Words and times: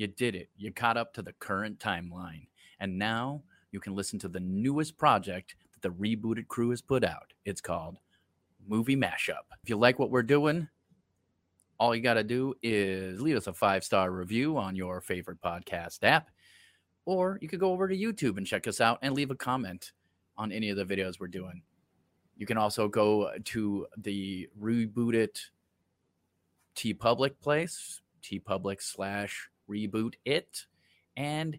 You 0.00 0.06
did 0.06 0.34
it. 0.34 0.48
You 0.56 0.72
caught 0.72 0.96
up 0.96 1.12
to 1.12 1.20
the 1.20 1.34
current 1.34 1.78
timeline. 1.78 2.46
And 2.78 2.98
now 2.98 3.42
you 3.70 3.80
can 3.80 3.94
listen 3.94 4.18
to 4.20 4.28
the 4.28 4.40
newest 4.40 4.96
project 4.96 5.56
that 5.74 5.82
the 5.82 5.94
Reboot 5.94 6.38
It 6.38 6.48
crew 6.48 6.70
has 6.70 6.80
put 6.80 7.04
out. 7.04 7.34
It's 7.44 7.60
called 7.60 7.98
Movie 8.66 8.96
Mashup. 8.96 9.44
If 9.62 9.68
you 9.68 9.76
like 9.76 9.98
what 9.98 10.10
we're 10.10 10.22
doing, 10.22 10.68
all 11.78 11.94
you 11.94 12.00
got 12.00 12.14
to 12.14 12.24
do 12.24 12.54
is 12.62 13.20
leave 13.20 13.36
us 13.36 13.46
a 13.46 13.52
five 13.52 13.84
star 13.84 14.10
review 14.10 14.56
on 14.56 14.74
your 14.74 15.02
favorite 15.02 15.42
podcast 15.42 16.02
app, 16.02 16.30
or 17.04 17.38
you 17.42 17.48
could 17.48 17.60
go 17.60 17.70
over 17.70 17.86
to 17.86 17.94
YouTube 17.94 18.38
and 18.38 18.46
check 18.46 18.66
us 18.66 18.80
out 18.80 19.00
and 19.02 19.12
leave 19.12 19.30
a 19.30 19.36
comment 19.36 19.92
on 20.38 20.50
any 20.50 20.70
of 20.70 20.78
the 20.78 20.84
videos 20.86 21.20
we're 21.20 21.28
doing. 21.28 21.60
You 22.38 22.46
can 22.46 22.56
also 22.56 22.88
go 22.88 23.32
to 23.44 23.86
the 23.98 24.48
Reboot 24.58 25.12
It 25.12 25.50
T 26.74 26.94
Public 26.94 27.38
place, 27.42 28.00
TeePublic 28.22 28.80
slash 28.80 29.49
reboot 29.70 30.14
it. 30.24 30.66
And 31.16 31.58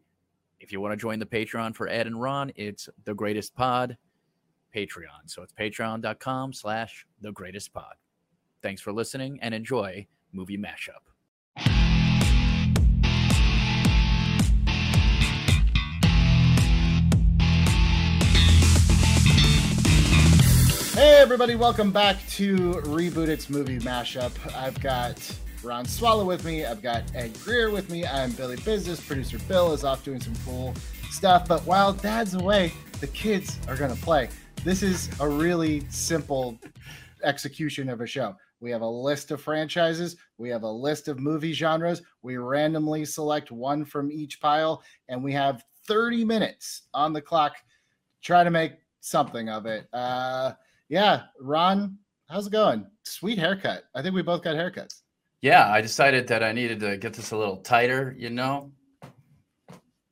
if 0.59 0.71
you 0.71 0.81
want 0.81 0.91
to 0.93 0.97
join 0.97 1.19
the 1.19 1.25
Patreon 1.25 1.75
for 1.75 1.87
Ed 1.87 2.07
and 2.07 2.21
Ron, 2.21 2.51
it's 2.55 2.89
the 3.05 3.13
greatest 3.13 3.55
pod 3.55 3.97
Patreon. 4.75 5.27
So 5.27 5.41
it's 5.43 5.53
patreon.com 5.53 6.53
slash 6.53 7.05
the 7.21 7.31
greatest 7.31 7.73
pod. 7.73 7.95
Thanks 8.61 8.81
for 8.81 8.91
listening 8.91 9.39
and 9.41 9.53
enjoy 9.53 10.07
Movie 10.31 10.57
Mashup. 10.57 11.11
Hey 20.93 21.15
everybody, 21.15 21.55
welcome 21.55 21.91
back 21.91 22.17
to 22.31 22.73
Reboot 22.83 23.27
It's 23.27 23.49
Movie 23.49 23.79
Mashup. 23.79 24.31
I've 24.55 24.79
got 24.81 25.17
Ron 25.63 25.85
Swallow 25.85 26.25
with 26.25 26.43
me, 26.43 26.65
I've 26.65 26.81
got 26.81 27.03
Ed 27.13 27.37
Greer 27.43 27.69
with 27.69 27.91
me, 27.91 28.03
I'm 28.05 28.31
Billy 28.31 28.55
Business, 28.57 28.99
producer 28.99 29.37
Bill 29.47 29.73
is 29.73 29.83
off 29.83 30.03
doing 30.03 30.19
some 30.19 30.33
cool 30.43 30.73
stuff, 31.11 31.47
but 31.47 31.63
while 31.67 31.93
Dad's 31.93 32.33
away, 32.33 32.73
the 32.99 33.07
kids 33.07 33.59
are 33.67 33.75
gonna 33.75 33.95
play. 33.97 34.29
This 34.63 34.81
is 34.81 35.09
a 35.19 35.29
really 35.29 35.85
simple 35.89 36.57
execution 37.23 37.89
of 37.89 38.01
a 38.01 38.07
show. 38.07 38.35
We 38.59 38.71
have 38.71 38.81
a 38.81 38.89
list 38.89 39.29
of 39.29 39.39
franchises, 39.39 40.15
we 40.39 40.49
have 40.49 40.63
a 40.63 40.71
list 40.71 41.07
of 41.07 41.19
movie 41.19 41.53
genres, 41.53 42.01
we 42.23 42.37
randomly 42.37 43.05
select 43.05 43.51
one 43.51 43.85
from 43.85 44.11
each 44.11 44.41
pile, 44.41 44.81
and 45.09 45.23
we 45.23 45.31
have 45.33 45.63
30 45.85 46.25
minutes 46.25 46.83
on 46.95 47.13
the 47.13 47.21
clock. 47.21 47.55
Try 48.23 48.43
to 48.43 48.49
make 48.49 48.73
something 49.01 49.49
of 49.49 49.67
it. 49.67 49.87
Uh, 49.93 50.53
yeah, 50.89 51.23
Ron, 51.39 51.99
how's 52.29 52.47
it 52.47 52.51
going? 52.51 52.87
Sweet 53.03 53.37
haircut. 53.37 53.83
I 53.93 54.01
think 54.01 54.15
we 54.15 54.23
both 54.23 54.41
got 54.41 54.55
haircuts. 54.55 55.01
Yeah, 55.41 55.71
I 55.71 55.81
decided 55.81 56.27
that 56.27 56.43
I 56.43 56.51
needed 56.51 56.79
to 56.81 56.97
get 56.97 57.13
this 57.13 57.31
a 57.31 57.37
little 57.37 57.57
tighter, 57.57 58.15
you 58.17 58.29
know. 58.29 58.71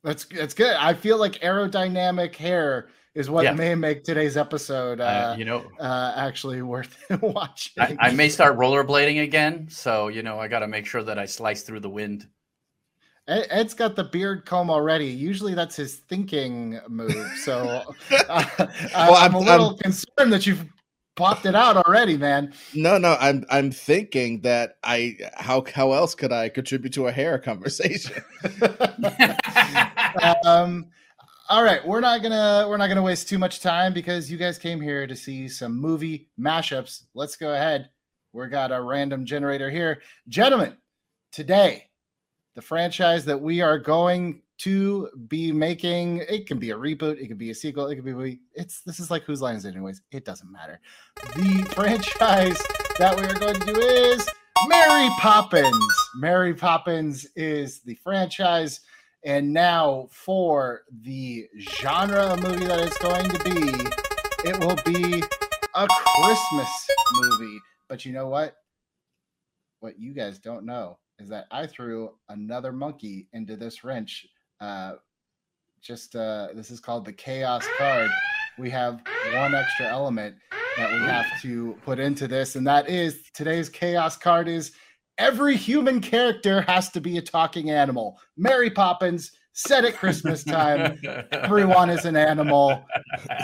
That's 0.02 0.24
that's 0.24 0.54
good. 0.54 0.74
I 0.76 0.94
feel 0.94 1.18
like 1.18 1.34
aerodynamic 1.40 2.34
hair 2.34 2.88
is 3.14 3.28
what 3.28 3.44
Yeah. 3.44 3.52
may 3.52 3.74
make 3.74 4.02
today's 4.02 4.36
episode 4.36 5.00
uh, 5.00 5.04
Uh, 5.04 5.34
you 5.38 5.44
know, 5.44 5.64
uh, 5.78 6.14
actually 6.16 6.62
worth 6.62 6.96
watching. 7.20 7.74
I, 7.82 7.96
I 8.00 8.10
may 8.12 8.28
start 8.28 8.56
rollerblading 8.56 9.22
again, 9.22 9.68
so 9.70 10.08
you 10.08 10.22
know 10.22 10.38
I 10.40 10.48
got 10.48 10.60
to 10.60 10.68
make 10.68 10.86
sure 10.86 11.02
that 11.02 11.18
I 11.18 11.26
slice 11.26 11.62
through 11.62 11.80
the 11.80 11.90
wind. 11.90 12.26
Ed, 13.28 13.46
Ed's 13.50 13.74
got 13.74 13.94
the 13.94 14.04
beard 14.04 14.46
comb 14.46 14.70
already. 14.70 15.06
Usually 15.06 15.54
that's 15.54 15.76
his 15.76 15.96
thinking 16.08 16.80
move. 16.88 17.30
So 17.44 17.84
uh, 18.28 18.44
Well, 18.94 19.14
I'm, 19.14 19.34
I'm- 19.34 19.34
a 19.34 19.38
little 19.38 19.76
concerned 19.76 20.32
that 20.32 20.46
you've 20.46 20.64
popped 21.16 21.46
it 21.46 21.54
out 21.54 21.76
already, 21.76 22.16
man. 22.16 22.52
No, 22.74 22.98
no, 22.98 23.16
I'm 23.20 23.44
I'm 23.50 23.70
thinking 23.70 24.40
that 24.42 24.76
I 24.82 25.16
how 25.34 25.64
how 25.74 25.92
else 25.92 26.14
could 26.14 26.32
I 26.32 26.48
contribute 26.48 26.92
to 26.94 27.08
a 27.08 27.12
hair 27.12 27.38
conversation? 27.38 28.22
um, 30.44 30.86
all 31.48 31.64
right, 31.64 31.84
we're 31.86 32.00
not 32.00 32.22
gonna 32.22 32.66
we're 32.68 32.76
not 32.76 32.88
gonna 32.88 33.02
waste 33.02 33.28
too 33.28 33.38
much 33.38 33.60
time 33.60 33.92
because 33.92 34.30
you 34.30 34.38
guys 34.38 34.58
came 34.58 34.80
here 34.80 35.06
to 35.06 35.16
see 35.16 35.48
some 35.48 35.78
movie 35.78 36.28
mashups. 36.38 37.04
Let's 37.14 37.36
go 37.36 37.54
ahead. 37.54 37.90
We 38.32 38.46
got 38.46 38.70
a 38.70 38.80
random 38.80 39.26
generator 39.26 39.68
here, 39.68 40.00
gentlemen. 40.28 40.76
Today, 41.32 41.88
the 42.54 42.62
franchise 42.62 43.24
that 43.24 43.40
we 43.40 43.60
are 43.60 43.78
going 43.78 44.42
to 44.60 45.08
be 45.28 45.52
making 45.52 46.18
it 46.28 46.46
can 46.46 46.58
be 46.58 46.70
a 46.70 46.76
reboot, 46.76 47.18
it 47.20 47.28
could 47.28 47.38
be 47.38 47.50
a 47.50 47.54
sequel, 47.54 47.86
it 47.86 47.96
could 47.96 48.04
be. 48.04 48.40
It's 48.54 48.82
this 48.82 49.00
is 49.00 49.10
like 49.10 49.22
whose 49.24 49.40
line 49.40 49.56
is 49.56 49.64
it 49.64 49.74
anyways? 49.74 50.02
It 50.12 50.24
doesn't 50.24 50.50
matter. 50.50 50.80
The 51.34 51.66
franchise 51.74 52.60
that 52.98 53.16
we 53.16 53.24
are 53.24 53.34
going 53.34 53.58
to 53.58 53.66
do 53.66 53.80
is 53.80 54.28
Mary 54.68 55.08
Poppins. 55.18 55.94
Mary 56.16 56.54
Poppins 56.54 57.26
is 57.36 57.80
the 57.80 57.94
franchise. 57.96 58.80
And 59.24 59.52
now 59.52 60.08
for 60.10 60.82
the 61.02 61.46
genre 61.58 62.20
of 62.20 62.42
movie 62.42 62.66
that 62.66 62.80
it's 62.80 62.98
going 62.98 63.28
to 63.28 63.44
be, 63.44 64.48
it 64.48 64.58
will 64.58 64.76
be 64.84 65.22
a 65.74 65.88
Christmas 65.88 66.88
movie. 67.14 67.58
But 67.88 68.04
you 68.04 68.12
know 68.12 68.28
what? 68.28 68.56
What 69.80 69.98
you 69.98 70.12
guys 70.12 70.38
don't 70.38 70.64
know 70.64 70.98
is 71.18 71.28
that 71.30 71.46
I 71.50 71.66
threw 71.66 72.12
another 72.28 72.72
monkey 72.72 73.28
into 73.32 73.56
this 73.56 73.84
wrench. 73.84 74.26
Uh, 74.60 74.94
just 75.80 76.14
uh, 76.14 76.48
this 76.54 76.70
is 76.70 76.80
called 76.80 77.04
the 77.04 77.12
chaos 77.12 77.64
card. 77.78 78.10
We 78.58 78.68
have 78.70 79.00
one 79.34 79.54
extra 79.54 79.86
element 79.86 80.36
that 80.76 80.92
we 80.92 80.98
have 80.98 81.26
to 81.42 81.76
put 81.84 81.98
into 81.98 82.28
this, 82.28 82.56
and 82.56 82.66
that 82.66 82.88
is 82.88 83.22
today's 83.32 83.68
chaos 83.68 84.16
card 84.16 84.48
is 84.48 84.72
every 85.16 85.56
human 85.56 86.00
character 86.00 86.62
has 86.62 86.90
to 86.90 87.00
be 87.00 87.16
a 87.18 87.22
talking 87.22 87.70
animal. 87.70 88.18
Mary 88.36 88.70
Poppins 88.70 89.32
said 89.52 89.84
at 89.84 89.96
Christmas 89.96 90.44
time, 90.44 91.00
everyone 91.32 91.90
is 91.90 92.04
an 92.04 92.16
animal. 92.16 92.84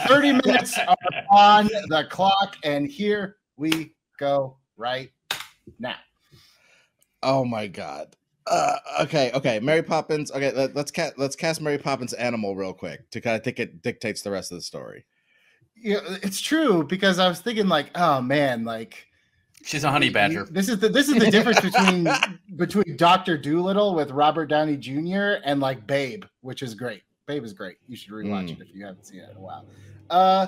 30 0.07 0.33
minutes 0.45 0.79
are 0.79 0.97
on 1.31 1.67
the 1.89 2.07
clock, 2.11 2.57
and 2.63 2.91
here 2.91 3.37
we 3.57 3.95
go 4.19 4.59
right 4.77 5.11
now. 5.79 5.97
Oh 7.23 7.45
my 7.45 7.67
god. 7.67 8.17
Uh, 8.47 8.77
okay, 9.01 9.31
okay. 9.35 9.59
Mary 9.61 9.83
Poppins. 9.83 10.31
Okay, 10.31 10.53
let, 10.53 10.75
let's 10.77 10.91
cast 10.91 11.19
let's 11.19 11.35
cast 11.37 11.61
Mary 11.61 11.79
Poppins 11.79 12.13
animal 12.13 12.55
real 12.55 12.73
quick 12.73 13.09
to 13.11 13.21
kind 13.21 13.37
of 13.37 13.43
think 13.43 13.59
it 13.59 13.83
dictates 13.83 14.23
the 14.23 14.31
rest 14.31 14.53
of 14.53 14.59
the 14.59 14.63
story. 14.63 15.05
Yeah, 15.77 15.99
it's 16.23 16.41
true 16.41 16.85
because 16.85 17.19
I 17.19 17.29
was 17.29 17.41
thinking 17.41 17.69
like, 17.69 17.91
oh 17.97 18.21
man, 18.21 18.65
like 18.65 19.07
She's 19.65 19.83
a 19.83 19.91
honey 19.91 20.07
you- 20.07 20.13
badger. 20.13 20.47
This 20.49 20.69
is 20.69 20.79
the 20.79 20.89
this 20.89 21.09
is 21.09 21.15
the 21.17 21.31
difference 21.31 21.61
between 21.61 22.09
between 22.57 22.97
Doctor 22.97 23.37
Doolittle 23.37 23.95
with 23.97 24.13
Robert 24.13 24.47
Downey 24.47 24.77
Jr. 24.77 25.41
and 25.45 25.59
like 25.61 25.85
Babe, 25.87 26.25
which 26.43 26.63
is 26.63 26.75
great. 26.75 27.03
Babe 27.27 27.43
is 27.45 27.53
great. 27.53 27.79
You 27.89 27.97
should 27.97 28.13
rewatch 28.13 28.49
Mm. 28.51 28.61
it 28.61 28.69
if 28.69 28.75
you 28.75 28.85
haven't 28.87 29.05
seen 29.07 29.21
it 29.21 29.31
in 29.31 29.37
a 29.37 29.41
while. 29.41 29.67
Uh, 30.09 30.47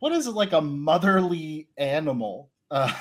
what 0.00 0.10
is 0.10 0.26
it 0.26 0.32
like 0.32 0.52
a 0.52 0.60
motherly 0.60 1.68
animal? 1.76 2.50
Uh, 2.72 2.92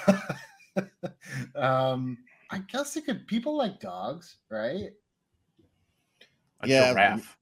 um, 1.55 2.17
I 2.49 2.59
guess 2.59 2.95
it 2.97 3.05
could. 3.05 3.27
People 3.27 3.57
like 3.57 3.79
dogs, 3.79 4.37
right? 4.49 4.91
A 6.61 6.67
Yeah, 6.67 6.93
giraffe. 6.93 7.37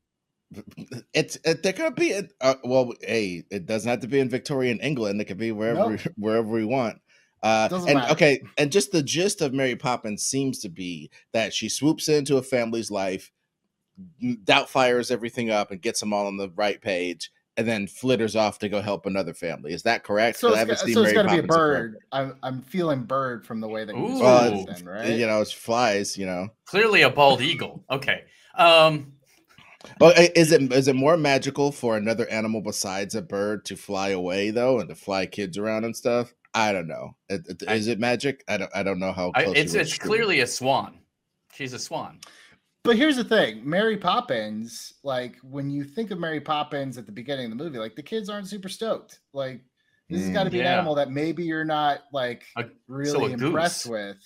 It's 1.14 1.38
it, 1.44 1.64
there 1.64 1.74
could 1.74 1.96
be 1.96 2.12
a, 2.14 2.24
uh, 2.40 2.56
well, 2.64 2.94
hey, 3.02 3.44
it 3.52 3.66
doesn't 3.66 3.90
have 3.90 4.00
to 4.02 4.08
be 4.08 4.20
in 4.20 4.30
Victorian 4.30 4.80
England. 4.80 5.20
It 5.20 5.26
could 5.26 5.38
be 5.38 5.52
wherever 5.52 5.92
Nope. 5.92 6.00
wherever 6.18 6.48
we 6.48 6.66
want. 6.66 7.00
Uh, 7.44 7.70
and 7.72 7.96
matter. 7.96 8.14
okay, 8.14 8.42
and 8.58 8.72
just 8.72 8.92
the 8.92 9.04
gist 9.04 9.42
of 9.42 9.54
Mary 9.54 9.76
Poppins 9.76 10.24
seems 10.24 10.60
to 10.60 10.70
be 10.70 11.12
that 11.34 11.54
she 11.54 11.70
swoops 11.70 12.10
into 12.10 12.38
a 12.38 12.42
family's 12.42 12.90
life, 12.90 13.32
m- 14.24 14.42
doubtfires 14.44 15.12
everything 15.12 15.50
up, 15.52 15.72
and 15.72 15.82
gets 15.82 16.00
them 16.00 16.14
all 16.14 16.28
on 16.28 16.38
the 16.38 16.50
right 16.56 16.82
page, 16.82 17.32
and 17.58 17.68
then 17.68 17.88
flitters 17.88 18.36
off 18.36 18.60
to 18.60 18.70
go 18.70 18.82
help 18.82 19.06
another 19.08 19.34
family. 19.34 19.74
Is 19.74 19.82
that 19.84 20.04
correct? 20.04 20.38
So 20.38 20.50
'Cause 20.50 20.58
I 20.58 20.62
it's, 20.62 20.70
haven't 20.70 20.76
got, 20.76 20.86
seen 20.86 20.94
so 20.94 21.02
it's 21.02 21.14
Mary 21.14 21.16
got 21.16 21.22
to 21.24 21.28
be 21.28 21.34
a 21.34 21.42
Poppins 21.42 21.48
before. 21.48 21.68
bird. 21.68 21.98
I'm 22.12 22.36
I'm 22.44 22.62
feeling 22.62 23.04
bird 23.04 23.46
from 23.46 23.60
the 23.60 23.68
way 23.68 23.84
that 23.84 23.96
you 23.96 24.06
Ooh. 24.06 24.10
described 24.12 24.56
Well, 24.56 24.66
then, 24.66 24.86
right? 24.86 25.10
You 25.10 25.28
know, 25.28 25.42
it's 25.42 25.52
flies. 25.52 26.18
You 26.18 26.28
know, 26.28 26.48
Clearly 26.66 27.02
a 27.02 27.10
bald 27.10 27.42
eagle. 27.42 27.84
Okay. 27.90 28.24
Um, 28.56 29.14
well, 30.00 30.14
is 30.36 30.52
it 30.52 30.72
is 30.72 30.88
it 30.88 30.96
more 30.96 31.18
magical 31.18 31.72
for 31.72 31.98
another 31.98 32.28
animal 32.30 32.62
besides 32.62 33.16
a 33.16 33.22
bird 33.22 33.66
to 33.66 33.76
fly 33.76 34.10
away 34.10 34.52
though, 34.52 34.80
and 34.80 34.90
to 34.90 34.96
fly 34.96 35.26
kids 35.26 35.58
around 35.58 35.84
and 35.86 35.96
stuff? 35.96 36.34
I 36.54 36.72
don't 36.72 36.88
know. 36.88 37.16
It- 37.30 37.46
it- 37.48 37.64
I- 37.68 37.74
Is 37.76 37.88
it 37.88 38.00
magic? 38.00 38.44
I 38.48 38.58
don't. 38.58 38.72
I 38.76 38.84
don't 38.84 39.00
know 39.00 39.12
how. 39.12 39.32
I, 39.36 39.44
Close 39.44 39.56
you 39.56 39.62
it's 39.64 39.74
it's 39.74 39.98
clearly 39.98 40.40
a 40.42 40.48
swan. 40.48 41.00
She's 41.54 41.74
a 41.74 41.80
swan. 41.80 42.20
But 42.88 42.96
here's 42.96 43.18
the 43.18 43.24
thing, 43.26 43.70
Mary 43.70 43.98
Poppins, 43.98 44.94
like 45.04 45.36
when 45.44 45.70
you 45.70 45.84
think 45.84 46.10
of 46.12 46.20
Mary 46.20 46.40
Poppins 46.40 46.98
at 46.98 47.06
the 47.06 47.12
beginning 47.12 47.52
of 47.52 47.58
the 47.58 47.62
movie, 47.62 47.80
like 47.80 47.98
the 47.98 48.02
kids 48.02 48.30
aren't 48.30 48.48
super 48.48 48.70
stoked. 48.70 49.20
Like 49.34 49.60
this 50.10 50.22
has 50.22 50.30
Mm, 50.30 50.34
got 50.34 50.44
to 50.46 50.50
be 50.50 50.62
an 50.62 50.66
animal 50.68 50.96
that 50.96 51.12
maybe 51.12 51.44
you're 51.44 51.66
not 51.66 52.04
like 52.14 52.46
A- 52.56 52.64
really 52.88 53.32
a 53.32 53.34
impressed 53.34 53.84
goose. 53.84 53.92
with. 53.92 54.18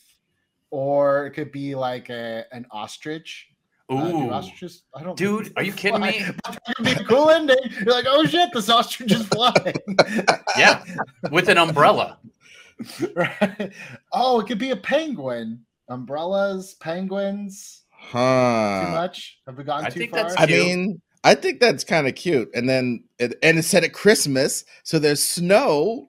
Or 0.70 1.26
it 1.26 1.32
could 1.32 1.52
be 1.52 1.74
like 1.74 2.12
a 2.12 2.46
an 2.52 2.68
ostrich. 2.70 3.48
Uh, 3.90 4.10
do 4.12 4.16
Ooh, 4.16 4.32
ostriches, 4.32 4.84
I 4.96 5.02
don't 5.02 5.18
Dude, 5.18 5.52
are 5.58 5.64
you 5.64 5.74
kidding 5.74 6.00
fly. 6.00 6.12
me? 6.12 6.24
That 6.46 6.76
could 6.76 6.86
be 6.86 6.92
a 6.92 7.04
cool 7.04 7.32
ending. 7.32 7.58
You're 7.80 7.96
like, 7.96 8.06
oh 8.08 8.26
shit, 8.26 8.52
this 8.54 8.70
ostrich 8.70 9.12
is 9.12 9.26
flying. 9.26 9.74
yeah, 10.56 10.84
with 11.32 11.50
an 11.50 11.58
umbrella. 11.58 12.20
right. 13.16 13.74
Oh, 14.14 14.40
it 14.40 14.46
could 14.46 14.60
be 14.60 14.70
a 14.70 14.76
penguin. 14.78 15.66
Umbrellas, 15.90 16.76
penguins. 16.76 17.81
Huh. 18.02 18.84
Too 18.86 18.92
much? 18.92 19.40
Have 19.48 19.58
we 19.58 19.64
gone 19.64 19.86
I 19.86 19.90
too 19.90 20.00
think 20.00 20.12
far? 20.12 20.24
that's 20.24 20.36
I 20.38 20.46
mean, 20.48 21.02
I 21.24 21.36
think 21.36 21.60
that's 21.60 21.84
kind 21.84 22.08
of 22.08 22.16
cute. 22.16 22.50
And 22.56 22.68
then 22.68 23.04
it, 23.20 23.36
and 23.44 23.60
it's 23.60 23.68
said 23.68 23.84
at 23.84 23.94
Christmas, 23.94 24.66
so 24.84 24.98
there's 25.00 25.24
snow. 25.24 26.08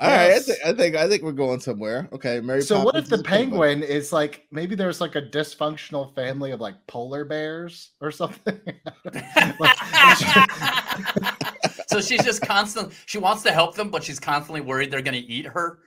All 0.00 0.08
right, 0.08 0.20
I, 0.20 0.28
Yes. 0.28 0.46
think 0.46 0.58
I 0.64 0.72
think 0.74 0.96
I 0.96 1.08
think 1.08 1.22
we're 1.24 1.32
going 1.32 1.58
somewhere. 1.58 2.08
Okay, 2.12 2.38
Mary. 2.40 2.62
so 2.62 2.84
what 2.84 2.94
if 2.94 3.08
the 3.08 3.20
penguin. 3.22 3.80
penguin 3.80 3.82
is 3.82 4.12
like 4.12 4.46
maybe 4.52 4.76
there's 4.76 5.00
like 5.00 5.16
a 5.16 5.22
dysfunctional 5.22 6.14
family 6.14 6.52
of 6.52 6.60
like 6.60 6.74
polar 6.86 7.24
bears 7.24 7.90
or 8.00 8.12
something? 8.12 8.60
so 11.88 12.00
she's 12.00 12.24
just 12.24 12.42
constant. 12.42 12.92
She 13.06 13.18
wants 13.18 13.42
to 13.44 13.52
help 13.52 13.74
them, 13.74 13.90
but 13.90 14.04
she's 14.04 14.20
constantly 14.20 14.60
worried 14.60 14.90
they're 14.90 15.02
going 15.02 15.20
to 15.20 15.28
eat 15.30 15.46
her. 15.46 15.80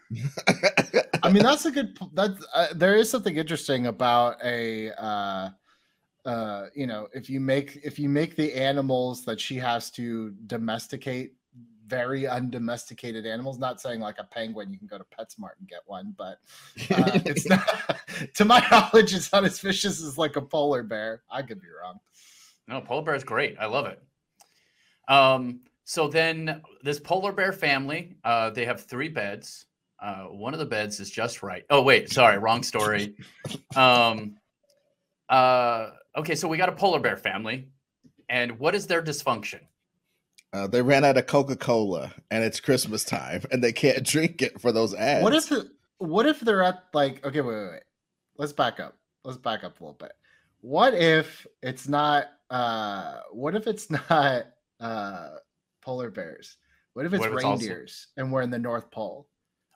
I 1.23 1.31
mean, 1.31 1.43
that's 1.43 1.65
a 1.65 1.71
good. 1.71 1.97
That 2.13 2.31
uh, 2.53 2.67
there 2.75 2.95
is 2.95 3.09
something 3.09 3.35
interesting 3.35 3.87
about 3.87 4.37
a, 4.43 4.91
uh, 5.01 5.49
uh, 6.25 6.67
you 6.75 6.87
know, 6.87 7.07
if 7.13 7.29
you 7.29 7.39
make 7.39 7.79
if 7.83 7.99
you 7.99 8.09
make 8.09 8.35
the 8.35 8.53
animals 8.53 9.23
that 9.25 9.39
she 9.39 9.55
has 9.57 9.91
to 9.91 10.31
domesticate 10.47 11.33
very 11.91 12.25
undomesticated 12.25 13.25
animals. 13.25 13.59
Not 13.59 13.81
saying 13.81 13.99
like 13.99 14.15
a 14.17 14.23
penguin, 14.23 14.71
you 14.71 14.79
can 14.79 14.87
go 14.87 14.97
to 14.97 15.03
PetSmart 15.03 15.59
and 15.59 15.67
get 15.67 15.81
one, 15.85 16.15
but 16.17 16.37
uh, 16.89 17.19
it's 17.25 17.47
not. 17.47 17.69
to 18.35 18.45
my 18.45 18.65
knowledge, 18.71 19.13
it's 19.13 19.31
not 19.31 19.43
as 19.43 19.59
vicious 19.59 20.01
as 20.01 20.17
like 20.17 20.37
a 20.37 20.41
polar 20.41 20.83
bear. 20.83 21.23
I 21.29 21.41
could 21.41 21.61
be 21.61 21.67
wrong. 21.67 21.99
No, 22.69 22.79
polar 22.79 23.03
bear 23.03 23.15
is 23.15 23.25
great. 23.25 23.57
I 23.59 23.65
love 23.65 23.87
it. 23.87 24.01
Um, 25.09 25.59
so 25.83 26.07
then 26.07 26.61
this 26.83 26.99
polar 26.99 27.31
bear 27.31 27.51
family, 27.51 28.15
uh, 28.23 28.49
they 28.49 28.65
have 28.65 28.81
three 28.81 29.09
beds. 29.09 29.65
Uh, 30.01 30.23
one 30.25 30.53
of 30.53 30.59
the 30.59 30.65
beds 30.65 30.99
is 30.99 31.09
just 31.09 31.43
right. 31.43 31.63
Oh 31.69 31.81
wait, 31.81 32.11
sorry, 32.11 32.37
wrong 32.37 32.63
story. 32.63 33.15
Um, 33.75 34.35
uh, 35.29 35.91
okay, 36.17 36.35
so 36.35 36.47
we 36.47 36.57
got 36.57 36.69
a 36.69 36.73
polar 36.73 36.99
bear 36.99 37.17
family, 37.17 37.69
and 38.29 38.57
what 38.59 38.75
is 38.75 38.87
their 38.87 39.01
dysfunction? 39.01 39.61
Uh, 40.53 40.67
they 40.67 40.81
ran 40.81 41.05
out 41.05 41.17
of 41.17 41.27
Coca 41.27 41.55
Cola, 41.55 42.11
and 42.29 42.43
it's 42.43 42.59
Christmas 42.59 43.03
time, 43.03 43.43
and 43.51 43.63
they 43.63 43.71
can't 43.71 44.03
drink 44.05 44.41
it 44.41 44.59
for 44.59 44.71
those 44.71 44.93
ads. 44.93 45.23
What 45.23 45.33
if 45.33 45.51
what 45.99 46.25
if 46.25 46.39
they're 46.39 46.63
at 46.63 46.85
like 46.93 47.25
okay, 47.25 47.41
wait, 47.41 47.53
wait, 47.53 47.71
wait. 47.71 47.83
Let's 48.37 48.53
back 48.53 48.79
up. 48.79 48.97
Let's 49.23 49.37
back 49.37 49.63
up 49.63 49.79
a 49.79 49.83
little 49.83 49.97
bit. 49.99 50.13
What 50.61 50.93
if 50.93 51.45
it's 51.61 51.87
not 51.87 52.25
uh 52.49 53.19
what 53.31 53.55
if 53.55 53.67
it's 53.67 53.89
not 54.09 54.47
uh 54.79 55.29
polar 55.81 56.09
bears? 56.09 56.57
What 56.93 57.05
if 57.05 57.13
it's 57.13 57.19
What 57.19 57.29
if 57.31 57.35
it's 57.35 57.43
also- 57.43 57.65
reindeers 57.65 58.07
and 58.17 58.31
we're 58.31 58.41
in 58.41 58.49
the 58.49 58.59
North 58.59 58.89
Pole? 58.91 59.27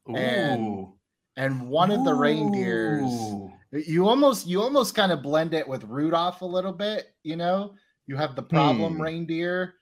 Ooh, 0.10 0.16
And 0.16 0.88
And 1.38 1.68
one 1.70 1.92
of 1.92 2.06
the 2.06 2.14
reindeers 2.14 3.12
you 3.72 4.08
almost 4.08 4.48
you 4.48 4.62
almost 4.62 4.96
kind 4.96 5.12
of 5.12 5.22
blend 5.22 5.54
it 5.54 5.68
with 5.68 5.84
Rudolph 5.84 6.42
a 6.42 6.46
little 6.46 6.72
bit, 6.72 7.14
you 7.24 7.36
know? 7.36 7.76
You 8.08 8.16
have 8.16 8.36
the 8.36 8.44
problem 8.44 8.96
Hmm. 8.96 9.02
reindeer 9.02 9.76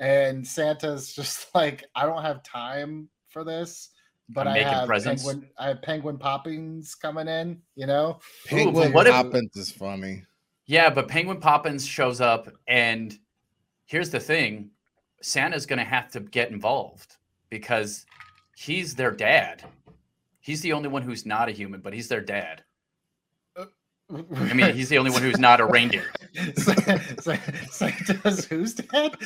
and 0.00 0.46
Santa's 0.46 1.14
just 1.18 1.54
like 1.54 1.84
I 1.94 2.04
don't 2.06 2.22
have 2.22 2.42
time 2.42 3.08
for 3.28 3.44
this, 3.44 3.90
but 4.28 4.46
I'm 4.46 4.54
I 4.54 4.58
have 4.60 4.86
presents." 4.86 5.24
penguin 5.24 5.48
I 5.58 5.68
have 5.68 5.80
penguin 5.82 6.18
Poppins 6.18 6.94
coming 6.94 7.28
in, 7.28 7.62
you 7.74 7.86
know? 7.86 8.18
Penguin 8.46 8.92
what 8.92 9.06
if- 9.06 9.12
Poppins 9.14 9.56
is 9.56 9.70
funny. 9.72 10.24
Yeah, 10.66 10.90
but 10.90 11.08
Penguin 11.08 11.40
Poppins 11.40 11.86
shows 11.86 12.20
up, 12.20 12.50
and 12.66 13.18
here's 13.86 14.10
the 14.10 14.20
thing 14.20 14.70
Santa's 15.20 15.66
going 15.66 15.78
to 15.78 15.84
have 15.84 16.10
to 16.12 16.20
get 16.20 16.50
involved 16.50 17.16
because 17.50 18.06
he's 18.56 18.94
their 18.94 19.10
dad. 19.10 19.64
He's 20.40 20.60
the 20.60 20.72
only 20.72 20.88
one 20.88 21.02
who's 21.02 21.26
not 21.26 21.48
a 21.48 21.52
human, 21.52 21.80
but 21.80 21.92
he's 21.92 22.08
their 22.08 22.20
dad. 22.20 22.62
Uh, 23.56 23.66
I 24.36 24.54
mean, 24.54 24.74
he's 24.74 24.88
the 24.88 24.98
only 24.98 25.10
one 25.10 25.22
who's 25.22 25.38
not 25.38 25.60
a 25.60 25.66
reindeer. 25.66 26.06
Santa's 27.70 28.44
who's 28.46 28.74
dad? 28.74 29.16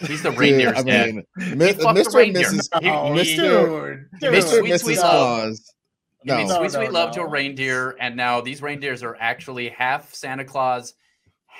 He's 0.00 0.22
the 0.22 0.30
Dude, 0.30 0.38
reindeer's 0.38 0.78
I 0.78 0.82
dad. 0.82 1.06
mean, 1.14 1.24
Mi- 1.36 1.72
Mr. 1.72 1.96
and 2.06 2.14
reindeer. 2.14 2.48
Mrs. 2.48 2.82
He- 2.82 2.88
Oh, 2.90 3.12
he- 3.14 3.36
dude, 3.36 4.06
dude. 4.20 4.32
Mr. 4.32 4.34
and 4.34 4.44
sweet, 4.44 4.80
sweet 4.80 4.98
Mrs. 4.98 5.02
love. 5.02 5.10
Claus. 5.42 5.74
He 6.24 6.30
made 6.30 6.46
No, 6.46 6.48
No, 6.48 6.58
sweet, 6.58 6.70
sweet 6.72 6.84
no, 6.86 6.90
love 6.90 7.10
to 7.12 7.20
a 7.22 7.28
reindeer, 7.28 7.96
and 8.00 8.16
now 8.16 8.40
these 8.40 8.62
reindeers 8.62 9.02
are 9.02 9.16
actually 9.20 9.68
half 9.68 10.12
Santa 10.14 10.44
Claus, 10.44 10.94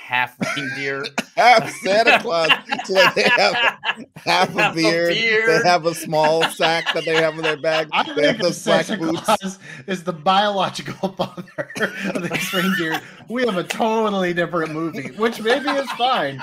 half 0.03 0.37
reindeer. 0.57 1.05
half 1.37 1.71
Santa 1.77 2.19
Claus. 2.21 2.51
So 2.85 2.93
like 2.95 3.15
they 3.15 3.23
have 3.37 3.55
half 3.55 4.55
a 4.55 4.63
Half 4.63 4.73
a 4.73 4.75
beard. 4.75 5.09
beard. 5.15 5.49
They 5.65 5.69
have 5.69 5.87
a 5.87 5.95
small 5.95 6.43
sack 6.51 6.85
that 6.95 7.05
they 7.05 7.15
have 7.17 7.35
in 7.35 7.43
their 7.43 7.57
bag. 7.57 7.89
I 7.93 8.03
They 8.03 8.15
think 8.15 8.27
have 8.27 8.35
of 8.37 8.43
those 8.43 8.61
Santa 8.61 8.97
boots. 8.97 9.21
Claus 9.23 9.59
is 9.87 10.03
the 10.05 10.13
biological 10.13 11.09
father 11.17 11.93
of 12.15 12.29
these 12.29 12.53
reindeer. 12.53 13.01
We 13.29 13.45
have 13.47 13.57
a 13.57 13.65
totally 13.65 14.35
different 14.35 14.73
movie, 14.73 15.09
which 15.13 15.41
maybe 15.41 15.69
is 15.71 15.91
fine. 15.93 16.41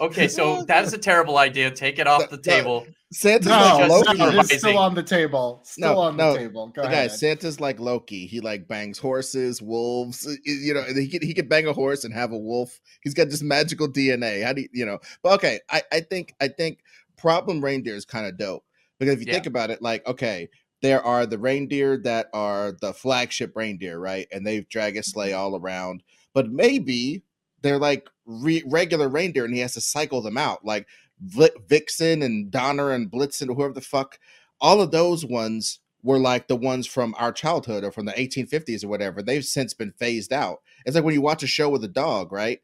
okay, 0.00 0.28
so 0.28 0.64
that's 0.64 0.92
a 0.92 0.98
terrible 0.98 1.38
idea. 1.38 1.70
Take 1.70 1.98
it 1.98 2.06
off 2.06 2.28
the 2.30 2.36
No, 2.36 2.42
table. 2.42 2.86
Santa's 3.12 3.46
No, 3.46 3.52
like 3.52 3.78
just 3.88 4.18
no, 4.18 4.24
Loki. 4.26 4.38
it's 4.40 4.58
still 4.58 4.78
on 4.78 4.94
the 4.94 5.02
table. 5.02 5.60
Still 5.64 5.94
No, 5.94 5.98
on 6.00 6.16
the 6.16 6.24
no. 6.24 6.36
table. 6.36 6.68
Go 6.68 6.82
The 6.82 6.88
ahead. 6.88 7.10
guy, 7.10 7.14
Santa's 7.16 7.60
like 7.60 7.78
Loki. 7.78 8.26
He 8.26 8.40
like 8.40 8.66
bangs 8.66 8.98
horses, 8.98 9.60
wolves. 9.62 10.26
You 10.44 10.74
know, 10.74 10.82
he 10.82 11.08
could 11.08 11.22
he 11.22 11.34
could 11.34 11.48
bang 11.48 11.66
a 11.66 11.72
horse 11.72 12.04
and 12.04 12.14
have 12.14 12.32
a 12.32 12.38
wolf. 12.38 12.80
He's 13.02 13.14
got 13.14 13.28
this 13.30 13.42
magical 13.42 13.88
DNA. 13.88 14.42
How 14.44 14.52
do 14.52 14.62
you, 14.62 14.68
you 14.72 14.86
know? 14.86 14.98
But 15.22 15.34
okay, 15.34 15.60
I 15.70 15.82
I 15.92 16.00
think 16.00 16.34
I 16.40 16.48
think 16.48 16.78
problem 17.16 17.62
reindeer 17.62 17.94
is 17.94 18.04
kind 18.04 18.26
of 18.26 18.38
dope 18.38 18.64
because 18.98 19.14
if 19.14 19.20
you 19.20 19.26
Yeah. 19.26 19.34
think 19.34 19.46
about 19.46 19.70
it, 19.70 19.82
like 19.82 20.06
okay, 20.06 20.48
there 20.80 21.02
are 21.02 21.26
the 21.26 21.38
reindeer 21.38 21.96
that 21.98 22.26
are 22.32 22.72
the 22.80 22.92
flagship 22.92 23.54
reindeer, 23.54 23.98
right? 23.98 24.26
And 24.32 24.46
they 24.46 24.62
drag 24.62 24.96
a 24.96 25.02
sleigh 25.02 25.30
mm-hmm. 25.30 25.38
all 25.40 25.56
around. 25.56 26.02
But 26.34 26.50
maybe 26.50 27.22
they're 27.62 27.78
like 27.78 28.08
re- 28.26 28.64
regular 28.66 29.08
reindeer, 29.08 29.44
and 29.44 29.54
he 29.54 29.60
has 29.60 29.74
to 29.74 29.80
cycle 29.80 30.22
them 30.22 30.36
out, 30.38 30.64
like 30.64 30.86
Vi- 30.86 30.88
Vixen 31.22 32.22
and 32.22 32.50
Donner 32.50 32.90
and 32.90 33.10
Blitzen, 33.10 33.48
or 33.50 33.54
whoever 33.54 33.74
the 33.74 33.80
fuck. 33.80 34.18
All 34.60 34.80
of 34.80 34.90
those 34.90 35.24
ones 35.24 35.80
were 36.02 36.18
like 36.18 36.48
the 36.48 36.56
ones 36.56 36.86
from 36.86 37.14
our 37.18 37.32
childhood 37.32 37.84
or 37.84 37.92
from 37.92 38.06
the 38.06 38.12
1850s 38.12 38.84
or 38.84 38.88
whatever. 38.88 39.22
They've 39.22 39.44
since 39.44 39.74
been 39.74 39.92
phased 39.92 40.32
out. 40.32 40.58
It's 40.84 40.94
like 40.96 41.04
when 41.04 41.14
you 41.14 41.22
watch 41.22 41.42
a 41.42 41.46
show 41.48 41.68
with 41.68 41.84
a 41.84 41.88
dog, 41.88 42.32
right? 42.32 42.60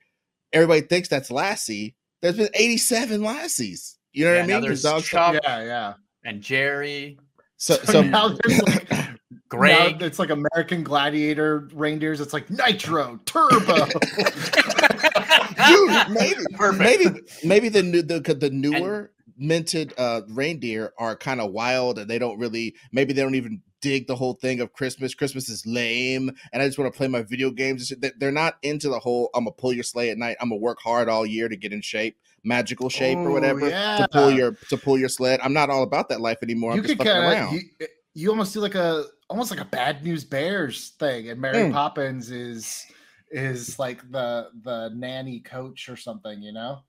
Everybody 0.53 0.81
thinks 0.83 1.09
that's 1.09 1.31
Lassie. 1.31 1.95
There's 2.23 2.37
been 2.37 2.49
87 2.55 3.23
Lassies. 3.23 3.99
You 4.13 4.25
know 4.25 4.33
Yeah, 4.33 4.41
what 4.41 4.45
I 4.45 4.47
mean? 4.55 4.63
there's 4.63 4.83
dogs. 4.83 5.05
Chuck 5.07 5.39
yeah, 5.45 5.63
yeah. 5.65 5.95
and 6.25 6.41
Jerry, 6.43 7.19
So, 7.57 7.77
So, 7.85 7.93
so 7.93 8.03
now 8.03 8.29
there's 8.31 8.61
like 8.63 8.91
Greg. 9.49 10.01
now 10.01 10.07
it's 10.07 10.19
like 10.19 10.31
American 10.31 10.83
Gladiator 10.83 11.69
reindeers. 11.73 12.21
It's 12.21 12.33
like 12.33 12.51
Nitro 12.51 13.19
Turbo. 13.25 13.87
dude, 15.67 16.11
maybe, 16.11 16.41
Perfect. 16.55 16.79
maybe, 16.79 17.21
maybe 17.45 17.69
the 17.69 17.83
new 17.83 18.03
the 18.03 18.21
the 18.21 18.51
newer 18.51 19.11
minted 19.41 19.95
uh 19.99 20.23
reindeer 20.29 20.93
are 20.99 21.15
kind 21.15 21.41
of 21.41 21.53
wild 21.53 21.97
and 21.99 22.11
they 22.11 22.19
don't 22.19 22.39
really 22.41 22.75
maybe 22.91 23.13
they 23.13 23.23
don't 23.23 23.37
even 23.37 23.63
dig 23.81 24.09
the 24.09 24.17
whole 24.17 24.35
thing 24.35 24.61
of 24.61 24.73
Christmas. 24.73 25.15
Christmas 25.15 25.49
is 25.49 25.65
lame, 25.65 26.33
and 26.53 26.61
I 26.61 26.67
just 26.67 26.79
want 26.79 26.93
to 26.93 26.97
play 26.97 27.07
my 27.07 27.23
video 27.23 27.51
games. 27.51 27.91
They- 27.97 28.11
They're 28.19 28.33
not 28.33 28.57
into 28.63 28.89
the 28.89 28.99
whole 28.99 29.31
"I'm 29.35 29.45
gonna 29.45 29.53
pull 29.53 29.73
your 29.73 29.85
sleigh 29.85 30.11
at 30.11 30.19
night." 30.19 30.37
I'm 30.41 30.49
gonna 30.49 30.61
work 30.61 30.79
hard 30.83 31.09
all 31.09 31.25
year 31.25 31.49
to 31.49 31.57
get 31.57 31.73
in 31.73 31.81
shape, 31.81 32.17
magical 32.43 32.89
shape 32.89 33.19
or 33.19 33.31
whatever 33.31 33.69
yeah. 33.69 33.99
to 33.99 34.09
pull 34.09 34.31
your 34.33 34.57
to 34.71 34.77
pull 34.77 34.99
your 34.99 35.09
sled. 35.09 35.39
I'm 35.43 35.53
not 35.53 35.71
all 35.71 35.85
about 35.85 36.09
that 36.09 36.21
life 36.21 36.39
anymore. 36.43 36.73
you 36.73 36.79
I'm 36.79 36.83
just 36.87 36.99
could 36.99 37.07
fucking 37.07 37.23
kind 37.23 37.35
around. 37.41 37.55
you, 37.55 37.87
you 38.15 38.31
almost 38.31 38.53
do 38.53 38.59
like 38.61 38.75
a 38.75 39.05
almost 39.29 39.51
like 39.51 39.61
a 39.61 39.65
bad 39.65 40.03
news 40.05 40.25
bears 40.25 40.91
thing 40.91 41.29
and 41.29 41.41
mary 41.41 41.65
Mm. 41.65 41.73
poppins 41.73 42.31
is 42.31 42.87
is 43.31 43.79
like 43.79 44.01
the 44.11 44.51
the 44.63 44.91
nanny 44.95 45.41
coach 45.41 45.89
or 45.89 45.97
something 45.97 46.43
you 46.43 46.53
know 46.53 46.81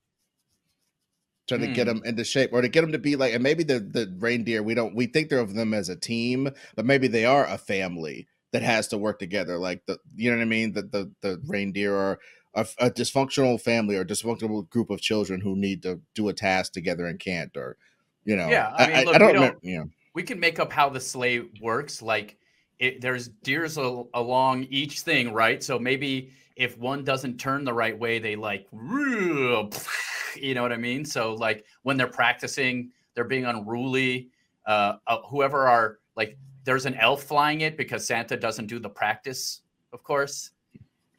trying 1.47 1.61
to 1.61 1.67
get 1.67 1.85
Hmm. 1.85 1.87
them 1.87 2.01
into 2.05 2.23
shape 2.23 2.51
or 2.53 2.61
to 2.61 2.67
get 2.69 2.81
them 2.81 2.91
to 2.91 2.99
be 2.99 3.15
like 3.15 3.33
and 3.33 3.41
maybe 3.43 3.63
the 3.63 3.79
the 3.79 4.13
reindeer 4.19 4.61
we 4.61 4.75
don't 4.75 4.95
we 4.95 5.07
think 5.07 5.29
they're 5.29 5.39
of 5.39 5.55
them 5.55 5.73
as 5.73 5.89
a 5.89 5.95
team 5.95 6.49
but 6.75 6.85
maybe 6.85 7.07
they 7.07 7.25
are 7.25 7.45
a 7.47 7.57
family 7.57 8.27
that 8.51 8.61
has 8.61 8.87
to 8.87 8.97
work 8.97 9.17
together 9.19 9.57
like 9.57 9.83
the 9.87 9.97
you 10.15 10.29
know 10.29 10.37
what 10.37 10.43
i 10.43 10.45
mean 10.45 10.73
the 10.73 10.83
the, 10.83 11.11
the 11.21 11.41
reindeer 11.47 11.95
are 11.95 12.19
a, 12.53 12.67
a 12.79 12.91
dysfunctional 12.91 13.59
family 13.59 13.95
or 13.95 14.05
dysfunctional 14.05 14.67
group 14.69 14.89
of 14.91 15.01
children 15.01 15.41
who 15.41 15.55
need 15.55 15.81
to 15.81 15.99
do 16.13 16.29
a 16.29 16.33
task 16.33 16.71
together 16.73 17.05
and 17.07 17.19
can't 17.19 17.55
or 17.57 17.77
you 18.25 18.35
know 18.35 18.47
Yeah, 18.47 18.71
I 18.75 18.85
mean, 18.85 19.03
look, 19.05 19.19
don't 19.19 19.33
don't- 19.33 19.33
remember 19.33 19.59
you 19.63 19.77
know 19.79 19.89
we 20.13 20.23
can 20.23 20.39
make 20.39 20.59
up 20.59 20.71
how 20.71 20.89
the 20.89 20.99
sleigh 20.99 21.41
works. 21.61 22.01
Like 22.01 22.37
it, 22.79 23.01
there's 23.01 23.27
deers 23.43 23.77
al- 23.77 24.09
along 24.13 24.63
each 24.69 25.01
thing, 25.01 25.33
right? 25.33 25.63
So 25.63 25.77
maybe 25.77 26.31
if 26.55 26.77
one 26.77 27.03
doesn't 27.03 27.37
turn 27.37 27.63
the 27.63 27.73
right 27.73 27.97
way, 27.97 28.19
they 28.19 28.35
like, 28.35 28.67
you 28.73 30.53
know 30.53 30.61
what 30.61 30.71
I 30.71 30.77
mean? 30.77 31.05
So 31.05 31.33
like 31.33 31.65
when 31.83 31.97
they're 31.97 32.07
practicing, 32.07 32.91
they're 33.13 33.23
being 33.23 33.45
unruly. 33.45 34.29
Uh, 34.65 34.93
uh, 35.07 35.21
whoever 35.29 35.67
are 35.67 35.99
like, 36.15 36.37
there's 36.63 36.85
an 36.85 36.95
elf 36.95 37.23
flying 37.23 37.61
it 37.61 37.77
because 37.77 38.05
Santa 38.05 38.37
doesn't 38.37 38.67
do 38.67 38.79
the 38.79 38.89
practice, 38.89 39.61
of 39.93 40.03
course, 40.03 40.51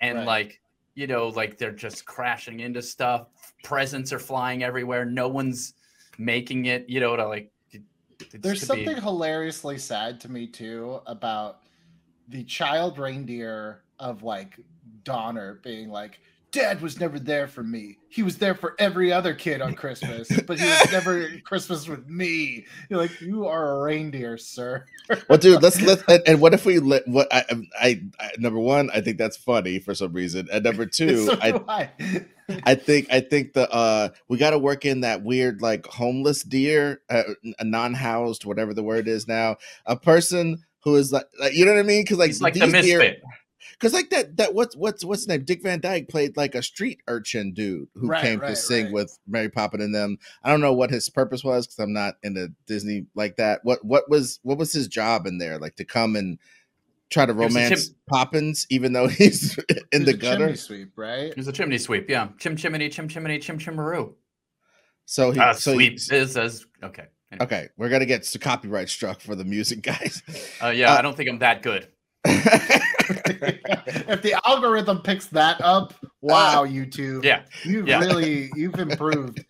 and 0.01 0.19
Right. 0.19 0.27
like 0.27 0.61
you 0.95 1.07
know, 1.07 1.29
like 1.29 1.57
they're 1.57 1.73
just 1.73 2.05
crashing 2.05 2.61
into 2.61 2.83
stuff. 2.83 3.29
Presents 3.65 4.13
are 4.13 4.19
flying 4.19 4.63
everywhere. 4.63 5.05
No 5.05 5.29
one's 5.29 5.75
making 6.19 6.67
it. 6.67 6.89
You 6.89 7.01
know, 7.01 7.17
to 7.17 7.27
like. 7.27 7.51
It- 8.21 8.43
there's 8.43 8.61
could 8.61 8.77
be- 8.77 8.85
something 8.85 9.03
hilariously 9.03 9.79
sad 9.79 10.21
to 10.21 10.31
me 10.31 10.47
too 10.47 11.01
about 11.07 11.61
the 12.29 12.45
child 12.45 12.99
reindeer 12.99 13.83
of 13.99 14.23
like 14.23 14.57
Donner 15.05 15.61
being 15.63 15.91
like, 15.91 16.21
Dad 16.53 16.81
was 16.81 16.99
never 16.99 17.21
there 17.21 17.47
for 17.47 17.63
me. 17.63 17.97
He 18.09 18.25
was 18.25 18.37
there 18.39 18.57
for 18.57 18.75
every 18.81 19.13
other 19.13 19.35
kid 19.35 19.61
on 19.63 19.75
Christmas, 19.75 20.29
but 20.49 20.59
he 20.59 20.65
was 20.67 20.91
never 20.91 21.29
Christmas 21.45 21.87
with 21.87 22.09
me. 22.09 22.67
You're 22.89 22.99
like, 22.99 23.21
you 23.21 23.47
are 23.47 23.79
a 23.81 23.83
reindeer, 23.85 24.37
sir. 24.37 24.85
well, 25.29 25.39
dude, 25.39 25.63
let's 25.63 25.81
let 25.83 26.03
and, 26.09 26.21
and 26.27 26.41
what 26.41 26.53
if 26.53 26.67
we 26.67 26.81
let 26.81 27.07
what 27.07 27.33
I, 27.33 27.45
I 27.81 28.03
I 28.19 28.31
number 28.39 28.59
one, 28.59 28.91
I 28.91 29.01
think 29.01 29.17
that's 29.17 29.37
funny 29.37 29.79
for 29.79 29.95
some 29.95 30.13
reason, 30.13 30.49
and 30.53 30.65
number 30.65 30.87
two, 30.87 31.27
So 31.27 31.39
I 31.41 31.53
I. 31.69 31.91
I 32.65 32.75
think 32.75 33.07
I 33.11 33.21
think 33.21 33.53
the 33.53 33.71
uh 33.71 34.09
we 34.29 34.39
got 34.39 34.51
to 34.51 34.59
work 34.59 34.85
in 34.85 35.01
that 35.03 35.23
weird 35.23 35.63
like 35.63 35.87
homeless 35.87 36.43
deer, 36.43 37.01
uh, 37.11 37.23
a 37.59 37.65
non-housed, 37.65 38.45
whatever 38.45 38.75
the 38.75 38.83
word 38.83 39.09
is 39.09 39.27
now, 39.29 39.57
a 39.87 39.97
person 39.97 40.65
who 40.85 40.97
is 40.97 41.13
like, 41.13 41.27
like 41.39 41.55
you 41.55 41.65
know 41.65 41.73
what 41.75 41.81
I 41.81 41.85
mean? 41.85 42.03
Because 42.03 42.19
like 42.19 42.29
He's 42.29 42.43
like 42.43 42.55
the 42.55 42.61
these 42.61 42.73
deer- 42.85 42.99
misfit. 42.99 43.23
Because 43.73 43.93
like 43.95 44.11
that 44.11 44.37
that 44.37 44.53
what's 44.55 44.77
what's 44.77 45.05
what's 45.05 45.23
his 45.23 45.29
name? 45.29 45.45
Dick 45.45 45.63
Van 45.63 45.81
Dyke 45.81 46.09
played 46.09 46.37
like 46.37 46.55
a 46.55 46.63
street 46.63 47.01
urchin 47.09 47.53
dude 47.55 47.89
who 47.95 48.09
Right, 48.09 48.23
came 48.23 48.41
to 48.41 48.55
sing 48.55 48.87
right. 48.87 48.93
with 48.95 49.19
Mary 49.27 49.49
Poppins 49.49 49.83
and 49.85 49.95
them. 49.95 50.19
I 50.45 50.51
don't 50.51 50.61
know 50.61 50.75
what 50.75 50.91
his 50.91 51.09
purpose 51.09 51.43
was 51.43 51.67
because 51.67 51.79
I'm 51.79 51.93
not 51.95 52.17
into 52.23 52.49
Disney 52.67 53.07
like 53.15 53.37
that. 53.37 53.61
What 53.65 53.83
what 53.85 54.09
was 54.11 54.39
what 54.43 54.59
was 54.59 54.73
his 54.73 54.87
job 54.87 55.27
in 55.27 55.39
there? 55.39 55.59
Like 55.59 55.77
to 55.77 55.85
come 55.87 56.15
and 56.17 56.39
try 57.11 57.27
to 57.27 57.33
romance 57.35 57.87
chim- 57.89 57.97
Poppins, 58.09 58.67
even 58.71 58.93
though 58.93 59.07
he's 59.21 59.59
in 59.93 60.03
He's 60.03 60.05
the 60.05 60.11
a 60.13 60.17
gutter. 60.17 60.39
chimney 60.47 60.57
sweep, 60.57 60.93
right? 60.97 61.33
He's 61.35 61.49
a 61.49 61.53
chimney 61.53 61.79
sweep. 61.79 62.09
Yeah, 62.09 62.29
chim 62.39 62.57
chimney, 62.57 62.89
chim 62.89 63.09
chimney, 63.09 63.39
chim 63.39 63.59
chimaroo. 63.59 64.15
So 65.07 65.31
he 65.33 65.41
Uh, 65.41 65.53
so 65.55 65.75
sweep 65.75 65.99
he, 65.99 66.15
is 66.17 66.37
as 66.37 66.67
okay. 66.83 67.05
Anyway. 67.33 67.45
okay, 67.47 67.69
we're 67.77 67.89
gonna 67.89 68.07
get 68.07 68.21
s- 68.23 68.37
copyright 68.37 68.89
struck 68.89 69.21
for 69.21 69.35
the 69.37 69.45
music 69.45 69.83
guys. 69.91 70.23
Uh, 70.63 70.69
yeah, 70.69 70.93
Uh, 70.95 70.99
I 70.99 71.03
don't 71.03 71.17
think 71.17 71.29
I'm 71.31 71.39
that 71.41 71.63
good. 71.63 71.89
if 72.25 74.23
the 74.23 74.39
algorithm 74.45 75.01
picks 75.03 75.27
that 75.27 75.61
up, 75.63 75.95
wow, 76.21 76.65
YouTube. 76.67 77.25
Yeah, 77.25 77.43
You've 77.65 77.89
yeah. 77.89 77.99
really 78.01 78.51
you've 78.55 78.75
improved. 78.79 79.45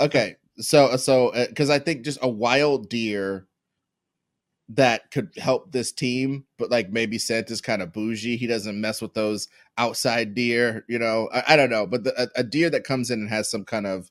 okay 0.00 0.36
so 0.58 0.96
so 0.96 1.32
because 1.48 1.68
i 1.70 1.78
think 1.78 2.02
just 2.04 2.18
a 2.22 2.28
wild 2.28 2.88
deer 2.88 3.46
that 4.68 5.10
could 5.10 5.30
help 5.36 5.70
this 5.72 5.92
team 5.92 6.44
but 6.58 6.70
like 6.70 6.90
maybe 6.90 7.18
santa's 7.18 7.60
kind 7.60 7.82
of 7.82 7.92
bougie 7.92 8.36
he 8.36 8.46
doesn't 8.46 8.80
mess 8.80 9.02
with 9.02 9.12
those 9.12 9.48
outside 9.76 10.34
deer 10.34 10.84
you 10.88 10.98
know 10.98 11.28
i, 11.34 11.44
I 11.48 11.56
don't 11.56 11.70
know 11.70 11.86
but 11.86 12.04
the, 12.04 12.22
a, 12.22 12.40
a 12.40 12.42
deer 12.42 12.70
that 12.70 12.84
comes 12.84 13.10
in 13.10 13.20
and 13.20 13.28
has 13.28 13.50
some 13.50 13.64
kind 13.64 13.86
of 13.86 14.10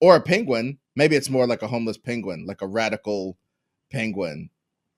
or 0.00 0.16
a 0.16 0.20
penguin 0.20 0.78
maybe 0.96 1.16
it's 1.16 1.30
more 1.30 1.46
like 1.46 1.62
a 1.62 1.66
homeless 1.66 1.96
penguin 1.96 2.44
like 2.46 2.60
a 2.60 2.66
radical 2.66 3.38
penguin 3.90 4.50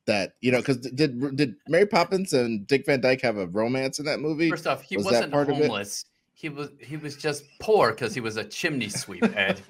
that 0.07 0.33
you 0.41 0.51
know 0.51 0.59
because 0.59 0.79
did 0.79 1.37
did 1.37 1.55
mary 1.69 1.87
poppins 1.87 2.33
and 2.33 2.67
dick 2.67 2.85
van 2.87 3.01
dyke 3.01 3.21
have 3.21 3.37
a 3.37 3.47
romance 3.47 4.01
in 4.01 4.05
that 4.07 4.19
movie 4.19 4.51
First 4.51 4.67
off, 4.67 4.83
he 4.83 4.97
was 4.97 5.05
wasn't 5.05 5.31
part 5.31 5.49
of 5.49 5.59
it? 5.59 5.67
homeless. 5.67 6.07
He 6.35 6.49
was 6.49 6.71
he 6.81 6.97
was 6.97 7.17
just 7.17 7.45
poor 7.61 7.91
because 7.91 8.15
he 8.15 8.21
was 8.21 8.37
a 8.37 8.45
chimney 8.45 8.89
sweep, 8.89 9.25
Ed. 9.37 9.61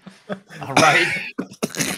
All 0.60 0.74
right, 0.74 1.06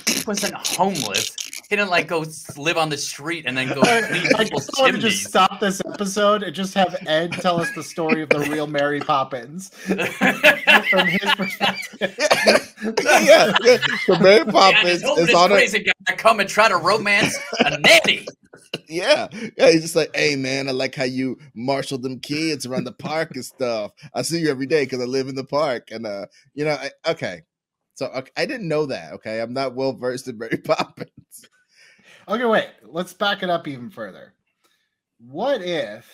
he 0.07 0.23
wasn't 0.27 0.55
homeless. 0.55 1.37
He 1.71 1.77
didn't 1.77 1.91
like 1.91 2.09
go 2.09 2.27
live 2.57 2.77
on 2.77 2.89
the 2.89 2.99
street 2.99 3.45
and 3.47 3.57
then 3.57 3.69
go 3.69 3.81
I, 3.83 4.03
clean 4.03 4.27
I 4.37 4.43
just 4.43 4.71
want 4.77 4.97
to 4.97 4.99
just 4.99 5.25
stop 5.25 5.61
this 5.61 5.81
episode 5.87 6.43
and 6.43 6.53
just 6.53 6.75
have 6.75 6.97
Ed 7.07 7.31
tell 7.31 7.61
us 7.61 7.73
the 7.77 7.85
story 7.85 8.23
of 8.23 8.29
the 8.29 8.41
real 8.41 8.67
Mary 8.67 8.99
Poppins 8.99 9.69
from 9.79 11.07
his 11.07 11.35
perspective. 11.37 12.27
yeah, 13.05 13.57
yeah. 13.63 13.79
so 14.05 14.19
mary 14.19 14.45
poppins 14.47 14.83
this 14.83 15.03
is 15.03 15.05
homeless 15.05 15.35
on 15.35 15.53
a 15.53 15.55
crazy 15.55 15.79
guy 15.79 15.93
to 16.09 16.17
come 16.17 16.41
and 16.41 16.49
try 16.49 16.69
to 16.69 16.77
romance 16.77 17.39
a 17.61 17.79
nanny. 17.79 18.27
Yeah, 18.89 19.29
yeah. 19.57 19.71
He's 19.71 19.83
just 19.83 19.95
like, 19.95 20.11
hey 20.13 20.35
man, 20.35 20.69
I 20.69 20.73
like 20.73 20.97
how 20.97 21.05
you 21.05 21.39
marshal 21.55 21.99
them 21.99 22.19
kids 22.19 22.67
around 22.67 22.83
the 22.83 22.93
park 22.93 23.31
and 23.37 23.45
stuff. 23.45 23.93
I 24.13 24.23
see 24.23 24.41
you 24.41 24.51
every 24.51 24.67
day 24.67 24.83
because 24.83 25.01
I 25.01 25.05
live 25.05 25.29
in 25.29 25.37
the 25.37 25.45
park, 25.45 25.93
and 25.93 26.05
uh, 26.05 26.27
you 26.53 26.65
know, 26.65 26.73
I, 26.73 26.91
okay. 27.11 27.43
So 27.95 28.07
okay, 28.07 28.31
I 28.37 28.47
didn't 28.47 28.67
know 28.67 28.87
that. 28.87 29.13
Okay, 29.15 29.41
I'm 29.41 29.53
not 29.53 29.77
well 29.77 29.93
versed 29.93 30.27
in 30.27 30.37
Mary 30.37 30.57
Poppins. 30.65 31.11
Okay, 32.29 32.45
wait. 32.45 32.69
Let's 32.83 33.13
back 33.13 33.43
it 33.43 33.51
up 33.51 33.67
even 33.69 33.91
further. 33.91 34.35
What 35.19 35.63
if, 35.63 36.07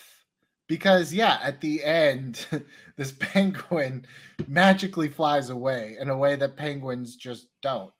because 0.67 1.13
yeah, 1.13 1.39
at 1.41 1.61
the 1.61 1.83
end, 1.83 2.45
this 2.97 3.13
penguin 3.13 4.05
magically 4.47 5.09
flies 5.09 5.49
away 5.49 5.97
in 5.99 6.09
a 6.09 6.17
way 6.17 6.35
that 6.35 6.57
penguins 6.57 7.15
just 7.15 7.47
don't. 7.61 7.93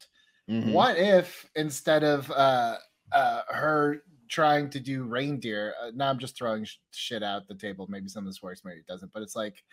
Mhm. 0.49 0.71
What 0.71 0.97
if 0.97 1.49
instead 1.55 2.03
of 2.03 2.31
uh, 2.31 2.77
uh, 3.11 3.41
her 3.49 4.03
trying 4.29 4.69
to 4.69 4.79
do 4.79 5.03
reindeer, 5.03 5.73
uh, 5.81 5.91
now 5.93 6.09
I'm 6.09 6.19
just 6.19 6.37
throwing 6.37 6.63
sh- 6.65 6.77
shit 6.91 7.21
out 7.23 7.47
the 7.47 7.55
table. 7.55 7.85
Maybe 7.89 8.07
some 8.07 8.23
of 8.25 8.29
this 8.29 8.41
works, 8.41 8.61
maybe 8.63 8.79
it 8.79 8.87
doesn't. 8.87 9.11
But 9.13 9.23
it's 9.23 9.35
like, 9.35 9.63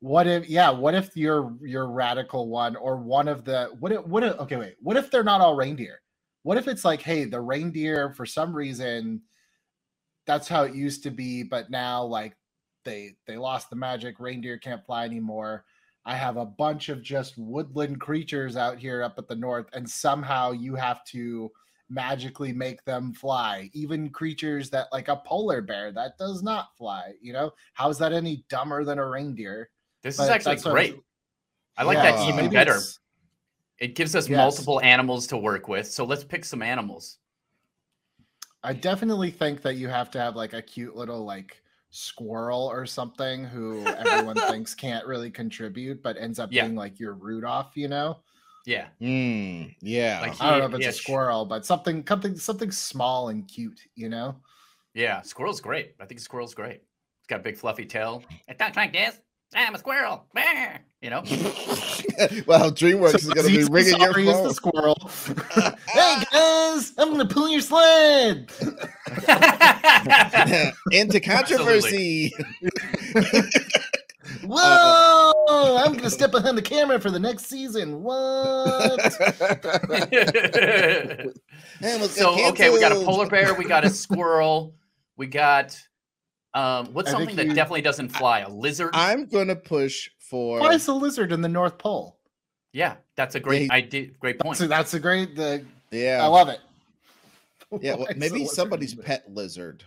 what 0.00 0.26
if? 0.26 0.48
Yeah, 0.48 0.70
what 0.70 0.94
if 0.94 1.16
your 1.16 1.56
your 1.62 1.88
radical 1.88 2.48
one 2.48 2.74
or 2.74 2.96
one 2.96 3.28
of 3.28 3.44
the 3.44 3.70
what? 3.78 3.92
If, 3.92 4.04
what? 4.06 4.24
If, 4.24 4.38
okay, 4.40 4.56
wait. 4.56 4.76
What 4.80 4.96
if 4.96 5.10
they're 5.10 5.22
not 5.22 5.40
all 5.40 5.54
reindeer? 5.54 6.00
What 6.42 6.56
if 6.58 6.68
it's 6.68 6.84
like, 6.84 7.02
hey, 7.02 7.24
the 7.24 7.40
reindeer 7.40 8.10
for 8.14 8.24
some 8.24 8.54
reason, 8.54 9.22
that's 10.26 10.48
how 10.48 10.62
it 10.64 10.74
used 10.74 11.02
to 11.02 11.10
be, 11.10 11.42
but 11.42 11.70
now 11.70 12.04
like 12.04 12.36
they 12.84 13.16
they 13.26 13.36
lost 13.36 13.68
the 13.70 13.76
magic. 13.76 14.20
Reindeer 14.20 14.58
can't 14.58 14.84
fly 14.84 15.04
anymore. 15.04 15.64
I 16.06 16.14
have 16.16 16.38
a 16.38 16.46
bunch 16.46 16.88
of 16.88 17.02
just 17.02 17.36
woodland 17.36 18.00
creatures 18.00 18.56
out 18.56 18.78
here 18.78 19.02
up 19.02 19.18
at 19.18 19.28
the 19.28 19.34
north, 19.36 19.66
and 19.74 19.88
somehow 19.88 20.52
you 20.52 20.74
have 20.76 21.04
to 21.06 21.50
magically 21.90 22.52
make 22.52 22.82
them 22.84 23.12
fly. 23.12 23.68
Even 23.74 24.08
creatures 24.08 24.70
that 24.70 24.86
like 24.92 25.08
a 25.08 25.16
polar 25.26 25.60
bear 25.60 25.92
that 25.92 26.16
does 26.16 26.42
not 26.42 26.74
fly. 26.78 27.12
You 27.20 27.32
know, 27.34 27.50
how 27.74 27.90
is 27.90 27.98
that 27.98 28.12
any 28.14 28.44
dumber 28.48 28.84
than 28.84 28.98
a 28.98 29.06
reindeer? 29.06 29.68
This 30.02 30.16
But 30.16 30.22
is 30.24 30.28
actually 30.30 30.54
that's 30.54 30.64
what 30.64 30.70
I'm- 30.78 30.90
great. 30.92 31.02
I 31.76 31.82
like 31.82 31.96
Yeah, 31.96 32.12
that 32.12 32.28
even 32.32 32.50
better. 32.50 32.72
it's- 32.72 32.98
It 33.80 33.94
gives 33.96 34.14
us 34.14 34.28
Yes. 34.28 34.36
multiple 34.36 34.80
animals 34.82 35.26
to 35.28 35.36
work 35.38 35.66
with. 35.66 35.90
So 35.90 36.04
let's 36.04 36.22
pick 36.22 36.44
some 36.44 36.62
animals. 36.62 37.18
I 38.62 38.74
definitely 38.74 39.30
think 39.30 39.62
that 39.62 39.76
you 39.76 39.88
have 39.88 40.10
to 40.12 40.20
have 40.20 40.36
like 40.36 40.52
a 40.52 40.60
cute 40.60 40.94
little 40.94 41.24
like 41.24 41.62
squirrel 41.88 42.66
or 42.70 42.84
something 42.86 43.44
who 43.44 43.84
everyone 43.86 44.36
thinks 44.48 44.74
can't 44.74 45.06
really 45.06 45.30
contribute, 45.30 46.02
but 46.02 46.18
ends 46.18 46.38
up 46.38 46.52
Yeah. 46.52 46.64
being 46.64 46.76
like 46.76 47.00
your 47.00 47.14
Rudolph, 47.14 47.74
you 47.74 47.88
know? 47.88 48.18
Yeah. 48.66 48.88
Mm, 49.00 49.74
yeah. 49.80 50.20
Like 50.20 50.40
I 50.42 50.50
don't 50.50 50.58
know 50.60 50.66
if 50.66 50.74
it's 50.74 50.82
yeah, 50.82 50.90
a 50.90 50.92
squirrel, 50.92 51.46
but 51.46 51.64
something 51.64 52.04
something 52.06 52.36
something 52.36 52.70
small 52.70 53.30
and 53.30 53.48
cute, 53.48 53.80
you 53.94 54.10
know? 54.10 54.36
Yeah. 54.92 55.22
Squirrel's 55.22 55.62
great. 55.62 55.94
I 55.98 56.04
think 56.04 56.20
squirrel's 56.20 56.54
great. 56.54 56.82
It's 57.20 57.26
got 57.28 57.40
a 57.40 57.42
big 57.42 57.56
fluffy 57.56 57.86
tail. 57.86 58.22
It 58.46 58.58
talks 58.58 58.76
like 58.76 58.92
this. 58.92 59.18
I'm 59.54 59.74
a 59.74 59.78
squirrel. 59.78 60.26
Bah! 60.32 60.78
You 61.02 61.10
know? 61.10 61.20
well, 62.46 62.70
DreamWorks 62.70 63.16
is 63.16 63.24
going 63.24 63.46
to 63.46 63.52
be 63.52 63.58
Aziz 63.58 63.70
ringing 63.70 64.00
your 64.00 64.12
Ansari 64.12 64.26
is 64.26 64.32
phone. 64.32 64.48
the 64.48 64.54
squirrel. 64.54 65.10
hey 65.88 66.22
guys, 66.30 66.92
I'm 66.98 67.10
gonna 67.10 67.26
pull 67.26 67.48
your 67.48 67.62
sled. 67.62 68.50
Into 70.92 71.20
controversy. 71.20 72.34
Uh, 73.16 73.42
Whoa! 74.44 75.78
I'm 75.78 75.94
gonna 75.94 76.10
step 76.10 76.30
behind 76.32 76.58
the 76.58 76.62
camera 76.62 77.00
for 77.00 77.10
the 77.10 77.18
next 77.18 77.46
season. 77.46 78.02
What? 78.02 79.00
Animals 81.80 82.14
so 82.14 82.48
okay, 82.50 82.68
we 82.70 82.78
got 82.78 82.92
a 82.92 82.96
polar 82.96 83.26
bear, 83.26 83.54
we 83.54 83.64
got 83.64 83.84
a 83.84 83.90
squirrel, 83.90 84.74
we 85.16 85.26
got 85.26 85.80
um 86.54 86.86
what's 86.92 87.08
I 87.08 87.12
something 87.12 87.36
that 87.36 87.46
you- 87.46 87.54
definitely 87.54 87.82
doesn't 87.82 88.08
fly? 88.10 88.40
A 88.40 88.48
lizard? 88.48 88.90
I'm 88.92 89.26
gonna 89.26 89.56
push 89.56 90.10
for. 90.18 90.60
Why 90.60 90.72
is 90.74 90.86
the 90.86 90.94
lizard 90.94 91.32
in 91.32 91.40
the 91.40 91.48
North 91.48 91.78
Pole? 91.78 92.16
yeah, 92.72 92.96
that's 93.16 93.34
a 93.34 93.40
great 93.40 93.62
he- 93.62 93.70
idea. 93.70 94.08
Great 94.20 94.38
point. 94.38 94.56
So 94.56 94.66
that's 94.66 94.94
a 94.94 95.00
great. 95.00 95.34
The 95.36 95.64
yeah, 95.90 96.20
I 96.22 96.26
love 96.26 96.48
it. 96.48 96.60
yeah. 97.80 97.94
Well, 97.94 97.98
Why 98.00 98.04
is 98.04 98.14
the 98.14 98.20
maybe 98.20 98.44
somebody's 98.46 98.92
in 98.94 99.02
pet 99.02 99.24
lizard. 99.32 99.84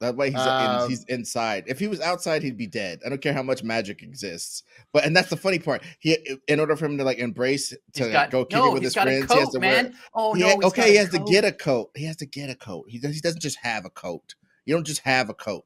That 0.00 0.14
way 0.16 0.30
he's 0.30 0.38
Um, 0.38 0.82
in, 0.84 0.90
he's 0.90 1.04
inside. 1.06 1.64
If 1.66 1.80
he 1.80 1.88
was 1.88 2.00
outside, 2.00 2.44
he'd 2.44 2.56
be 2.56 2.68
dead. 2.68 3.00
I 3.04 3.08
don't 3.08 3.20
care 3.20 3.32
how 3.32 3.42
much 3.42 3.64
magic 3.64 4.00
exists. 4.04 4.62
But 4.92 5.04
and 5.04 5.16
that's 5.16 5.28
the 5.28 5.36
funny 5.36 5.58
part. 5.58 5.82
He, 5.98 6.16
in 6.46 6.60
order 6.60 6.76
for 6.76 6.86
him 6.86 6.96
to 6.98 7.04
like 7.04 7.18
embrace 7.18 7.74
to 7.94 8.08
got 8.10 8.30
go 8.30 8.44
kick 8.44 8.58
no, 8.58 8.68
it 8.70 8.74
with 8.74 8.82
his 8.84 8.94
friends, 8.94 9.26
coat, 9.26 9.34
he 9.34 9.40
has 9.40 9.48
to 9.50 9.58
man. 9.58 9.84
wear. 9.86 9.92
Oh 10.14 10.34
he 10.34 10.40
no, 10.42 10.46
ha- 10.50 10.54
he's 10.54 10.64
okay, 10.66 10.82
got 10.82 10.88
he 10.88 10.96
a 10.96 10.98
has 11.00 11.08
to 11.10 11.18
get 11.18 11.44
a 11.44 11.50
coat. 11.50 11.90
He 11.96 12.04
has 12.04 12.16
to 12.18 12.26
get 12.26 12.48
a 12.48 12.54
coat. 12.54 12.84
He 12.88 13.00
does. 13.00 13.12
He 13.16 13.20
doesn't 13.20 13.40
just 13.42 13.58
have 13.58 13.84
a 13.84 13.90
coat. 13.90 14.36
You 14.68 14.74
don't 14.74 14.84
just 14.86 15.00
have 15.00 15.30
a 15.30 15.34
coat. 15.34 15.64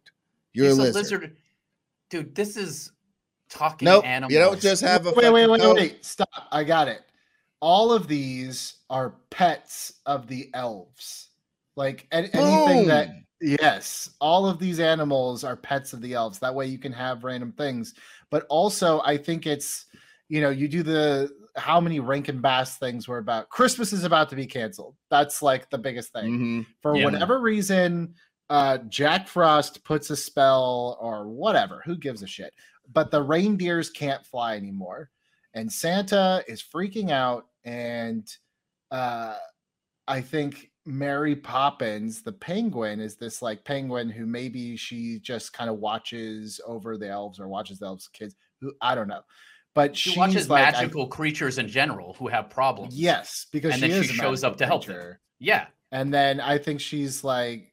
You're 0.52 0.66
He's 0.68 0.78
a 0.78 0.82
lizard. 0.92 1.36
Dude, 2.08 2.36
this 2.36 2.56
is 2.56 2.92
talking 3.50 3.86
Nope. 3.86 4.06
animals. 4.06 4.32
You 4.32 4.38
don't 4.38 4.60
just 4.60 4.80
have 4.80 5.06
a 5.06 5.10
wait, 5.12 5.16
wait, 5.32 5.46
fucking 5.46 5.50
wait, 5.50 5.60
coat. 5.60 5.74
wait. 5.76 6.04
Stop. 6.04 6.28
I 6.52 6.62
got 6.62 6.86
it. 6.86 7.00
All 7.58 7.92
of 7.92 8.06
these 8.06 8.74
are 8.90 9.14
pets 9.30 9.94
of 10.06 10.28
the 10.28 10.50
elves. 10.54 11.30
Like 11.74 12.06
an- 12.12 12.30
anything 12.32 12.86
that 12.86 13.08
Yes, 13.40 14.08
all 14.20 14.46
of 14.46 14.60
these 14.60 14.78
animals 14.78 15.42
are 15.42 15.56
pets 15.56 15.92
of 15.92 16.00
the 16.00 16.14
elves. 16.14 16.38
That 16.38 16.54
way 16.54 16.66
you 16.66 16.78
can 16.78 16.92
have 16.92 17.24
random 17.24 17.50
things. 17.50 17.94
But 18.30 18.46
also, 18.48 19.00
I 19.04 19.16
think 19.16 19.48
it's, 19.48 19.86
you 20.28 20.40
know, 20.40 20.50
you 20.50 20.68
do 20.68 20.84
the 20.84 21.28
how 21.56 21.80
many 21.80 21.98
Rankin 21.98 22.40
Bass 22.40 22.78
things 22.78 23.08
were 23.08 23.18
about. 23.18 23.48
Christmas 23.48 23.92
is 23.92 24.04
about 24.04 24.28
to 24.30 24.36
be 24.36 24.46
canceled. 24.46 24.94
That's 25.10 25.42
like 25.42 25.70
the 25.70 25.78
biggest 25.78 26.12
thing. 26.12 26.38
Mhm. 26.38 26.66
For 26.82 26.96
Yeah. 26.96 27.04
whatever 27.06 27.40
reason, 27.40 28.14
uh, 28.52 28.78
Jack 28.88 29.28
Frost 29.28 29.82
puts 29.84 30.10
a 30.10 30.16
spell 30.16 30.98
or 31.00 31.26
whatever. 31.28 31.80
Who 31.86 31.96
gives 31.96 32.22
a 32.22 32.26
shit? 32.26 32.52
But 32.92 33.10
the 33.10 33.22
reindeers 33.22 33.88
can't 33.90 34.24
fly 34.26 34.56
anymore, 34.56 35.10
and 35.54 35.72
Santa 35.72 36.44
is 36.46 36.62
freaking 36.62 37.10
out. 37.10 37.46
And 37.64 38.28
uh, 38.90 39.36
I 40.06 40.20
think 40.20 40.70
Mary 40.84 41.34
Poppins, 41.36 42.22
the 42.22 42.32
penguin, 42.32 43.00
is 43.00 43.16
this 43.16 43.40
like 43.40 43.64
penguin 43.64 44.10
who 44.10 44.26
maybe 44.26 44.76
she 44.76 45.18
just 45.22 45.52
kind 45.52 45.70
of 45.70 45.78
watches 45.78 46.60
over 46.66 46.98
the 46.98 47.08
elves 47.08 47.40
or 47.40 47.48
watches 47.48 47.78
the 47.78 47.86
elves' 47.86 48.08
kids. 48.08 48.34
Who 48.60 48.72
I 48.82 48.94
don't 48.94 49.08
know, 49.08 49.22
but 49.74 49.96
She 49.96 50.10
she's 50.10 50.18
watches 50.18 50.50
like, 50.50 50.68
I- 50.68 50.70
magical 50.72 51.06
creatures 51.06 51.58
in 51.58 51.68
general 51.68 52.14
who 52.18 52.28
have 52.28 52.50
problems. 52.50 52.94
yes, 52.94 53.46
because 53.52 53.72
And 53.74 53.82
she 53.82 53.88
then 53.88 54.02
she 54.02 54.12
shows 54.14 54.44
up 54.44 54.56
to 54.58 54.66
help 54.66 54.84
them. 54.84 54.94
creature. 54.96 55.20
Yeah. 55.40 55.66
And 55.90 56.12
then 56.12 56.40
I 56.40 56.58
think 56.58 56.80
she's 56.80 57.22
like, 57.24 57.71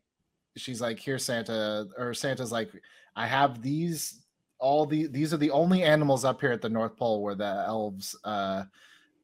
she's 0.59 0.81
like, 0.81 0.99
here, 0.99 1.17
Santa, 1.17 1.87
or 1.97 2.13
Santa's 2.13 2.51
like, 2.51 2.69
I 3.15 3.27
have 3.27 3.61
these, 3.61 4.21
all 4.59 4.85
the, 4.85 5.07
these 5.07 5.33
are 5.33 5.37
the 5.37 5.51
only 5.51 5.83
animals 5.83 6.25
up 6.25 6.41
here 6.41 6.51
at 6.51 6.61
the 6.61 6.69
North 6.69 6.95
Pole 6.97 7.21
where 7.21 7.35
the 7.35 7.63
elves, 7.67 8.15
uh, 8.23 8.63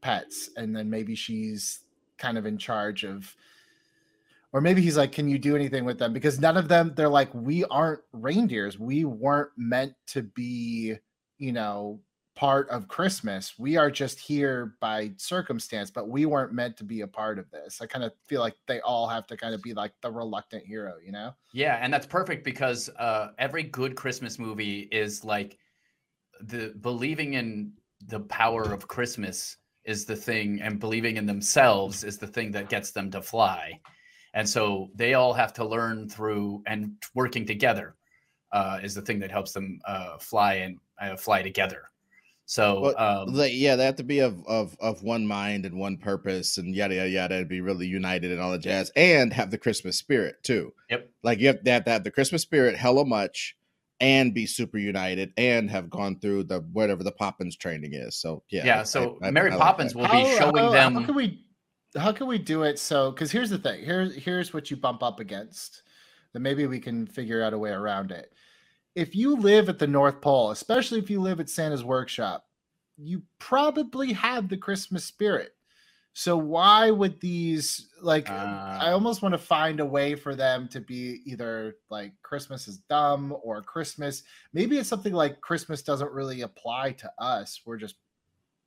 pets. 0.01 0.49
And 0.55 0.75
then 0.75 0.89
maybe 0.89 1.15
she's 1.15 1.79
kind 2.17 2.37
of 2.37 2.45
in 2.45 2.57
charge 2.57 3.03
of, 3.03 3.35
or 4.53 4.61
maybe 4.61 4.81
he's 4.81 4.95
like, 4.95 5.11
can 5.11 5.27
you 5.27 5.37
do 5.37 5.55
anything 5.55 5.83
with 5.83 5.99
them? 5.99 6.13
Because 6.13 6.39
none 6.39 6.55
of 6.55 6.69
them, 6.69 6.93
they're 6.95 7.09
like, 7.09 7.33
we 7.33 7.65
aren't 7.65 8.01
reindeers. 8.13 8.79
We 8.79 9.03
weren't 9.03 9.49
meant 9.57 9.93
to 10.07 10.23
be, 10.23 10.95
you 11.37 11.51
know, 11.51 11.99
part 12.35 12.69
of 12.69 12.87
Christmas. 12.87 13.53
We 13.57 13.77
are 13.77 13.89
just 13.89 14.19
here 14.19 14.75
by 14.81 15.11
circumstance, 15.17 15.89
but 15.89 16.09
we 16.09 16.25
weren't 16.25 16.53
meant 16.53 16.75
to 16.77 16.83
be 16.83 17.01
a 17.01 17.07
part 17.07 17.39
of 17.39 17.49
this. 17.49 17.81
I 17.81 17.85
kind 17.85 18.03
of 18.03 18.11
feel 18.27 18.41
like 18.41 18.55
they 18.67 18.81
all 18.81 19.07
have 19.07 19.25
to 19.27 19.37
kind 19.37 19.53
of 19.53 19.61
be 19.61 19.73
like 19.73 19.93
the 20.01 20.11
reluctant 20.11 20.65
hero, 20.65 20.95
you 21.03 21.11
know? 21.11 21.33
Yeah, 21.53 21.79
and 21.81 21.93
that's 21.93 22.05
perfect 22.05 22.43
because 22.43 22.89
uh, 22.99 23.29
every 23.39 23.63
good 23.63 23.95
Christmas 23.95 24.37
movie 24.37 24.89
is 24.91 25.23
like 25.23 25.57
the 26.41 26.73
believing 26.81 27.35
in 27.35 27.71
the 28.07 28.19
power 28.19 28.73
of 28.73 28.87
Christmas 28.87 29.57
is 29.85 30.05
the 30.05 30.15
thing, 30.15 30.61
and 30.61 30.79
believing 30.79 31.17
in 31.17 31.25
themselves 31.25 32.03
is 32.03 32.17
the 32.17 32.27
thing 32.27 32.51
that 32.51 32.69
gets 32.69 32.91
them 32.91 33.09
to 33.11 33.21
fly. 33.21 33.79
And 34.33 34.47
so 34.47 34.89
they 34.95 35.13
all 35.13 35.31
have 35.33 35.53
to 35.53 35.65
learn 35.65 36.09
through 36.09 36.63
and 36.67 36.93
working 37.13 37.45
together 37.45 37.95
uh, 38.51 38.79
is 38.83 38.93
the 38.93 39.01
thing 39.01 39.19
that 39.19 39.31
helps 39.31 39.53
them 39.53 39.79
uh, 39.87 40.17
fly 40.17 40.55
and 40.55 40.77
uh, 40.99 41.15
fly 41.15 41.41
together. 41.41 41.89
So 42.45 42.79
Well, 42.81 42.97
um, 42.97 43.33
Like, 43.33 43.51
yeah, 43.55 43.75
they 43.75 43.85
have 43.85 43.95
to 43.95 44.03
be 44.03 44.19
of, 44.19 44.45
of 44.47 44.75
of 44.79 45.01
one 45.01 45.25
mind 45.25 45.65
and 45.65 45.79
one 45.79 45.97
purpose 45.97 46.57
and 46.57 46.75
yada 46.75 46.95
yada 46.95 47.09
yada 47.09 47.35
and 47.35 47.47
be 47.49 47.61
really 47.61 47.87
united 47.87 48.31
and 48.31 48.39
all 48.39 48.51
the 48.51 48.59
jazz 48.59 48.91
and 48.95 49.33
have 49.33 49.49
the 49.51 49.57
Christmas 49.57 49.97
spirit 49.97 50.43
too. 50.43 50.71
Yep. 50.89 51.09
Like 51.23 51.39
you 51.39 51.47
have, 51.47 51.63
they 51.63 51.71
have 51.71 51.85
to 51.85 51.91
have 51.91 52.03
the 52.03 52.11
Christmas 52.11 52.43
spirit 52.43 52.75
hella 52.75 53.05
much 53.05 53.55
and 53.99 54.33
be 54.33 54.45
super 54.45 54.77
united 54.77 55.31
and 55.37 55.71
have 55.71 55.89
gone 55.89 56.19
through 56.19 56.43
the 56.43 56.59
whatever 56.73 57.03
the 57.03 57.11
Poppins 57.11 57.55
training 57.55 57.93
is. 57.93 58.15
So 58.17 58.43
yeah. 58.49 58.65
yeah, 58.65 58.79
I- 58.81 58.83
so 58.83 59.17
I- 59.23 59.27
I- 59.27 59.31
Mary 59.31 59.49
I 59.51 59.55
like 59.55 59.61
Poppins 59.65 59.93
that. 59.93 59.99
will 59.99 60.07
be 60.09 60.37
showing 60.37 60.55
how, 60.57 60.69
them. 60.71 60.95
How 60.95 61.05
can 61.05 61.15
we, 61.15 61.45
how 61.97 62.11
can 62.11 62.27
we 62.27 62.37
do 62.37 62.63
it? 62.63 62.77
So, 62.77 63.09
because 63.11 63.31
here's 63.31 63.49
the 63.49 63.57
thing. 63.57 63.83
Here's 63.83 64.13
here's 64.15 64.53
what 64.53 64.69
you 64.69 64.77
bump 64.77 65.01
up 65.01 65.19
against. 65.19 65.81
Then 66.33 66.43
maybe 66.43 66.67
we 66.67 66.79
can 66.79 67.07
figure 67.07 67.41
out 67.41 67.53
a 67.53 67.57
way 67.57 67.71
around 67.71 68.11
it. 68.11 68.33
If 68.95 69.15
you 69.15 69.35
live 69.35 69.67
at 69.69 69.77
the 69.77 69.87
North 69.87 70.21
Pole, 70.21 70.51
especially 70.51 70.99
if 70.99 71.09
you 71.09 71.21
live 71.21 71.39
at 71.39 71.49
Santa's 71.49 71.83
workshop, 71.83 72.45
you 72.97 73.21
probably 73.39 74.13
have 74.13 74.47
the 74.47 74.57
Christmas 74.57 75.03
spirit. 75.03 75.51
So 76.13 76.37
why 76.37 76.91
would 76.91 77.19
these 77.19 77.89
like? 78.01 78.29
I 78.29 78.87
Uh, 78.87 78.93
almost 78.93 79.21
want 79.21 79.33
to 79.33 79.37
find 79.37 79.81
a 79.81 79.85
way 79.85 80.15
for 80.15 80.33
them 80.33 80.69
to 80.69 80.79
be 80.79 81.21
either 81.25 81.75
like 81.89 82.13
Christmas 82.21 82.69
is 82.69 82.77
dumb 82.77 83.35
or 83.43 83.61
Christmas. 83.61 84.23
Maybe 84.53 84.77
it's 84.77 84.87
something 84.87 85.11
like 85.11 85.41
Christmas 85.41 85.81
doesn't 85.81 86.09
really 86.13 86.41
apply 86.41 86.93
to 86.93 87.11
us. 87.19 87.59
We're 87.65 87.75
just, 87.75 87.95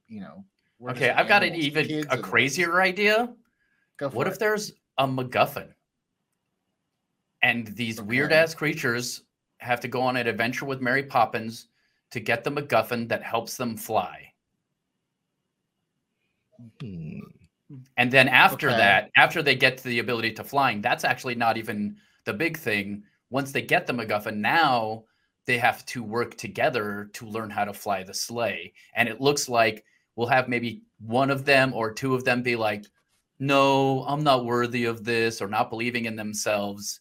you 0.08 0.20
know. 0.20 0.44
we're 0.78 0.90
okay, 0.90 1.08
I've 1.08 1.26
got 1.26 1.42
an 1.42 1.54
even 1.54 2.06
a 2.10 2.18
crazier 2.18 2.82
idea. 2.82 3.34
What 3.98 4.26
it. 4.26 4.30
if 4.30 4.38
there's 4.38 4.72
a 4.98 5.06
MacGuffin? 5.06 5.72
And 7.40 7.68
these 7.68 7.98
weird 8.02 8.30
ass 8.32 8.54
creatures 8.54 9.22
have 9.58 9.80
to 9.80 9.88
go 9.88 10.02
on 10.02 10.16
an 10.16 10.26
adventure 10.26 10.64
with 10.64 10.80
Mary 10.80 11.02
Poppins 11.04 11.68
to 12.10 12.20
get 12.20 12.44
the 12.44 12.50
MacGuffin 12.50 13.08
that 13.08 13.22
helps 13.22 13.56
them 13.56 13.76
fly. 13.76 14.32
Hmm. 16.80 17.20
And 17.96 18.10
then 18.10 18.28
after 18.28 18.70
Okay. 18.70 18.76
that, 18.76 19.10
after 19.16 19.42
they 19.42 19.54
get 19.54 19.78
to 19.78 19.84
the 19.84 19.98
ability 19.98 20.32
to 20.34 20.44
flying, 20.44 20.80
that's 20.80 21.04
actually 21.04 21.34
not 21.34 21.56
even 21.58 21.96
the 22.24 22.32
big 22.32 22.56
thing. 22.56 23.02
Once 23.30 23.52
they 23.52 23.62
get 23.62 23.86
the 23.86 23.92
MacGuffin, 23.92 24.36
now 24.36 25.04
they 25.46 25.58
have 25.58 25.84
to 25.86 26.02
work 26.02 26.36
together 26.36 27.10
to 27.14 27.26
learn 27.26 27.50
how 27.50 27.64
to 27.64 27.74
fly 27.74 28.02
the 28.02 28.14
sleigh. 28.14 28.72
And 28.94 29.08
it 29.08 29.20
looks 29.20 29.48
like 29.48 29.84
we'll 30.16 30.28
have 30.28 30.48
maybe 30.48 30.82
one 31.00 31.30
of 31.30 31.44
them 31.44 31.74
or 31.74 31.92
two 31.92 32.14
of 32.14 32.24
them 32.24 32.42
be 32.42 32.56
like, 32.56 32.84
no, 33.38 34.04
I'm 34.04 34.24
not 34.24 34.44
worthy 34.46 34.84
of 34.86 35.04
this, 35.04 35.40
or 35.42 35.48
not 35.48 35.70
believing 35.70 36.06
in 36.06 36.16
themselves. 36.16 37.00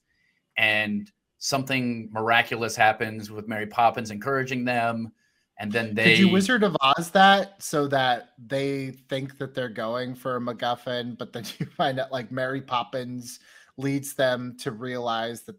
And 0.58 1.12
something 1.40 2.10
miraculous 2.12 2.76
happens 2.76 3.30
with 3.30 3.48
Mary 3.48 3.68
Poppins 3.68 4.12
encouraging 4.12 4.66
them. 4.66 5.12
And 5.60 5.72
then 5.72 5.96
they 5.96 6.12
Could 6.12 6.20
you 6.20 6.30
Wizard 6.30 6.64
of 6.64 6.78
Oz 6.82 7.10
that 7.12 7.62
so 7.64 7.88
that 7.88 8.34
they 8.38 8.92
think 9.10 9.38
that 9.40 9.56
they're 9.56 9.70
going 9.70 10.14
for 10.14 10.36
a 10.36 10.40
MacGuffin, 10.40 11.18
but 11.18 11.34
then 11.34 11.44
you 11.60 11.66
find 11.66 12.00
out 12.00 12.12
like 12.12 12.32
Mary 12.32 12.62
Poppins 12.62 13.40
leads 13.78 14.14
them 14.14 14.56
to 14.60 14.72
realize 14.72 15.44
that 15.44 15.56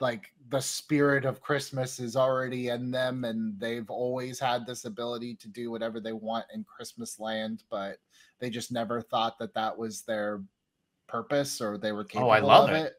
like 0.00 0.32
the 0.50 0.60
spirit 0.60 1.24
of 1.24 1.42
Christmas 1.42 1.98
is 1.98 2.16
already 2.16 2.68
in 2.68 2.90
them 2.90 3.24
and 3.24 3.58
they've 3.58 3.90
always 3.90 4.38
had 4.38 4.66
this 4.66 4.84
ability 4.84 5.34
to 5.34 5.48
do 5.48 5.70
whatever 5.70 6.00
they 6.00 6.12
want 6.12 6.46
in 6.54 6.64
Christmas 6.64 7.18
land, 7.18 7.64
but 7.70 7.98
they 8.38 8.48
just 8.48 8.72
never 8.72 9.02
thought 9.02 9.38
that 9.38 9.54
that 9.54 9.76
was 9.76 10.02
their 10.02 10.42
purpose 11.06 11.60
or 11.60 11.76
they 11.76 11.92
were 11.92 12.04
capable 12.04 12.28
Oh, 12.28 12.32
I 12.32 12.38
love 12.38 12.70
of 12.70 12.76
it. 12.76 12.86
it. 12.86 12.92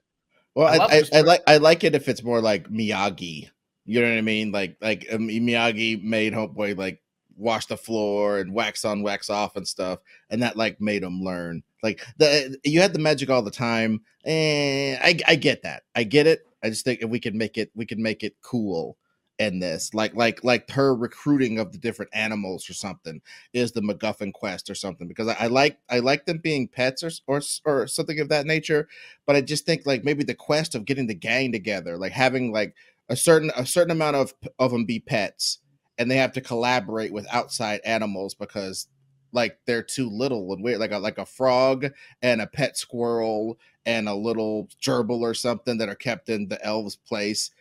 Well, 0.56 0.68
I 0.68 0.98
I, 0.98 1.04
I, 1.14 1.22
like 1.22 1.44
I 1.48 1.58
like 1.58 1.84
it 1.84 1.96
if 1.96 2.08
it's 2.08 2.24
more 2.24 2.42
like 2.42 2.70
Miyagi. 2.70 3.50
You 3.86 4.02
know 4.02 4.10
what 4.10 4.18
I 4.18 4.22
mean? 4.22 4.52
Like 4.52 4.78
like 4.82 5.08
um, 5.12 5.28
Miyagi 5.28 6.04
made 6.04 6.34
Homeboy 6.34 6.78
like 6.78 7.02
wash 7.38 7.66
the 7.66 7.78
floor 7.78 8.40
and 8.40 8.54
wax 8.54 8.86
on, 8.86 9.02
wax 9.02 9.30
off 9.30 9.56
and 9.56 9.68
stuff, 9.68 10.00
and 10.30 10.42
that 10.44 10.58
like 10.58 10.80
made 10.80 11.04
him 11.04 11.24
learn. 11.24 11.64
Like 11.82 12.06
the 12.18 12.58
you 12.64 12.82
had 12.82 12.94
the 12.94 13.00
magic 13.00 13.30
all 13.30 13.42
the 13.42 13.52
time, 13.52 14.02
and 14.26 15.00
I 15.02 15.18
I 15.28 15.36
get 15.36 15.64
that. 15.64 15.84
I 15.96 16.04
get 16.04 16.28
it. 16.28 16.46
I 16.64 16.70
just 16.70 16.84
think 16.84 17.02
if 17.02 17.10
we 17.10 17.20
could 17.20 17.36
make 17.36 17.58
it, 17.58 17.72
we 17.74 17.86
could 17.86 18.00
make 18.00 18.24
it 18.24 18.36
cool 18.42 18.98
in 19.40 19.60
this, 19.60 19.94
like 19.94 20.14
like 20.16 20.44
like 20.44 20.70
her 20.72 20.94
recruiting 20.96 21.60
of 21.60 21.72
the 21.72 21.78
different 21.78 22.12
animals 22.14 22.70
or 22.70 22.74
something 22.74 23.22
is 23.54 23.72
the 23.72 23.82
MacGuffin 23.82 24.34
quest 24.34 24.70
or 24.70 24.76
something. 24.76 25.08
Because 25.08 25.30
I, 25.30 25.38
I 25.40 25.48
like 25.48 25.80
I 25.90 26.00
like 26.00 26.26
them 26.26 26.38
being 26.40 26.68
pets 26.68 27.04
or 27.04 27.10
or 27.28 27.42
or 27.66 27.88
something 27.88 28.20
of 28.20 28.30
that 28.30 28.46
nature 28.46 28.88
but 29.26 29.36
I 29.36 29.42
just 29.42 29.66
think 29.66 29.86
like 29.86 30.04
maybe 30.04 30.24
the 30.24 30.34
quest 30.36 30.76
of 30.76 30.86
getting 30.86 31.08
the 31.08 31.14
gang 31.14 31.52
together, 31.52 31.98
like 31.98 32.12
having 32.12 32.52
like 32.52 32.76
a 33.10 33.16
certain 33.16 33.52
a 33.56 33.66
certain 33.66 33.92
amount 33.92 34.16
of 34.16 34.34
of 34.58 34.72
them 34.72 34.86
be 34.86 35.00
pets, 35.00 35.60
and 36.00 36.10
they 36.10 36.18
have 36.18 36.34
to 36.34 36.42
collaborate 36.42 37.14
with 37.14 37.28
outside 37.32 37.82
animals 37.86 38.34
because 38.34 38.88
like 39.32 39.60
they're 39.68 39.84
too 39.84 40.10
little 40.10 40.52
and 40.54 40.64
weird, 40.64 40.80
like 40.80 40.92
a 40.92 40.98
like 40.98 41.20
a 41.20 41.26
frog 41.26 41.88
and 42.24 42.42
a 42.42 42.48
pet 42.48 42.76
squirrel 42.78 43.60
and 43.86 44.10
a 44.10 44.14
little 44.16 44.68
gerbil 44.82 45.22
or 45.22 45.34
something 45.36 45.78
that 45.78 45.90
are 45.90 45.96
kept 45.96 46.30
in 46.30 46.48
the 46.48 46.64
elves' 46.66 46.96
place 46.96 47.52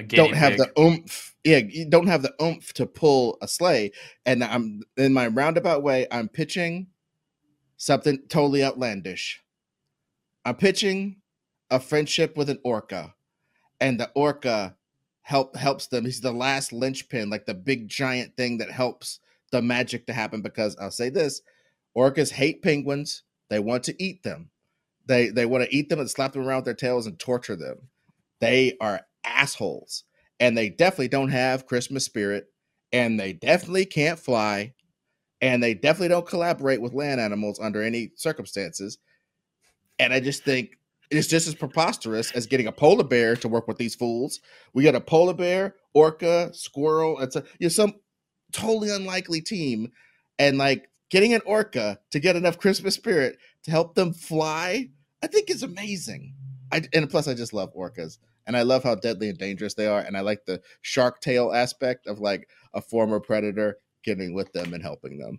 don't 0.00 0.34
have 0.34 0.52
pig. 0.52 0.58
the 0.58 0.80
oomph. 0.80 1.34
Yeah, 1.44 1.58
you 1.58 1.88
don't 1.88 2.06
have 2.06 2.22
the 2.22 2.34
oomph 2.40 2.72
to 2.74 2.86
pull 2.86 3.38
a 3.42 3.48
sleigh. 3.48 3.92
And 4.24 4.42
I'm 4.42 4.82
in 4.96 5.12
my 5.12 5.26
roundabout 5.26 5.82
way, 5.82 6.06
I'm 6.10 6.28
pitching 6.28 6.86
something 7.76 8.18
totally 8.28 8.64
outlandish. 8.64 9.42
I'm 10.44 10.56
pitching 10.56 11.16
a 11.70 11.80
friendship 11.80 12.36
with 12.36 12.48
an 12.48 12.58
orca, 12.64 13.14
and 13.80 13.98
the 13.98 14.10
orca 14.14 14.76
help 15.22 15.56
helps 15.56 15.86
them. 15.88 16.04
He's 16.04 16.20
the 16.20 16.32
last 16.32 16.72
linchpin, 16.72 17.30
like 17.30 17.46
the 17.46 17.54
big 17.54 17.88
giant 17.88 18.36
thing 18.36 18.58
that 18.58 18.70
helps 18.70 19.20
the 19.50 19.62
magic 19.62 20.06
to 20.06 20.12
happen. 20.12 20.42
Because 20.42 20.76
I'll 20.80 20.90
say 20.90 21.10
this: 21.10 21.42
orcas 21.96 22.30
hate 22.30 22.62
penguins. 22.62 23.24
They 23.48 23.58
want 23.58 23.84
to 23.84 24.02
eat 24.02 24.22
them. 24.22 24.50
They 25.06 25.28
they 25.28 25.46
want 25.46 25.64
to 25.64 25.74
eat 25.74 25.88
them 25.88 26.00
and 26.00 26.10
slap 26.10 26.32
them 26.32 26.46
around 26.46 26.58
with 26.58 26.64
their 26.66 26.74
tails 26.74 27.06
and 27.06 27.18
torture 27.18 27.56
them. 27.56 27.88
They 28.40 28.76
are 28.80 29.00
assholes, 29.24 30.04
and 30.40 30.56
they 30.56 30.68
definitely 30.68 31.08
don't 31.08 31.30
have 31.30 31.66
Christmas 31.66 32.04
spirit, 32.04 32.46
and 32.92 33.18
they 33.18 33.32
definitely 33.32 33.86
can't 33.86 34.18
fly, 34.18 34.74
and 35.40 35.62
they 35.62 35.74
definitely 35.74 36.08
don't 36.08 36.26
collaborate 36.26 36.80
with 36.80 36.94
land 36.94 37.20
animals 37.20 37.58
under 37.60 37.82
any 37.82 38.12
circumstances. 38.16 38.98
And 39.98 40.12
I 40.12 40.20
just 40.20 40.44
think 40.44 40.78
it's 41.10 41.28
just 41.28 41.46
as 41.46 41.54
preposterous 41.54 42.32
as 42.32 42.46
getting 42.46 42.66
a 42.66 42.72
polar 42.72 43.04
bear 43.04 43.36
to 43.36 43.48
work 43.48 43.68
with 43.68 43.76
these 43.76 43.94
fools. 43.94 44.40
We 44.72 44.82
got 44.82 44.94
a 44.94 45.00
polar 45.00 45.34
bear, 45.34 45.74
orca, 45.94 46.50
squirrel. 46.54 47.20
It's 47.20 47.36
a 47.36 47.44
you 47.58 47.66
know 47.66 47.68
some 47.68 47.94
totally 48.52 48.90
unlikely 48.90 49.42
team, 49.42 49.92
and 50.38 50.58
like 50.58 50.88
getting 51.10 51.34
an 51.34 51.42
orca 51.44 51.98
to 52.10 52.20
get 52.20 52.36
enough 52.36 52.58
Christmas 52.58 52.94
spirit 52.94 53.38
to 53.64 53.70
help 53.70 53.94
them 53.94 54.12
fly. 54.12 54.88
I 55.22 55.26
think 55.26 55.50
is 55.50 55.62
amazing. 55.62 56.34
I 56.72 56.82
and 56.94 57.08
plus 57.08 57.28
I 57.28 57.34
just 57.34 57.52
love 57.52 57.74
orcas. 57.74 58.18
And 58.46 58.56
I 58.56 58.62
love 58.62 58.82
how 58.82 58.94
deadly 58.96 59.28
and 59.28 59.38
dangerous 59.38 59.74
they 59.74 59.86
are. 59.86 60.00
And 60.00 60.16
I 60.16 60.20
like 60.20 60.44
the 60.46 60.60
Shark 60.80 61.20
Tale 61.20 61.52
aspect 61.52 62.06
of 62.06 62.18
like 62.18 62.48
a 62.74 62.80
former 62.80 63.20
predator 63.20 63.78
getting 64.04 64.34
with 64.34 64.52
them 64.52 64.74
and 64.74 64.82
helping 64.82 65.18
them. 65.18 65.38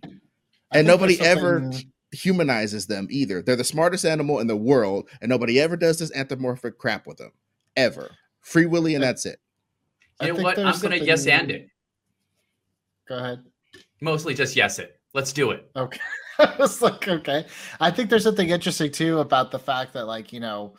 I 0.72 0.78
And 0.78 0.86
nobody 0.86 1.20
ever 1.20 1.60
something- 1.60 1.92
humanizes 2.12 2.86
them 2.86 3.08
either. 3.10 3.42
They're 3.42 3.56
the 3.56 3.64
smartest 3.64 4.04
animal 4.04 4.38
in 4.38 4.46
the 4.46 4.56
world, 4.56 5.08
and 5.20 5.28
nobody 5.28 5.60
ever 5.60 5.76
does 5.76 5.98
this 5.98 6.14
anthropomorphic 6.14 6.78
crap 6.78 7.06
with 7.06 7.16
them 7.18 7.32
ever. 7.76 8.10
Free 8.40 8.66
Willy, 8.66 8.94
and 8.94 9.02
that's 9.02 9.26
it. 9.26 9.40
I 10.20 10.26
You 10.26 10.34
know 10.34 10.42
what? 10.44 10.58
I'm 10.58 10.78
gonna 10.80 10.96
yes 10.96 11.24
something- 11.24 11.32
and 11.40 11.50
it. 11.50 11.68
Go 13.08 13.16
ahead. 13.18 13.44
Mostly 14.00 14.32
just 14.34 14.54
yes 14.56 14.78
it. 14.78 14.98
Let's 15.12 15.32
do 15.32 15.50
it. 15.50 15.68
Okay. 15.76 16.00
I 16.38 16.54
was 16.58 16.80
like, 16.82 17.06
okay. 17.06 17.46
I 17.80 17.90
think 17.90 18.10
there's 18.10 18.24
something 18.24 18.48
interesting 18.48 18.90
too 18.90 19.18
about 19.20 19.50
the 19.50 19.58
fact 19.58 19.92
that, 19.94 20.06
like, 20.06 20.32
you 20.32 20.40
know, 20.40 20.76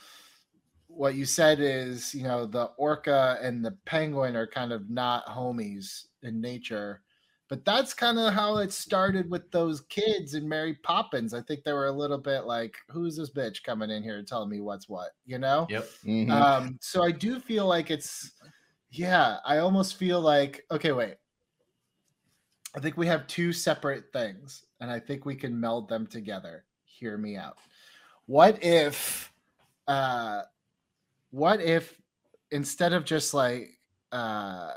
what 0.96 1.16
you 1.16 1.26
said 1.26 1.60
is, 1.60 2.16
you 2.16 2.24
know, 2.24 2.46
the 2.46 2.66
orca 2.78 3.38
and 3.42 3.64
the 3.64 3.72
penguin 3.86 4.36
are 4.36 4.48
kind 4.48 4.72
of 4.72 4.90
not 4.90 5.26
homies 5.28 6.08
in 6.24 6.40
nature. 6.40 7.02
But 7.48 7.64
that's 7.64 7.94
kind 7.94 8.18
of 8.18 8.34
how 8.34 8.58
it 8.58 8.72
started 8.72 9.30
with 9.30 9.52
those 9.52 9.82
kids 9.82 10.34
in 10.34 10.50
Mary 10.50 10.74
Poppins. 10.82 11.34
I 11.34 11.42
think 11.42 11.64
they 11.64 11.74
were 11.74 11.88
a 11.88 11.92
little 11.92 12.18
bit 12.18 12.46
like, 12.46 12.76
who's 12.90 13.18
this 13.18 13.30
bitch 13.30 13.62
coming 13.62 13.92
in 13.92 14.02
here 14.02 14.24
telling 14.24 14.50
me 14.50 14.62
what's 14.62 14.90
what, 14.90 15.12
you 15.26 15.38
know? 15.38 15.68
Yep. 15.70 15.88
Mhm. 16.04 16.32
Um, 16.32 16.78
so 16.82 17.04
I 17.04 17.12
do 17.12 17.40
feel 17.40 17.68
like 17.68 17.92
it's, 17.92 18.32
yeah, 18.90 19.38
I 19.46 19.60
almost 19.60 19.98
feel 19.98 20.22
like, 20.22 20.66
okay, 20.72 20.92
wait. 20.92 21.18
I 22.76 22.80
think 22.80 22.98
we 22.98 23.06
have 23.08 23.28
two 23.28 23.54
separate 23.54 24.12
things, 24.12 24.66
and 24.82 24.90
I 24.90 25.00
think 25.00 25.26
we 25.26 25.36
can 25.36 25.60
meld 25.60 25.88
them 25.88 26.08
together. 26.08 26.66
Hear 26.84 27.18
me 27.18 27.38
out. 27.38 27.58
What 28.26 28.64
if, 28.64 29.32
uh, 29.88 30.42
what 31.36 31.60
if 31.60 32.00
instead 32.52 32.94
of 32.94 33.04
just 33.04 33.34
like, 33.34 33.70
uh, 34.14 34.72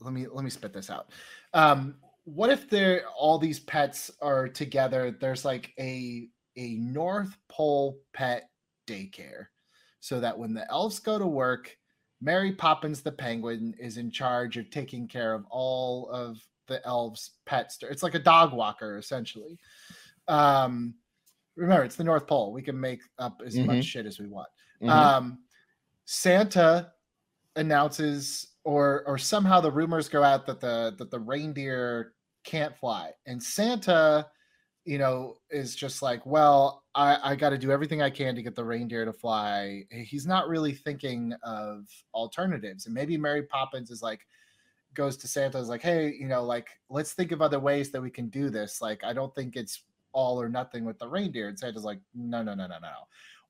let 0.00 0.14
me 0.14 0.26
let 0.26 0.42
me 0.42 0.48
spit 0.50 0.72
this 0.72 0.88
out. 0.88 1.10
Um, 1.52 1.96
what 2.24 2.48
if 2.48 2.70
there 2.70 3.06
all 3.08 3.38
these 3.38 3.60
pets 3.60 4.10
are 4.22 4.48
together? 4.48 5.10
There's 5.10 5.44
like 5.44 5.74
a 5.78 6.30
a 6.56 6.76
North 6.76 7.36
Pole 7.50 8.00
pet 8.14 8.48
daycare 8.86 9.46
so 10.00 10.20
that 10.20 10.38
when 10.38 10.54
the 10.54 10.68
elves 10.70 11.00
go 11.00 11.18
to 11.18 11.26
work, 11.26 11.76
Mary 12.22 12.52
Poppins 12.52 13.02
the 13.02 13.12
penguin 13.12 13.74
is 13.78 13.98
in 13.98 14.10
charge 14.10 14.56
of 14.56 14.70
taking 14.70 15.06
care 15.06 15.34
of 15.34 15.44
all 15.50 16.08
of 16.08 16.38
the 16.66 16.84
elves' 16.86 17.32
pets. 17.44 17.78
It's 17.82 18.02
like 18.02 18.14
a 18.14 18.18
dog 18.18 18.54
walker, 18.54 18.96
essentially. 18.96 19.58
Um, 20.28 20.94
remember, 21.56 21.84
it's 21.84 21.96
the 21.96 22.04
North 22.04 22.26
Pole. 22.26 22.52
We 22.54 22.62
can 22.62 22.80
make 22.80 23.02
up 23.18 23.42
as 23.44 23.56
Mhm. 23.56 23.66
much 23.66 23.84
shit 23.84 24.06
as 24.06 24.18
we 24.18 24.28
want. 24.28 24.48
Mhm. 24.80 24.90
Um, 24.90 25.44
Santa 26.10 26.90
announces, 27.56 28.54
or 28.64 29.04
or 29.06 29.18
somehow 29.18 29.60
the 29.60 29.70
rumors 29.70 30.08
go 30.08 30.22
out 30.22 30.46
that 30.46 30.58
the 30.58 30.94
that 30.96 31.10
the 31.10 31.20
reindeer 31.20 32.14
can't 32.44 32.74
fly, 32.74 33.10
and 33.26 33.42
Santa, 33.42 34.26
you 34.86 34.96
know, 34.96 35.34
is 35.50 35.76
just 35.76 36.00
like, 36.00 36.24
well, 36.24 36.82
I 36.94 37.18
I 37.32 37.36
got 37.36 37.50
to 37.50 37.58
do 37.58 37.70
everything 37.70 38.00
I 38.00 38.08
can 38.08 38.34
to 38.34 38.42
get 38.42 38.56
the 38.56 38.64
reindeer 38.64 39.04
to 39.04 39.12
fly. 39.12 39.84
He's 39.90 40.26
not 40.26 40.48
really 40.48 40.72
thinking 40.72 41.34
of 41.42 41.84
alternatives, 42.14 42.86
and 42.86 42.94
maybe 42.94 43.18
Mary 43.18 43.42
Poppins 43.42 43.90
is 43.90 44.00
like 44.00 44.26
goes 44.94 45.18
to 45.18 45.28
Santa 45.28 45.58
is 45.58 45.68
like, 45.68 45.82
hey, 45.82 46.14
you 46.18 46.26
know, 46.26 46.42
like 46.42 46.68
let's 46.88 47.12
think 47.12 47.32
of 47.32 47.42
other 47.42 47.60
ways 47.60 47.90
that 47.90 48.00
we 48.00 48.10
can 48.10 48.30
do 48.30 48.48
this. 48.48 48.80
Like, 48.80 49.04
I 49.04 49.12
don't 49.12 49.34
think 49.34 49.56
it's 49.56 49.82
all 50.12 50.40
or 50.40 50.48
nothing 50.48 50.86
with 50.86 50.98
the 50.98 51.06
reindeer. 51.06 51.48
And 51.48 51.58
Santa's 51.58 51.84
like, 51.84 52.00
no, 52.14 52.42
no, 52.42 52.54
no, 52.54 52.66
no, 52.66 52.78
no. 52.78 52.94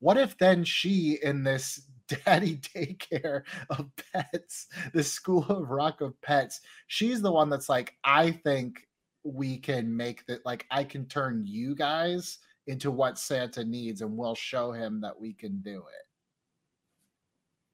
What 0.00 0.16
if 0.18 0.36
then 0.38 0.64
she 0.64 1.20
in 1.22 1.44
this 1.44 1.82
daddy 2.08 2.56
daycare 2.58 3.42
of 3.70 3.88
pets, 4.12 4.66
the 4.92 5.02
school 5.02 5.44
of 5.48 5.70
rock 5.70 6.00
of 6.00 6.20
pets, 6.22 6.60
she's 6.86 7.20
the 7.20 7.32
one 7.32 7.48
that's 7.50 7.68
like, 7.68 7.94
I 8.04 8.30
think 8.30 8.80
we 9.24 9.58
can 9.58 9.94
make 9.94 10.24
that 10.26 10.44
like 10.46 10.66
I 10.70 10.84
can 10.84 11.06
turn 11.06 11.44
you 11.46 11.74
guys 11.74 12.38
into 12.66 12.90
what 12.90 13.18
Santa 13.18 13.64
needs 13.64 14.00
and 14.00 14.16
we'll 14.16 14.34
show 14.34 14.72
him 14.72 15.00
that 15.00 15.18
we 15.18 15.32
can 15.32 15.60
do 15.60 15.78
it. 15.78 16.06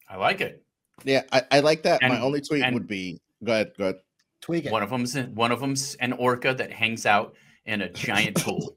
I 0.09 0.17
like 0.17 0.41
it. 0.41 0.63
yeah, 1.05 1.23
I, 1.33 1.43
I 1.51 1.61
like 1.61 1.83
that. 1.83 2.03
My 2.03 2.21
only 2.21 2.41
tweet 2.41 2.63
and- 2.63 2.75
would 2.75 2.87
be 2.87 3.21
go 3.43 3.53
ahead, 3.53 3.73
go 3.77 3.85
ahead. 3.85 3.97
Tweak 4.41 4.67
it. 4.67 4.73
One 4.73 4.83
of 4.83 4.91
them's 4.91 5.17
one 5.17 5.53
of 5.53 5.61
them's 5.61 5.95
an 5.97 6.13
orca 6.13 6.53
that 6.55 6.71
hangs 6.71 7.07
out 7.07 7.35
in 7.65 7.81
a 7.81 7.89
giant 7.89 8.37
pool. 8.37 8.77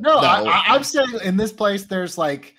No, 0.00 0.16
I, 0.18 0.42
I, 0.42 0.64
I'm 0.68 0.82
saying 0.82 1.08
in 1.22 1.36
this 1.36 1.52
place 1.52 1.84
there's 1.84 2.18
like 2.18 2.56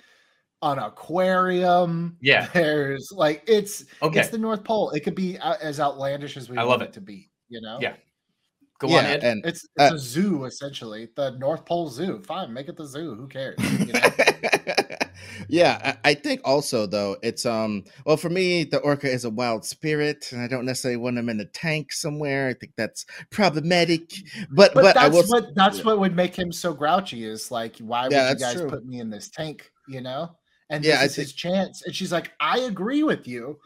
an 0.61 0.79
aquarium. 0.79 2.17
Yeah. 2.21 2.47
There's 2.53 3.11
like 3.11 3.43
it's 3.47 3.85
Okay. 4.01 4.19
it's 4.19 4.29
the 4.29 4.37
North 4.37 4.63
Pole. 4.63 4.91
It 4.91 5.01
could 5.01 5.15
be 5.15 5.37
uh, 5.39 5.55
as 5.61 5.79
outlandish 5.79 6.37
as 6.37 6.49
we 6.49 6.57
I 6.57 6.63
want 6.63 6.79
love 6.79 6.81
it 6.81 6.89
it. 6.89 6.93
to 6.93 7.01
be. 7.01 7.29
You 7.49 7.61
know. 7.61 7.77
Yeah. 7.81 7.95
Go 8.79 8.87
yeah, 8.87 8.97
on, 8.99 9.05
Ed. 9.05 9.23
and 9.25 9.45
It's 9.45 9.65
it's 9.75 9.91
Uh, 9.91 9.95
a 9.95 9.97
zoo 9.99 10.45
essentially. 10.45 11.09
The 11.15 11.31
North 11.31 11.65
Pole 11.65 11.89
Zoo. 11.89 12.21
Fine, 12.25 12.53
make 12.53 12.69
it 12.69 12.77
the 12.77 12.85
zoo. 12.85 13.13
Who 13.15 13.27
cares? 13.27 13.57
You 13.79 13.93
know? 13.93 13.99
yeah, 15.49 15.95
I, 16.05 16.11
I 16.11 16.13
think 16.13 16.41
also 16.45 16.85
though 16.85 17.17
it's 17.21 17.45
um 17.45 17.83
well 18.05 18.15
for 18.17 18.29
me 18.29 18.63
the 18.63 18.77
orca 18.79 19.09
is 19.11 19.25
a 19.25 19.29
wild 19.29 19.65
spirit 19.65 20.29
and 20.31 20.41
I 20.41 20.47
don't 20.47 20.65
necessarily 20.65 20.97
want 20.97 21.17
him 21.17 21.27
in 21.29 21.39
a 21.41 21.45
tank 21.45 21.91
somewhere. 21.91 22.47
I 22.47 22.53
think 22.53 22.73
that's 22.77 23.05
problematic. 23.31 24.11
But 24.51 24.73
but, 24.73 24.83
but, 24.83 24.97
I 24.97 25.09
that's 25.09 25.15
will 25.29 25.41
what 25.41 25.55
that's 25.55 25.79
yeah. 25.79 25.83
what 25.85 25.99
would 25.99 26.15
make 26.15 26.35
him 26.35 26.51
so 26.51 26.73
grouchy. 26.73 27.25
Is 27.25 27.51
like, 27.51 27.77
why 27.79 28.03
would 28.03 28.11
Yeah, 28.13 28.29
you 28.31 28.37
guys 28.37 28.55
true. 28.55 28.69
put 28.69 28.85
me 28.85 28.99
in 28.99 29.09
this 29.09 29.29
tank? 29.29 29.71
You 29.87 30.01
know. 30.01 30.35
And 30.69 30.83
Yeah, 30.83 30.99
I 30.99 31.03
this 31.03 31.17
is 31.17 31.25
his 31.25 31.33
chance. 31.33 31.83
And 31.83 31.95
she's 31.95 32.11
like, 32.11 32.31
I 32.39 32.59
agree 32.59 33.03
with 33.03 33.27
you. 33.27 33.59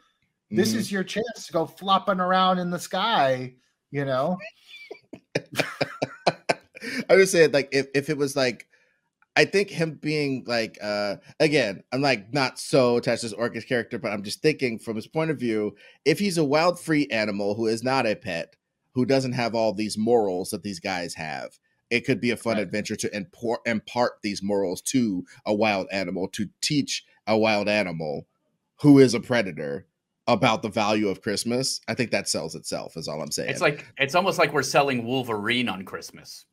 This 0.52 0.74
Mhm. 0.74 0.78
is 0.78 0.92
your 0.92 1.04
chance 1.04 1.48
to 1.48 1.54
go 1.54 1.66
flopping 1.66 2.20
around 2.20 2.60
in 2.60 2.70
the 2.70 2.80
sky. 2.80 3.54
You 3.92 4.06
know. 4.06 4.38
I 7.10 7.16
just 7.16 7.32
said 7.32 7.54
like 7.54 7.70
if, 7.72 7.88
if 7.94 8.10
it 8.10 8.18
was 8.18 8.36
like 8.36 8.68
I 9.36 9.46
think 9.46 9.70
him 9.70 9.96
being 10.02 10.44
like 10.46 10.78
uh 10.82 11.16
again, 11.40 11.84
I'm 11.92 12.02
like 12.02 12.34
not 12.34 12.60
so 12.60 12.98
attached 12.98 13.22
to 13.22 13.28
this 13.28 13.34
Orca's 13.38 13.66
character, 13.66 13.98
but 13.98 14.12
I'm 14.12 14.24
just 14.24 14.42
thinking 14.42 14.78
from 14.80 14.96
his 14.96 15.08
point 15.08 15.32
of 15.32 15.40
view, 15.40 15.76
if 16.06 16.20
he's 16.20 16.38
a 16.38 16.44
wild 16.44 16.80
free 16.80 17.08
animal 17.08 17.56
who 17.56 17.68
is 17.68 17.84
not 17.84 18.06
a 18.06 18.16
pet, 18.16 18.56
who 18.94 19.06
doesn't 19.06 19.34
have 19.34 19.56
all 19.56 19.74
these 19.74 19.98
morals 19.98 20.50
that 20.52 20.62
these 20.64 20.80
guys 20.80 21.14
have, 21.16 21.58
it 21.94 22.06
could 22.06 22.20
be 22.20 22.32
a 22.32 22.38
fun 22.38 22.56
Right. 22.56 22.64
adventure 22.64 22.96
to 22.96 23.16
import 23.16 23.62
impart 23.66 24.14
these 24.24 24.42
morals 24.42 24.82
to 24.82 25.26
a 25.46 25.54
wild 25.54 25.88
animal, 25.92 26.28
to 26.30 26.50
teach 26.62 27.06
a 27.28 27.38
wild 27.38 27.70
animal 27.70 28.28
who 28.82 29.00
is 29.00 29.14
a 29.14 29.20
predator 29.20 29.86
about 30.28 30.62
the 30.62 30.70
value 30.70 31.08
of 31.10 31.22
Christmas. 31.22 31.82
I 31.88 31.94
think 31.94 32.12
that 32.12 32.28
sells 32.30 32.56
itself, 32.56 32.98
is 32.98 33.08
all 33.08 33.22
I'm 33.22 33.32
saying. 33.32 33.50
It's 33.52 33.62
like 33.62 33.86
it's 33.98 34.16
almost 34.16 34.40
like 34.40 34.54
we're 34.54 34.64
selling 34.64 35.06
Wolverine 35.06 35.70
on 35.70 35.84
Christmas. 35.86 36.46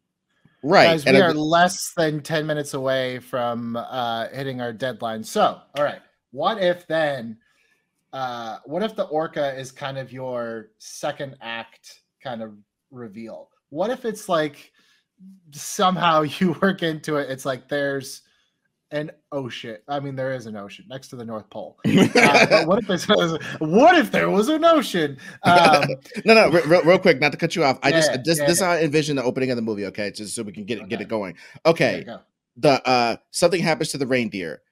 right. 0.63 0.85
Guys, 0.89 1.07
and 1.07 1.17
we 1.17 1.23
I- 1.23 1.27
are 1.29 1.35
less 1.35 1.93
than 1.97 2.21
10 2.23 2.47
minutes 2.47 2.75
away 2.75 3.19
from 3.19 3.77
uh, 3.77 4.29
hitting 4.29 4.61
our 4.61 4.73
deadline. 4.75 5.25
So, 5.25 5.59
all 5.75 5.83
right. 5.85 6.01
What 6.33 6.63
if 6.63 6.87
then, 6.87 7.39
uh, 8.13 8.59
what 8.67 8.83
if 8.83 8.95
the 8.95 9.05
orca 9.05 9.59
is 9.59 9.73
kind 9.73 9.97
of 9.99 10.13
your 10.13 10.71
second 10.79 11.37
act 11.41 12.03
kind 12.23 12.43
of 12.43 12.53
reveal? 12.91 13.49
What 13.71 13.91
if 13.91 14.05
it's 14.05 14.29
like 14.29 14.73
somehow 15.53 16.23
you 16.39 16.53
work 16.61 16.83
into 16.83 17.17
it? 17.17 17.31
It's 17.31 17.45
like 17.45 17.69
there's 17.69 18.23
an 18.93 19.11
ocean. 19.31 19.77
I 19.89 20.01
mean, 20.01 20.17
there 20.17 20.33
is 20.33 20.47
an 20.47 20.57
ocean 20.57 20.85
next 20.89 21.09
to 21.09 21.17
the 21.17 21.25
North 21.25 21.49
Pole. 21.51 21.79
Uh, 22.21 22.65
what 22.65 22.83
if 22.83 22.91
it's, 22.91 23.07
what 23.61 23.97
if 23.97 24.11
there 24.11 24.29
was 24.29 24.49
an 24.49 24.65
ocean? 24.65 25.17
Um, 25.45 25.89
no, 26.25 26.35
no, 26.35 26.51
real, 26.51 26.83
real 26.83 26.99
quick, 26.99 27.21
not 27.21 27.33
to 27.33 27.39
cut 27.39 27.55
you 27.55 27.65
off. 27.65 27.79
I 27.83 27.91
just 27.91 28.25
this 28.25 28.39
yeah, 28.39 28.47
this 28.47 28.59
is 28.59 28.63
how 28.63 28.73
I 28.73 28.83
envision 28.83 29.17
the 29.17 29.23
opening 29.23 29.51
of 29.51 29.57
the 29.57 29.63
movie. 29.63 29.87
Okay, 29.87 30.11
just 30.11 30.35
so 30.35 30.43
we 30.43 30.53
can 30.53 30.65
get 30.65 30.79
it 30.79 30.89
get 30.89 31.01
it 31.01 31.09
going. 31.09 31.37
Okay, 31.65 32.05
go. 32.05 32.21
the 32.57 32.87
uh 32.87 33.17
something 33.31 33.63
happens 33.63 33.91
to 33.91 33.99
the 33.99 34.07
reindeer, 34.07 34.63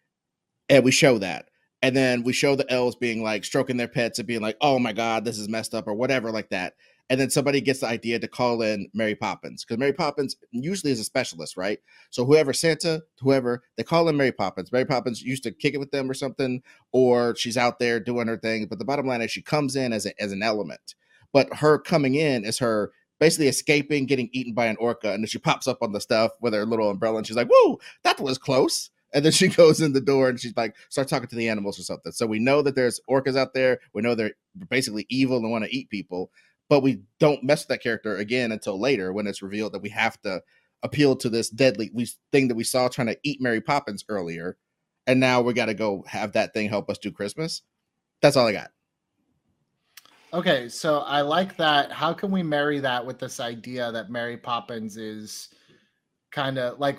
and 0.68 0.84
we 0.84 0.90
show 0.90 1.18
that, 1.18 1.48
and 1.80 1.96
then 1.96 2.22
we 2.22 2.32
show 2.32 2.56
the 2.56 2.70
elves 2.70 2.96
being 2.96 3.22
like 3.22 3.44
stroking 3.44 3.76
their 3.76 3.88
pets 3.88 4.18
and 4.18 4.28
being 4.28 4.42
like, 4.42 4.56
"Oh 4.60 4.78
my 4.78 4.92
god, 4.92 5.24
this 5.24 5.38
is 5.38 5.48
messed 5.48 5.74
up" 5.74 5.86
or 5.86 5.94
whatever 5.94 6.30
like 6.30 6.50
that. 6.50 6.74
And 7.10 7.18
then 7.18 7.30
somebody 7.30 7.60
gets 7.60 7.80
the 7.80 7.86
idea 7.86 8.18
to 8.18 8.28
call 8.28 8.60
in 8.60 8.88
Mary 8.92 9.14
Poppins 9.14 9.64
because 9.64 9.78
Mary 9.78 9.92
Poppins 9.92 10.36
usually 10.50 10.92
is 10.92 11.00
a 11.00 11.04
specialist, 11.04 11.56
right? 11.56 11.78
So 12.10 12.24
whoever 12.24 12.52
Santa, 12.52 13.02
whoever 13.20 13.62
they 13.76 13.82
call 13.82 14.08
in 14.08 14.16
Mary 14.16 14.32
Poppins. 14.32 14.70
Mary 14.72 14.84
Poppins 14.84 15.22
used 15.22 15.42
to 15.44 15.50
kick 15.50 15.74
it 15.74 15.78
with 15.78 15.90
them 15.90 16.10
or 16.10 16.14
something, 16.14 16.62
or 16.92 17.34
she's 17.34 17.56
out 17.56 17.78
there 17.78 17.98
doing 17.98 18.28
her 18.28 18.36
thing. 18.36 18.66
But 18.66 18.78
the 18.78 18.84
bottom 18.84 19.06
line 19.06 19.22
is 19.22 19.30
she 19.30 19.42
comes 19.42 19.74
in 19.74 19.92
as 19.92 20.04
a, 20.04 20.22
as 20.22 20.32
an 20.32 20.42
element. 20.42 20.94
But 21.32 21.52
her 21.54 21.78
coming 21.78 22.14
in 22.14 22.44
is 22.44 22.58
her 22.58 22.92
basically 23.18 23.48
escaping, 23.48 24.06
getting 24.06 24.28
eaten 24.32 24.54
by 24.54 24.66
an 24.66 24.76
orca, 24.76 25.12
and 25.12 25.22
then 25.22 25.28
she 25.28 25.38
pops 25.38 25.66
up 25.66 25.78
on 25.82 25.92
the 25.92 26.00
stuff 26.00 26.32
with 26.40 26.54
her 26.54 26.64
little 26.64 26.90
umbrella, 26.90 27.18
and 27.18 27.26
she's 27.26 27.36
like, 27.36 27.48
"Whoa, 27.50 27.80
that 28.04 28.20
was 28.20 28.38
close." 28.38 28.90
And 29.12 29.24
then 29.24 29.32
she 29.32 29.48
goes 29.48 29.80
in 29.80 29.92
the 29.92 30.00
door 30.00 30.28
and 30.28 30.40
she's 30.40 30.56
like, 30.56 30.74
start 30.88 31.08
talking 31.08 31.28
to 31.28 31.36
the 31.36 31.48
animals 31.48 31.78
or 31.78 31.82
something. 31.82 32.12
So 32.12 32.26
we 32.26 32.38
know 32.38 32.62
that 32.62 32.74
there's 32.74 33.00
orcas 33.08 33.36
out 33.36 33.54
there. 33.54 33.80
We 33.94 34.02
know 34.02 34.14
they're 34.14 34.34
basically 34.68 35.06
evil 35.08 35.38
and 35.38 35.50
want 35.50 35.64
to 35.64 35.74
eat 35.74 35.90
people, 35.90 36.30
but 36.68 36.82
we 36.82 37.02
don't 37.18 37.42
mess 37.42 37.62
with 37.62 37.68
that 37.68 37.82
character 37.82 38.16
again 38.16 38.52
until 38.52 38.80
later 38.80 39.12
when 39.12 39.26
it's 39.26 39.42
revealed 39.42 39.72
that 39.72 39.82
we 39.82 39.88
have 39.88 40.20
to 40.22 40.42
appeal 40.82 41.16
to 41.16 41.28
this 41.28 41.50
deadly 41.50 41.90
we, 41.92 42.06
thing 42.30 42.48
that 42.48 42.54
we 42.54 42.64
saw 42.64 42.88
trying 42.88 43.08
to 43.08 43.18
eat 43.22 43.40
Mary 43.40 43.60
Poppins 43.60 44.04
earlier. 44.08 44.56
And 45.06 45.18
now 45.18 45.40
we 45.40 45.54
got 45.54 45.66
to 45.66 45.74
go 45.74 46.04
have 46.06 46.32
that 46.32 46.52
thing 46.52 46.68
help 46.68 46.90
us 46.90 46.98
do 46.98 47.10
Christmas. 47.10 47.62
That's 48.20 48.36
all 48.36 48.46
I 48.46 48.52
got. 48.52 48.70
Okay, 50.34 50.68
so 50.68 50.98
I 51.00 51.22
like 51.22 51.56
that. 51.56 51.90
How 51.90 52.12
can 52.12 52.30
we 52.30 52.42
marry 52.42 52.80
that 52.80 53.04
with 53.04 53.18
this 53.18 53.40
idea 53.40 53.90
that 53.92 54.10
Mary 54.10 54.36
Poppins 54.36 54.98
is 54.98 55.48
kind 56.30 56.58
of 56.58 56.78
like 56.78 56.98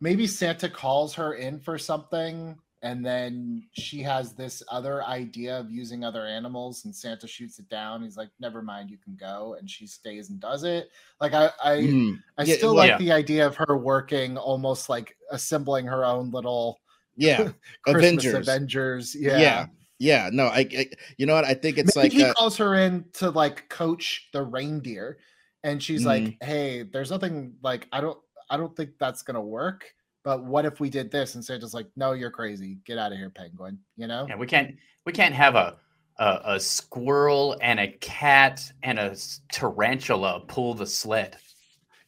maybe 0.00 0.28
Santa 0.28 0.68
calls 0.68 1.12
her 1.14 1.34
in 1.34 1.58
for 1.58 1.76
something 1.76 2.56
and 2.82 3.04
then 3.04 3.66
she 3.72 4.02
has 4.02 4.34
this 4.34 4.62
other 4.70 5.02
idea 5.04 5.58
of 5.58 5.70
using 5.70 6.04
other 6.04 6.26
animals 6.26 6.84
and 6.84 6.94
Santa 6.94 7.26
shoots 7.26 7.58
it 7.58 7.68
down. 7.68 8.02
He's 8.02 8.16
like, 8.16 8.30
"Never 8.38 8.62
mind, 8.62 8.90
you 8.90 8.98
can 8.98 9.16
go." 9.16 9.56
And 9.58 9.68
she 9.68 9.86
stays 9.86 10.30
and 10.30 10.38
does 10.38 10.64
it. 10.64 10.90
Like 11.20 11.34
I 11.34 11.50
I 11.62 11.76
Mm, 11.78 12.22
I 12.36 12.44
Yeah, 12.44 12.54
still 12.56 12.68
well, 12.74 12.86
like 12.86 12.90
yeah. 12.90 12.98
the 12.98 13.12
idea 13.12 13.46
of 13.46 13.56
her 13.56 13.76
working 13.76 14.36
almost 14.36 14.88
like 14.88 15.16
assembling 15.30 15.86
her 15.86 16.04
own 16.04 16.30
little 16.30 16.78
yeah, 17.16 17.50
Avengers. 17.88 18.34
Avengers. 18.34 19.14
yeah, 19.14 19.38
Yeah. 19.40 19.66
yeah, 19.98 20.30
No, 20.32 20.46
I, 20.46 20.60
I. 20.72 20.88
You 21.16 21.26
know 21.26 21.34
what? 21.34 21.44
I 21.44 21.54
think 21.54 21.78
it's 21.78 21.96
Maybe 21.96 22.08
like 22.08 22.12
he 22.12 22.22
uh, 22.24 22.32
calls 22.34 22.56
her 22.58 22.76
in 22.76 23.04
to 23.14 23.30
like 23.30 23.68
coach 23.68 24.28
the 24.32 24.42
reindeer, 24.44 25.18
and 25.64 25.82
she's 25.82 26.06
like, 26.06 26.22
Mm. 26.22 26.36
"Hey, 26.44 26.82
there's 26.84 27.10
nothing 27.10 27.56
like 27.60 27.88
I 27.90 28.00
don't 28.00 28.18
I 28.50 28.56
don't 28.56 28.74
think 28.76 28.90
that's 29.00 29.22
gonna 29.22 29.42
work. 29.42 29.92
But 30.28 30.44
what 30.44 30.66
if 30.66 30.78
we 30.78 30.90
did 30.90 31.10
this?" 31.10 31.36
And 31.36 31.42
Santa's 31.42 31.72
like, 31.72 31.86
"No, 31.96 32.12
you're 32.12 32.30
crazy. 32.30 32.76
Get 32.84 32.98
out 32.98 33.12
of 33.12 33.18
here, 33.18 33.30
penguin." 33.30 33.78
You 33.96 34.08
know? 34.08 34.26
Yeah, 34.28 34.36
we 34.36 34.46
can't 34.46 34.76
we 35.06 35.12
can't 35.14 35.34
have 35.34 35.54
a 35.54 35.78
a, 36.18 36.40
a 36.44 36.60
squirrel 36.60 37.56
and 37.62 37.80
a 37.80 37.88
cat 37.92 38.70
and 38.82 38.98
a 38.98 39.16
tarantula 39.50 40.40
pull 40.46 40.74
the 40.74 40.84
sled. 40.84 41.38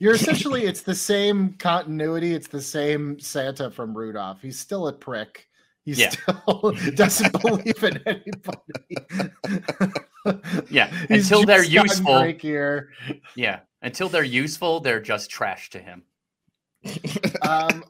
You're 0.01 0.15
essentially 0.21 0.67
it's 0.67 0.83
the 0.83 0.95
same 0.95 1.55
continuity. 1.55 2.35
It's 2.35 2.49
the 2.49 2.61
same 2.61 3.19
Santa 3.19 3.71
from 3.71 3.97
Rudolph. 3.97 4.43
He's 4.43 4.59
still 4.59 4.89
a 4.89 4.93
prick. 4.93 5.47
He 5.87 5.93
Yeah. 5.93 6.11
still 6.11 6.75
doesn't 6.95 7.33
believe 7.41 7.83
in 7.83 8.03
anybody. 8.05 8.99
Yeah, 10.69 10.93
until 11.09 11.45
they're 11.45 11.65
useful. 11.65 12.35
Yeah, 13.35 13.61
until 13.81 14.11
they're 14.11 14.25
useful, 14.25 14.81
they're 14.81 15.01
just 15.01 15.31
trash 15.31 15.71
to 15.71 15.79
him. 15.79 16.03
Um, 17.43 17.85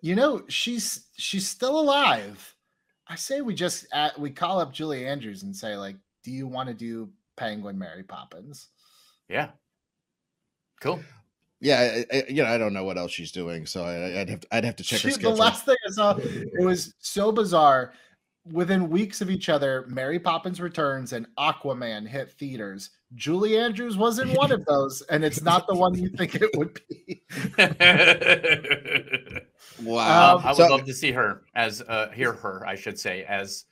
you 0.00 0.14
know, 0.14 0.42
she's 0.48 1.06
she's 1.16 1.48
still 1.48 1.78
alive. 1.80 2.54
I 3.08 3.16
say 3.16 3.40
we 3.40 3.54
just 3.54 3.86
at, 3.92 4.18
we 4.18 4.30
call 4.30 4.60
up 4.60 4.72
Julie 4.72 5.06
Andrews 5.06 5.42
and 5.42 5.54
say 5.54 5.76
like, 5.76 5.96
"Do 6.24 6.30
you 6.30 6.46
want 6.46 6.68
to 6.68 6.74
do 6.74 7.10
Penguin 7.36 7.78
Mary 7.78 8.02
Poppins?" 8.02 8.68
Yeah. 9.28 9.50
Cool. 10.80 11.00
yeah, 11.60 12.02
I, 12.12 12.16
I, 12.16 12.24
you 12.28 12.42
know, 12.42 12.48
I 12.48 12.58
don't 12.58 12.72
know 12.72 12.82
what 12.82 12.98
else 12.98 13.12
she's 13.12 13.30
doing, 13.30 13.66
so 13.66 13.84
I, 13.84 14.20
I'd 14.22 14.28
have 14.28 14.40
to, 14.40 14.48
I'd 14.50 14.64
have 14.64 14.76
to 14.76 14.82
check 14.82 15.00
her 15.02 15.10
She- 15.10 15.16
the 15.18 15.28
last 15.30 15.64
thing 15.64 15.76
I 15.86 15.90
saw, 15.92 16.16
it 16.18 16.60
was 16.60 16.94
so 16.98 17.30
bizarre. 17.30 17.92
Within 18.50 18.90
weeks 18.90 19.20
of 19.20 19.30
each 19.30 19.48
other, 19.48 19.84
Mary 19.88 20.18
Poppins 20.18 20.60
returns 20.60 21.12
and 21.12 21.26
Aquaman 21.38 22.08
hit 22.08 22.32
theaters. 22.32 22.90
Julie 23.14 23.56
Andrews 23.56 23.96
was 23.96 24.18
in 24.18 24.32
one 24.34 24.50
of 24.50 24.64
those, 24.66 25.02
and 25.02 25.24
it's 25.24 25.42
not 25.42 25.66
the 25.68 25.74
one 25.74 25.94
you 25.94 26.08
think 26.08 26.34
it 26.34 26.50
would 26.56 26.80
be. 26.88 27.22
wow. 29.82 30.36
Um, 30.38 30.44
I 30.44 30.48
would 30.48 30.56
So- 30.56 30.66
love 30.68 30.84
to 30.86 30.94
see 30.94 31.12
her 31.12 31.42
as 31.54 31.82
uh 31.82 32.08
hear 32.10 32.32
her, 32.32 32.66
I 32.66 32.74
should 32.74 32.98
say, 32.98 33.24
as 33.24 33.64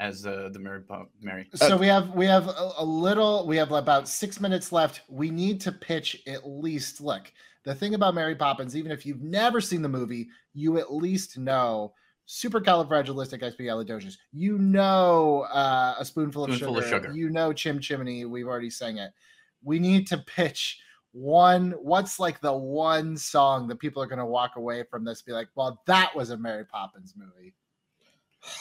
as 0.00 0.24
uh, 0.26 0.48
the 0.52 0.60
Mary 0.60 0.80
Pop- 0.82 1.10
Mary. 1.20 1.48
So 1.54 1.76
we 1.76 1.88
have 1.88 2.10
we 2.10 2.26
have 2.26 2.46
a, 2.48 2.70
a 2.78 2.84
little 2.84 3.46
we 3.46 3.56
have 3.56 3.72
about 3.72 4.08
six 4.08 4.40
minutes 4.40 4.70
left. 4.72 5.02
We 5.08 5.30
need 5.30 5.60
to 5.62 5.72
pitch 5.72 6.22
at 6.26 6.48
least 6.48 7.00
look. 7.00 7.32
The 7.64 7.74
thing 7.74 7.94
about 7.94 8.14
Mary 8.14 8.34
Poppins, 8.36 8.76
even 8.76 8.92
if 8.92 9.04
you've 9.04 9.22
never 9.22 9.60
seen 9.60 9.82
the 9.82 9.88
movie, 9.88 10.28
you 10.54 10.78
at 10.78 10.92
least 10.92 11.36
know 11.36 11.92
supercalifragilisticexpialidocious. 12.28 14.16
You 14.32 14.58
know 14.58 15.46
uh, 15.52 15.94
a 15.98 16.04
spoonful, 16.04 16.44
of, 16.44 16.54
Spoonful 16.54 16.74
sugar. 16.82 16.84
of 16.84 17.04
sugar. 17.04 17.16
You 17.16 17.30
know 17.30 17.52
chim 17.52 17.80
chimney. 17.80 18.24
We've 18.26 18.46
already 18.46 18.70
sang 18.70 18.98
it. 18.98 19.12
We 19.64 19.78
need 19.78 20.06
to 20.08 20.18
pitch 20.18 20.78
one. 21.12 21.72
What's 21.80 22.20
like 22.20 22.40
the 22.40 22.52
one 22.52 23.16
song 23.16 23.66
that 23.68 23.78
people 23.80 24.02
are 24.02 24.06
going 24.06 24.18
to 24.18 24.26
walk 24.26 24.56
away 24.56 24.84
from 24.88 25.04
this? 25.04 25.22
Be 25.22 25.32
like, 25.32 25.48
well, 25.56 25.82
that 25.86 26.14
was 26.14 26.30
a 26.30 26.36
Mary 26.36 26.64
Poppins 26.64 27.14
movie. 27.16 27.54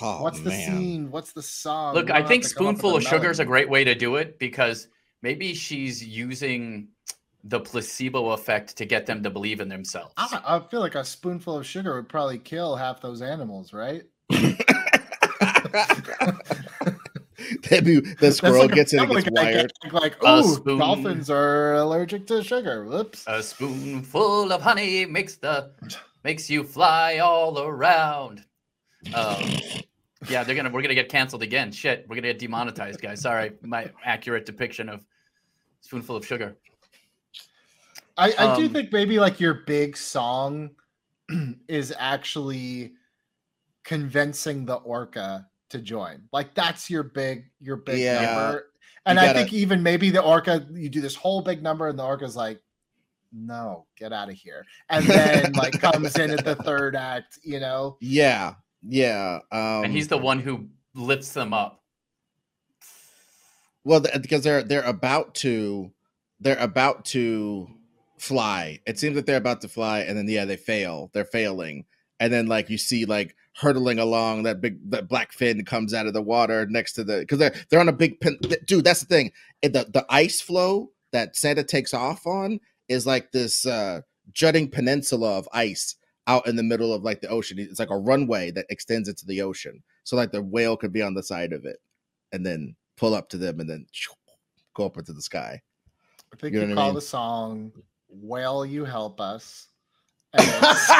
Oh, 0.01 0.23
What's 0.23 0.39
the 0.39 0.49
man. 0.49 0.77
scene? 0.77 1.11
What's 1.11 1.33
the 1.33 1.43
song? 1.43 1.93
Look, 1.93 2.09
I 2.09 2.23
think 2.23 2.43
have 2.43 2.51
to 2.51 2.57
come 2.57 2.67
up 2.67 2.73
with 2.73 2.79
spoonful 2.79 2.97
of 2.97 3.03
sugar 3.03 3.29
is 3.29 3.39
a 3.39 3.45
great 3.45 3.69
way 3.69 3.83
to 3.83 3.93
do 3.93 4.15
it 4.15 4.39
because 4.39 4.87
maybe 5.21 5.53
she's 5.53 6.03
using 6.03 6.87
the 7.49 7.59
placebo 7.59 8.31
effect 8.31 8.75
to 8.77 8.85
get 8.85 9.05
them 9.05 9.23
to 9.23 9.29
believe 9.29 9.61
in 9.61 9.69
themselves. 9.69 10.13
I, 10.17 10.41
I 10.45 10.59
feel 10.69 10.79
like 10.81 10.95
a 10.95 11.05
spoonful 11.05 11.55
of 11.57 11.65
sugar 11.65 11.95
would 11.95 12.09
probably 12.09 12.39
kill 12.39 12.75
half 12.75 12.99
those 13.01 13.21
animals, 13.21 13.73
right? 13.73 14.03
Maybe 17.71 17.99
the 17.99 18.15
That's 18.19 18.37
squirrel 18.37 18.63
like 18.63 18.73
gets 18.73 18.93
it 18.93 18.99
and 18.99 19.09
gets 19.11 19.29
Guy 19.29 19.31
wired. 19.43 19.71
gag, 19.83 19.93
Like, 19.93 20.15
A 20.23 20.39
ooh, 20.39 20.55
spoon. 20.55 20.79
dolphins 20.79 21.29
are 21.29 21.75
allergic 21.75 22.25
to 22.27 22.43
sugar. 22.43 22.85
Whoops. 22.85 23.23
A 23.27 23.41
spoonful 23.43 24.51
of 24.51 24.61
honey 24.61 25.05
makes 25.05 25.35
the 25.35 25.71
makes 26.23 26.49
you 26.49 26.63
fly 26.63 27.19
all 27.19 27.59
around. 27.59 28.43
Um, 29.13 29.39
yeah, 30.29 30.43
they're 30.43 30.55
gonna 30.55 30.71
we're 30.71 30.81
gonna 30.81 30.95
get 30.95 31.09
canceled 31.09 31.43
again. 31.43 31.71
Shit, 31.71 32.05
we're 32.09 32.15
gonna 32.15 32.27
get 32.33 32.39
demonetized, 32.39 33.01
guys. 33.01 33.21
Sorry, 33.21 33.51
my 33.61 33.89
accurate 34.03 34.45
depiction 34.45 34.89
of 34.89 35.05
spoonful 35.81 36.15
of 36.15 36.25
sugar. 36.25 36.57
I, 38.17 38.33
I 38.37 38.55
do 38.57 38.65
um, 38.65 38.73
think 38.73 38.91
maybe 38.91 39.19
like 39.19 39.39
your 39.39 39.53
big 39.65 39.95
song 39.95 40.71
is 41.67 41.93
actually 41.97 42.93
convincing 43.83 44.65
the 44.65 44.75
orca 44.75 45.47
to 45.69 45.79
join. 45.79 46.23
Like 46.31 46.53
that's 46.55 46.89
your 46.89 47.03
big 47.03 47.45
your 47.59 47.75
big 47.77 47.99
Yeah. 47.99 48.21
number. 48.21 48.71
And 49.05 49.19
I 49.19 49.27
gotta- 49.27 49.39
think 49.39 49.53
even 49.53 49.83
maybe 49.83 50.09
the 50.09 50.21
orca, 50.21 50.65
you 50.73 50.89
do 50.89 50.99
this 51.01 51.15
whole 51.15 51.41
big 51.41 51.61
number, 51.63 51.87
and 51.87 51.97
the 51.97 52.03
orca's 52.03 52.35
like, 52.35 52.61
"No, 53.31 53.85
get 53.97 54.11
out 54.11 54.29
of 54.29 54.35
here," 54.35 54.65
and 54.89 55.05
then 55.05 55.51
like 55.53 55.79
comes 55.79 56.17
in 56.17 56.31
at 56.31 56.43
the 56.43 56.55
third 56.55 56.95
act. 56.95 57.39
You 57.43 57.59
know, 57.61 57.97
Yeah, 58.01 58.55
yeah. 58.81 59.39
Um, 59.51 59.85
and 59.85 59.93
he's 59.93 60.07
the 60.09 60.17
one 60.17 60.39
who 60.39 60.67
lifts 60.93 61.31
them 61.33 61.53
up. 61.53 61.83
well 63.85 64.01
because 64.01 64.43
they're 64.43 64.63
they're 64.63 64.83
about 64.83 65.35
to 65.35 65.91
they're 66.41 66.57
about 66.59 67.05
to 67.05 67.69
fly. 68.19 68.79
It 68.85 68.99
seems 68.99 69.15
like 69.15 69.25
they're 69.25 69.37
about 69.37 69.61
to 69.61 69.67
fly, 69.67 69.99
and 69.99 70.17
then 70.17 70.27
yeah, 70.27 70.45
they 70.45 70.57
fail. 70.57 71.09
They're 71.13 71.25
failing, 71.25 71.85
and 72.19 72.31
then 72.31 72.47
like 72.47 72.69
you 72.69 72.77
see 72.77 73.05
like 73.05 73.35
hurtling 73.55 73.97
along 73.99 74.43
that 74.43 74.61
big 74.61 74.77
that 74.91 75.07
black 75.07 75.31
fin 75.33 75.65
comes 75.65 75.93
out 75.93 76.05
of 76.05 76.13
the 76.13 76.21
water 76.21 76.67
next 76.69 76.93
to 76.93 77.03
the 77.03 77.19
because 77.19 77.39
they're 77.39 77.55
they're 77.69 77.79
on 77.79 77.89
a 77.89 77.93
big 77.93 78.19
pin. 78.19 78.37
Dude, 78.65 78.83
that's 78.85 79.01
the 79.01 79.05
thing. 79.07 79.31
The 79.61 79.87
the 79.91 80.05
ice 80.09 80.41
floe 80.41 80.91
that 81.11 81.35
Santa 81.35 81.63
takes 81.63 81.93
off 81.93 82.25
on 82.27 82.59
is 82.87 83.05
like 83.05 83.31
this 83.31 83.65
uh 83.65 84.01
jutting 84.33 84.69
peninsula 84.69 85.37
of 85.37 85.47
ice 85.53 85.95
out 86.27 86.45
in 86.47 86.55
the 86.57 86.63
middle 86.63 86.93
of 86.93 87.03
like 87.03 87.21
the 87.21 87.29
ocean. 87.29 87.57
It's 87.59 87.79
like 87.79 87.89
a 87.89 87.97
runway 87.97 88.51
that 88.51 88.65
extends 88.69 89.07
into 89.07 89.25
the 89.25 89.41
ocean. 89.41 89.81
So 90.03 90.15
like 90.15 90.31
the 90.31 90.41
whale 90.41 90.75
could 90.77 90.91
be 90.93 91.01
on 91.01 91.13
the 91.13 91.23
side 91.23 91.53
of 91.53 91.65
it 91.65 91.77
and 92.33 92.45
then 92.45 92.75
pull 92.97 93.13
up 93.15 93.29
to 93.29 93.37
them 93.37 93.59
and 93.59 93.69
then 93.69 93.85
go 94.73 94.85
up 94.85 94.97
into 94.97 95.13
the 95.13 95.21
sky. 95.21 95.61
I 96.33 96.35
think 96.35 96.53
You 96.53 96.61
you, 96.61 96.67
know 96.67 96.73
I 96.73 96.75
call 96.75 96.85
mean? 96.87 96.95
the 96.95 97.01
song 97.01 97.71
"Well, 98.21 98.65
You 98.65 98.85
Help 98.85 99.19
Us." 99.21 99.67
And 100.33 100.47
it's- 100.47 100.91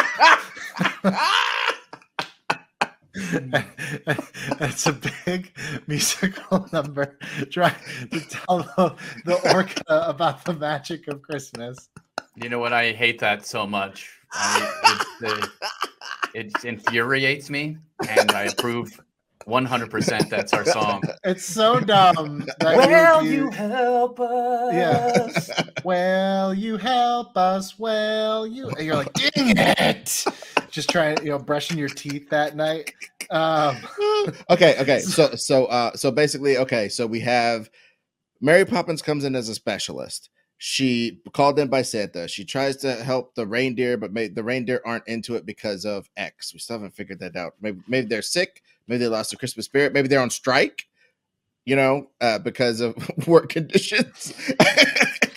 it's 4.60 4.86
a 4.88 4.94
big 5.26 5.52
musical 5.88 6.68
number 6.72 7.18
trying 7.52 7.76
to 8.12 8.20
tell 8.22 8.60
the, 8.60 8.96
the 9.26 9.54
orca 9.56 9.84
about 10.08 10.46
the 10.46 10.54
magic 10.54 11.08
of 11.08 11.22
Christmas. 11.22 11.90
You 12.36 12.50
know 12.50 12.60
what? 12.60 12.74
I 12.74 12.92
hate 12.92 13.20
that 13.20 13.46
so 13.46 13.66
much. 13.66 14.10
I, 14.32 15.08
it, 15.22 15.44
uh, 15.44 15.48
it 16.36 16.66
infuriates 16.66 17.50
me, 17.50 17.78
and 18.08 18.32
I 18.32 18.44
approve 18.44 19.00
100%. 19.48 20.30
That's 20.30 20.54
our 20.54 20.66
song. 20.66 21.02
It's 21.24 21.46
so 21.46 21.80
dumb. 21.80 22.46
That 22.60 23.24
you, 23.24 23.32
you 23.32 23.50
help 23.50 24.20
us. 24.20 24.74
Yeah. 24.74 25.64
well, 25.84 26.54
you 26.54 26.78
help 26.78 27.36
us. 27.36 27.78
Well, 27.78 28.48
you. 28.48 28.70
And 28.70 28.86
you're 28.86 28.96
like, 28.96 29.12
dang 29.14 29.56
it! 29.58 30.26
Just 30.70 30.90
trying, 30.90 31.18
you 31.24 31.32
know, 31.32 31.40
brushing 31.40 31.78
your 31.78 31.90
teeth 31.90 32.30
that 32.30 32.56
night. 32.56 32.94
Um, 33.30 33.78
okay, 34.50 34.78
okay. 34.80 35.00
So 35.00 35.36
so 35.36 35.66
uh 35.66 35.96
so 35.96 36.12
basically, 36.12 36.58
okay, 36.58 36.88
so 36.88 37.06
we 37.06 37.20
have 37.22 37.70
Mary 38.42 38.66
Poppins 38.66 39.02
comes 39.02 39.24
in 39.24 39.36
as 39.36 39.50
a 39.50 39.56
specialist. 39.56 40.30
She 40.60 41.20
called 41.34 41.60
in 41.60 41.68
by 41.68 41.82
Santa. 41.84 42.28
She 42.28 42.44
tries 42.44 42.78
to 42.78 42.96
help 42.96 43.36
the 43.36 43.46
reindeer, 43.46 43.98
but 43.98 44.12
may, 44.12 44.28
the 44.28 44.44
reindeer 44.44 44.82
aren't 44.86 45.08
into 45.08 45.36
it 45.36 45.46
because 45.46 45.86
of 45.86 46.10
X. 46.18 46.54
We 46.54 46.60
still 46.60 46.78
haven't 46.78 46.96
figured 46.96 47.20
that 47.20 47.36
out. 47.36 47.56
Maybe 47.62 47.80
maybe 47.88 48.08
they're 48.08 48.22
sick. 48.22 48.64
Maybe 48.88 49.00
they 49.00 49.08
lost 49.08 49.32
the 49.32 49.38
Christmas 49.38 49.66
spirit. 49.66 49.94
Maybe 49.94 50.08
they're 50.08 50.22
on 50.22 50.30
strike. 50.30 50.86
you 51.66 51.76
know, 51.76 52.08
uh, 52.22 52.40
because 52.40 52.80
of 52.80 52.96
work 53.28 53.50
conditions. 53.50 54.34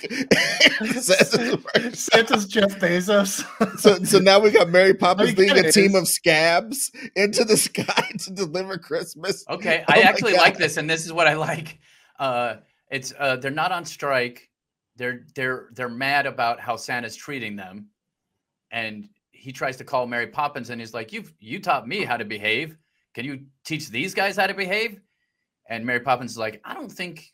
Santa's 1.92 2.46
Jeff 2.46 2.78
Bezos. 2.78 3.44
so, 3.78 4.02
so 4.04 4.18
now 4.18 4.38
we 4.38 4.50
got 4.50 4.70
Mary 4.70 4.94
Poppins 5.04 5.36
leading 5.36 5.64
a 5.64 5.72
team 5.72 5.94
of 5.94 6.08
scabs 6.08 6.90
into 7.16 7.44
the 7.44 7.56
sky 7.56 8.10
to 8.20 8.30
deliver 8.32 8.78
Christmas. 8.78 9.44
Okay, 9.48 9.84
Oh 9.88 9.92
I 9.92 9.96
my 9.96 10.02
actually 10.02 10.34
like 10.34 10.56
this, 10.56 10.76
and 10.76 10.88
this 10.88 11.04
is 11.04 11.12
what 11.12 11.26
I 11.26 11.34
like. 11.34 11.78
Uh, 12.18 12.56
it's 12.90 13.12
uh, 13.18 13.36
they're 13.36 13.50
not 13.50 13.72
on 13.72 13.84
strike. 13.84 14.48
They're 14.96 15.24
they're 15.34 15.68
they're 15.72 15.88
mad 15.88 16.26
about 16.26 16.60
how 16.60 16.76
Santa's 16.76 17.16
treating 17.16 17.56
them, 17.56 17.88
and 18.70 19.08
he 19.32 19.52
tries 19.52 19.76
to 19.78 19.84
call 19.84 20.06
Mary 20.06 20.26
Poppins, 20.26 20.70
and 20.70 20.80
he's 20.80 20.94
like, 20.94 21.12
"You've 21.12 21.32
you 21.40 21.60
taught 21.60 21.86
me 21.88 22.04
how 22.04 22.16
to 22.16 22.24
behave. 22.24 22.76
Can 23.14 23.24
you 23.24 23.46
teach 23.64 23.88
these 23.90 24.14
guys 24.14 24.36
how 24.36 24.46
to 24.46 24.54
behave?" 24.54 25.00
And 25.68 25.84
Mary 25.86 26.00
Poppins 26.00 26.32
is 26.32 26.38
like, 26.38 26.60
"I 26.64 26.74
don't 26.74 26.90
think 26.90 27.30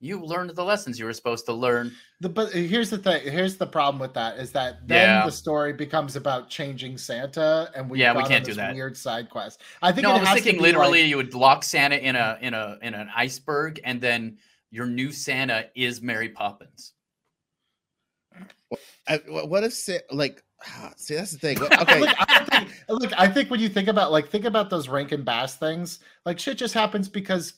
you 0.00 0.22
learned 0.22 0.50
the 0.50 0.64
lessons 0.64 0.98
you 0.98 1.04
were 1.06 1.12
supposed 1.12 1.46
to 1.46 1.52
learn." 1.52 1.92
The, 2.20 2.28
but 2.28 2.52
here's 2.52 2.90
the 2.90 2.98
thing. 2.98 3.22
Here's 3.22 3.56
the 3.56 3.66
problem 3.66 3.98
with 4.00 4.12
that 4.14 4.38
is 4.38 4.52
that 4.52 4.86
then 4.86 5.08
Yeah. 5.08 5.24
the 5.26 5.32
story 5.32 5.72
becomes 5.72 6.16
about 6.16 6.50
changing 6.50 6.98
Santa, 6.98 7.70
and 7.74 7.88
we 7.88 8.00
Yeah, 8.00 8.14
we 8.16 8.24
can't 8.24 8.44
do 8.44 8.54
that. 8.54 8.74
Weird 8.74 8.96
side 8.96 9.30
quest. 9.30 9.60
I 9.82 9.92
think 9.92 10.02
No, 10.04 10.14
it 10.16 10.18
I 10.18 10.20
was 10.34 10.42
thinking 10.42 10.54
be 10.54 10.58
like- 10.58 10.62
literally 10.74 11.02
you 11.02 11.16
would 11.16 11.34
lock 11.34 11.64
Santa 11.64 11.96
in 11.96 12.16
a 12.16 12.38
in 12.40 12.54
a 12.54 12.78
in 12.82 12.94
an 12.94 13.08
iceberg, 13.14 13.80
and 13.84 14.00
then 14.00 14.38
your 14.70 14.86
new 14.86 15.12
Santa 15.12 15.70
is 15.74 16.02
Mary 16.02 16.28
Poppins. 16.30 16.92
I, 19.06 19.18
what 19.28 19.62
if 19.64 19.72
Sa- 19.72 19.98
like 20.10 20.42
see 20.96 21.14
that's 21.14 21.32
the 21.32 21.38
thing. 21.38 21.58
Okay, 21.62 22.00
look, 22.00 22.14
I 22.18 22.44
think, 22.44 22.70
look, 22.88 23.12
I 23.18 23.28
think 23.28 23.50
when 23.50 23.60
you 23.60 23.68
think 23.68 23.88
about 23.88 24.12
like 24.12 24.28
think 24.28 24.44
about 24.44 24.70
those 24.70 24.88
Rankin 24.88 25.22
Bass 25.24 25.56
things, 25.56 26.00
like 26.24 26.38
shit 26.38 26.58
just 26.58 26.74
happens 26.74 27.08
because 27.08 27.54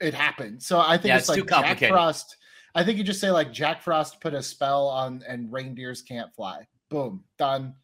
it 0.00 0.14
happened. 0.14 0.62
So 0.62 0.80
I 0.80 0.96
think 0.96 1.06
Yeah, 1.06 1.16
it's, 1.18 1.28
it's 1.28 1.36
too 1.36 1.42
like 1.42 1.50
Jack 1.50 1.58
complicated. 1.60 1.92
Frost. 1.92 2.36
I 2.74 2.84
think 2.84 2.98
you 2.98 3.04
just 3.04 3.20
say 3.20 3.30
like 3.30 3.52
Jack 3.52 3.82
Frost 3.82 4.20
put 4.20 4.34
a 4.34 4.42
spell 4.42 4.88
on 4.88 5.22
and 5.26 5.52
reindeers 5.52 6.02
can't 6.02 6.32
fly. 6.34 6.66
Boom, 6.90 7.24
done. 7.38 7.74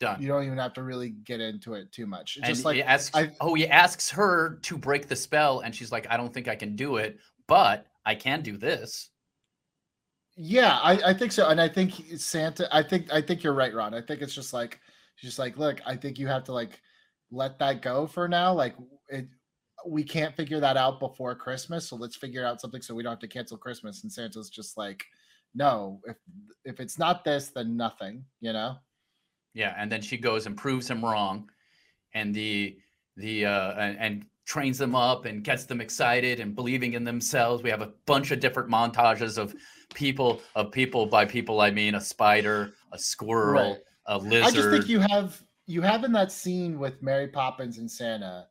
Done. 0.00 0.20
You 0.20 0.28
don't 0.28 0.44
even 0.44 0.58
have 0.58 0.74
to 0.74 0.82
really 0.82 1.10
get 1.10 1.40
into 1.40 1.74
it 1.74 1.92
too 1.92 2.06
much. 2.06 2.36
It's 2.36 2.46
and 2.46 2.54
just 2.54 2.64
like 2.64 2.84
asks, 2.84 3.14
I- 3.14 3.30
oh, 3.40 3.54
he 3.54 3.68
asks 3.68 4.10
her 4.10 4.58
to 4.62 4.76
break 4.76 5.06
the 5.06 5.14
spell, 5.16 5.60
and 5.60 5.74
she's 5.74 5.92
like, 5.92 6.06
I 6.10 6.16
don't 6.16 6.34
think 6.34 6.48
I 6.48 6.56
can 6.56 6.74
do 6.74 6.96
it, 6.96 7.18
but 7.46 7.86
I 8.04 8.16
can 8.16 8.42
do 8.42 8.56
this. 8.56 9.10
Yeah, 10.36 10.78
I, 10.82 11.10
I 11.10 11.14
think 11.14 11.32
so, 11.32 11.48
and 11.48 11.60
I 11.60 11.68
think 11.68 11.92
Santa. 12.16 12.68
I 12.74 12.82
think 12.82 13.12
I 13.12 13.20
think 13.20 13.42
you're 13.42 13.52
right, 13.52 13.74
Ron. 13.74 13.92
I 13.94 14.00
think 14.00 14.22
it's 14.22 14.34
just 14.34 14.52
like 14.52 14.80
just 15.20 15.38
like, 15.38 15.58
look, 15.58 15.80
I 15.84 15.94
think 15.94 16.18
you 16.18 16.26
have 16.26 16.44
to 16.44 16.52
like 16.52 16.80
let 17.30 17.58
that 17.58 17.82
go 17.82 18.06
for 18.06 18.26
now. 18.28 18.52
Like 18.52 18.74
it, 19.08 19.28
we 19.86 20.02
can't 20.02 20.34
figure 20.34 20.60
that 20.60 20.76
out 20.76 21.00
before 21.00 21.34
Christmas, 21.34 21.88
so 21.88 21.96
let's 21.96 22.16
figure 22.16 22.46
out 22.46 22.60
something 22.60 22.80
so 22.80 22.94
we 22.94 23.02
don't 23.02 23.12
have 23.12 23.18
to 23.18 23.28
cancel 23.28 23.58
Christmas. 23.58 24.02
And 24.02 24.12
Santa's 24.12 24.48
just 24.48 24.78
like, 24.78 25.04
no, 25.54 26.00
if 26.06 26.16
if 26.64 26.80
it's 26.80 26.98
not 26.98 27.24
this, 27.24 27.48
then 27.48 27.76
nothing. 27.76 28.24
You 28.40 28.54
know? 28.54 28.76
Yeah, 29.54 29.74
and 29.76 29.92
then 29.92 30.00
she 30.00 30.16
goes 30.16 30.46
and 30.46 30.56
proves 30.56 30.88
him 30.88 31.04
wrong, 31.04 31.50
and 32.14 32.34
the 32.34 32.78
the 33.16 33.44
uh, 33.44 33.72
and, 33.72 33.98
and 33.98 34.26
trains 34.44 34.78
them 34.78 34.94
up 34.94 35.24
and 35.24 35.44
gets 35.44 35.64
them 35.64 35.80
excited 35.80 36.40
and 36.40 36.54
believing 36.54 36.94
in 36.94 37.04
themselves. 37.04 37.62
We 37.62 37.70
have 37.70 37.82
a 37.82 37.92
bunch 38.06 38.30
of 38.30 38.40
different 38.40 38.68
montages 38.70 39.38
of 39.38 39.54
people 39.94 40.40
of 40.54 40.72
people 40.72 41.06
by 41.06 41.24
people. 41.24 41.60
I 41.60 41.70
mean, 41.70 41.94
a 41.94 42.00
spider, 42.00 42.74
a 42.92 42.98
squirrel, 42.98 43.72
Right. 43.72 43.78
a 44.06 44.18
lizard. 44.18 44.44
I 44.44 44.50
just 44.50 44.70
think 44.70 44.88
you 44.88 45.00
have 45.00 45.42
you 45.66 45.80
have 45.80 46.04
in 46.04 46.12
that 46.12 46.32
scene 46.32 46.78
with 46.78 47.02
Mary 47.02 47.28
Poppins 47.28 47.78
and 47.78 47.90
Santa, 47.90 48.48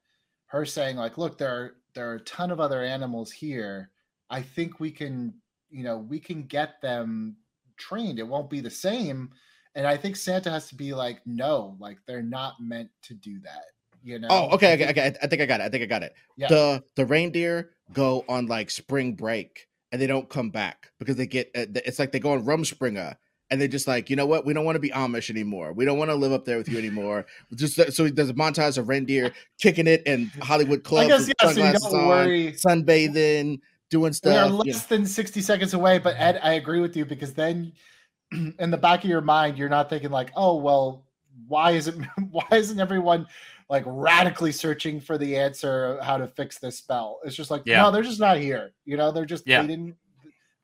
her 0.47 0.65
saying 0.65 0.95
like, 0.95 1.17
"Look, 1.17 1.37
there 1.37 1.49
are 1.49 1.75
there 1.93 2.09
are 2.09 2.15
a 2.15 2.21
ton 2.21 2.51
of 2.51 2.59
other 2.61 2.81
animals 2.81 3.31
here. 3.31 3.91
I 4.29 4.41
think 4.41 4.79
we 4.79 4.91
can, 4.91 5.33
you 5.69 5.83
know, 5.83 5.97
we 5.97 6.19
can 6.19 6.43
get 6.43 6.81
them 6.81 7.35
trained. 7.77 8.17
It 8.17 8.27
won't 8.27 8.49
be 8.49 8.61
the 8.61 8.69
same." 8.69 9.31
And 9.75 9.85
I 9.87 9.97
think 9.97 10.15
Santa 10.15 10.51
has 10.51 10.67
to 10.69 10.75
be 10.75 10.93
like, 10.93 11.25
"No, 11.25 11.75
like 11.79 11.97
they're 12.05 12.21
not 12.21 12.61
meant 12.61 12.89
to 13.03 13.13
do 13.13 13.39
that." 13.39 13.65
You 14.03 14.19
know? 14.19 14.27
Oh, 14.29 14.49
okay, 14.55 14.71
I 14.71 14.73
okay, 14.73 14.85
think- 14.85 14.97
okay. 14.97 15.17
I 15.21 15.27
think 15.27 15.41
I 15.41 15.45
got 15.45 15.61
it. 15.61 15.63
I 15.63 15.69
think 15.69 15.83
I 15.83 15.85
got 15.85 16.03
it. 16.03 16.13
Yeah. 16.37 16.47
The 16.47 16.83
the 16.95 17.05
reindeer 17.05 17.71
go 17.93 18.25
on 18.27 18.47
like 18.47 18.69
spring 18.71 19.13
break 19.13 19.67
and 19.91 20.01
they 20.01 20.07
don't 20.07 20.29
come 20.29 20.49
back 20.49 20.91
because 20.99 21.15
they 21.17 21.27
get 21.27 21.51
uh, 21.55 21.65
it's 21.85 21.99
like 21.99 22.11
they 22.11 22.19
go 22.19 22.31
on 22.33 22.43
Rumspringa 22.45 23.15
and 23.49 23.59
they 23.61 23.67
just 23.67 23.87
like 23.87 24.09
you 24.09 24.15
know 24.15 24.25
what 24.25 24.45
we 24.45 24.53
don't 24.53 24.63
want 24.65 24.75
to 24.75 24.79
be 24.79 24.89
Amish 24.89 25.29
anymore. 25.29 25.73
We 25.73 25.85
don't 25.85 25.97
want 25.99 26.09
to 26.09 26.15
live 26.15 26.31
up 26.31 26.45
there 26.45 26.57
with 26.57 26.69
you 26.69 26.77
anymore. 26.77 27.25
Just 27.55 27.75
so- 27.75 27.89
so 27.89 28.07
there's 28.07 28.29
a 28.29 28.33
montage 28.33 28.77
of 28.77 28.87
reindeer 28.87 29.33
kicking 29.59 29.87
it 29.87 30.01
in 30.07 30.27
Hollywood 30.41 30.79
I 30.85 30.89
clubs 30.89 31.07
guess 31.09 31.27
yeah. 31.27 31.33
So 31.47 31.53
sunglasses 31.53 31.83
don't 31.91 32.01
on, 32.01 32.07
worry. 32.07 32.53
sunbathing, 32.53 33.59
doing 33.89 34.13
stuff. 34.13 34.31
We 34.31 34.37
are 34.37 34.45
stuff. 34.47 34.65
you 34.65 34.71
know. 34.71 34.77
less 34.77 34.85
than 34.85 35.05
60 35.05 35.41
seconds 35.41 35.73
away, 35.73 35.99
but 35.99 36.15
Ed, 36.17 36.39
I 36.41 36.53
agree 36.53 36.79
with 36.79 36.95
you 36.95 37.05
because 37.05 37.33
then 37.33 37.73
in 38.31 38.71
the 38.71 38.77
back 38.77 39.03
of 39.03 39.09
your 39.09 39.21
mind, 39.21 39.57
you're 39.57 39.69
not 39.69 39.89
thinking 39.89 40.09
like, 40.11 40.31
oh 40.35 40.55
well, 40.55 41.05
why 41.47 41.71
isn't 41.71 42.05
why 42.31 42.47
isn't 42.53 42.79
everyone 42.79 43.27
like 43.71 43.83
radically 43.87 44.51
searching 44.51 44.99
for 44.99 45.17
the 45.17 45.35
answer 45.37 45.85
of 45.85 46.03
how 46.05 46.17
to 46.17 46.27
fix 46.27 46.59
this 46.59 46.77
spell? 46.77 47.21
It's 47.23 47.35
just 47.35 47.49
like, 47.49 47.63
Yeah. 47.65 47.81
no, 47.83 47.91
they're 47.91 48.03
just 48.03 48.19
not 48.19 48.37
here. 48.37 48.73
You 48.85 48.97
know, 48.97 49.11
they're 49.11 49.25
just 49.25 49.47
Yeah. 49.47 49.61
they 49.61 49.67
didn't 49.69 49.95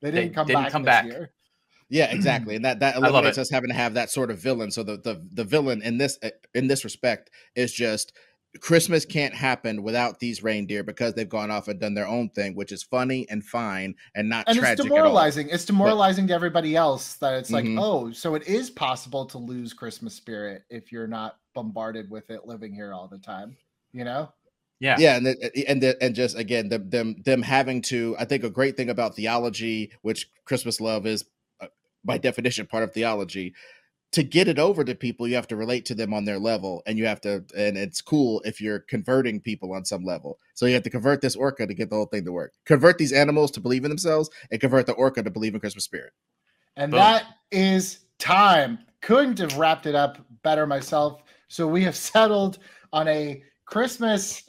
they 0.00 0.10
They 0.10 0.20
didn't 0.20 0.34
come 0.34 0.46
didn't 0.46 0.62
back 0.62 0.72
come 0.72 0.82
this 0.82 0.86
back. 0.90 1.06
year. 1.06 1.30
Yeah, 1.88 2.04
exactly, 2.12 2.54
and 2.54 2.64
that 2.66 2.78
that 2.80 2.96
eliminates 2.96 3.38
us 3.38 3.50
having 3.50 3.70
to 3.70 3.74
have 3.74 3.94
that 3.94 4.10
sort 4.10 4.30
of 4.30 4.38
villain. 4.38 4.70
So 4.70 4.82
the 4.82 4.98
the 4.98 5.26
the 5.32 5.42
villain 5.42 5.82
in 5.82 5.96
this 5.98 6.18
in 6.54 6.68
this 6.68 6.84
respect 6.84 7.30
is 7.56 7.72
just 7.72 8.12
Christmas 8.60 9.04
can't 9.04 9.34
happen 9.34 9.82
without 9.82 10.18
these 10.18 10.42
reindeer 10.42 10.82
because 10.82 11.14
they've 11.14 11.28
gone 11.28 11.50
off 11.50 11.68
and 11.68 11.78
done 11.78 11.94
their 11.94 12.06
own 12.08 12.30
thing, 12.30 12.54
which 12.54 12.72
is 12.72 12.82
funny 12.82 13.26
and 13.28 13.44
fine 13.44 13.94
and 14.14 14.28
not 14.28 14.44
And 14.48 14.56
it's 14.56 14.62
tragic 14.64 14.86
at 14.86 14.90
all. 14.90 14.96
demoralizing. 14.96 15.48
It's 15.50 15.64
demoralizing 15.66 16.26
to 16.28 16.34
everybody 16.34 16.74
else 16.74 17.14
that 17.16 17.34
it's 17.34 17.50
like, 17.50 17.66
Mhm. 17.66 17.78
oh, 17.80 18.10
so 18.12 18.34
it 18.34 18.46
is 18.48 18.70
possible 18.70 19.26
to 19.26 19.38
lose 19.38 19.72
Christmas 19.74 20.14
spirit 20.14 20.64
if 20.70 20.90
you're 20.90 21.06
not 21.06 21.36
bombarded 21.54 22.10
with 22.10 22.30
it 22.30 22.46
living 22.46 22.72
here 22.72 22.92
all 22.94 23.06
the 23.06 23.18
time. 23.18 23.56
You 23.92 24.04
know? 24.04 24.32
yeah, 24.80 24.96
Yeah, 24.98 25.16
and 25.16 25.26
the, 25.26 25.64
and 25.68 25.82
the, 25.82 25.96
and 26.02 26.14
just 26.14 26.36
again 26.38 26.68
them 26.68 26.88
them 26.88 27.16
them 27.24 27.42
having 27.42 27.82
to. 27.82 28.16
I 28.18 28.24
think 28.24 28.44
a 28.44 28.50
great 28.50 28.76
thing 28.76 28.90
about 28.90 29.14
theology, 29.16 29.90
which 30.02 30.30
Christmas 30.44 30.80
love 30.80 31.06
is 31.06 31.24
uh, 31.60 31.66
by 32.04 32.16
definition 32.16 32.66
part 32.66 32.84
of 32.84 32.92
theology. 32.92 33.54
To 34.12 34.22
get 34.22 34.48
it 34.48 34.58
over 34.58 34.84
to 34.84 34.94
people, 34.94 35.28
you 35.28 35.34
have 35.34 35.48
to 35.48 35.56
relate 35.56 35.84
to 35.86 35.94
them 35.94 36.14
on 36.14 36.24
their 36.24 36.38
level, 36.38 36.82
and 36.86 36.96
you 36.96 37.06
have 37.06 37.20
to. 37.22 37.44
And 37.56 37.76
it's 37.76 38.00
cool 38.00 38.40
if 38.44 38.60
you're 38.60 38.80
converting 38.80 39.40
people 39.40 39.74
on 39.74 39.84
some 39.84 40.04
level. 40.04 40.38
So 40.54 40.66
you 40.66 40.74
have 40.74 40.82
to 40.84 40.90
convert 40.90 41.20
this 41.20 41.36
orca 41.36 41.66
to 41.66 41.74
get 41.74 41.90
the 41.90 41.96
whole 41.96 42.06
thing 42.06 42.24
to 42.24 42.32
work. 42.32 42.54
Convert 42.64 42.96
these 42.96 43.12
animals 43.12 43.50
to 43.52 43.60
believe 43.60 43.84
in 43.84 43.90
themselves, 43.90 44.30
and 44.50 44.60
convert 44.60 44.86
the 44.86 44.92
orca 44.92 45.22
to 45.22 45.30
believe 45.30 45.54
in 45.54 45.60
Christmas 45.60 45.84
spirit. 45.84 46.12
And 46.76 46.92
Boom. 46.92 47.00
that 47.00 47.24
is 47.50 48.06
time. 48.18 48.78
Couldn't 49.02 49.38
have 49.38 49.58
wrapped 49.58 49.86
it 49.86 49.94
up 49.94 50.18
better 50.42 50.66
myself. 50.66 51.22
So 51.48 51.66
we 51.66 51.82
have 51.84 51.96
settled 52.14 52.58
on 52.92 53.08
a 53.08 53.42
Christmas, 53.66 54.44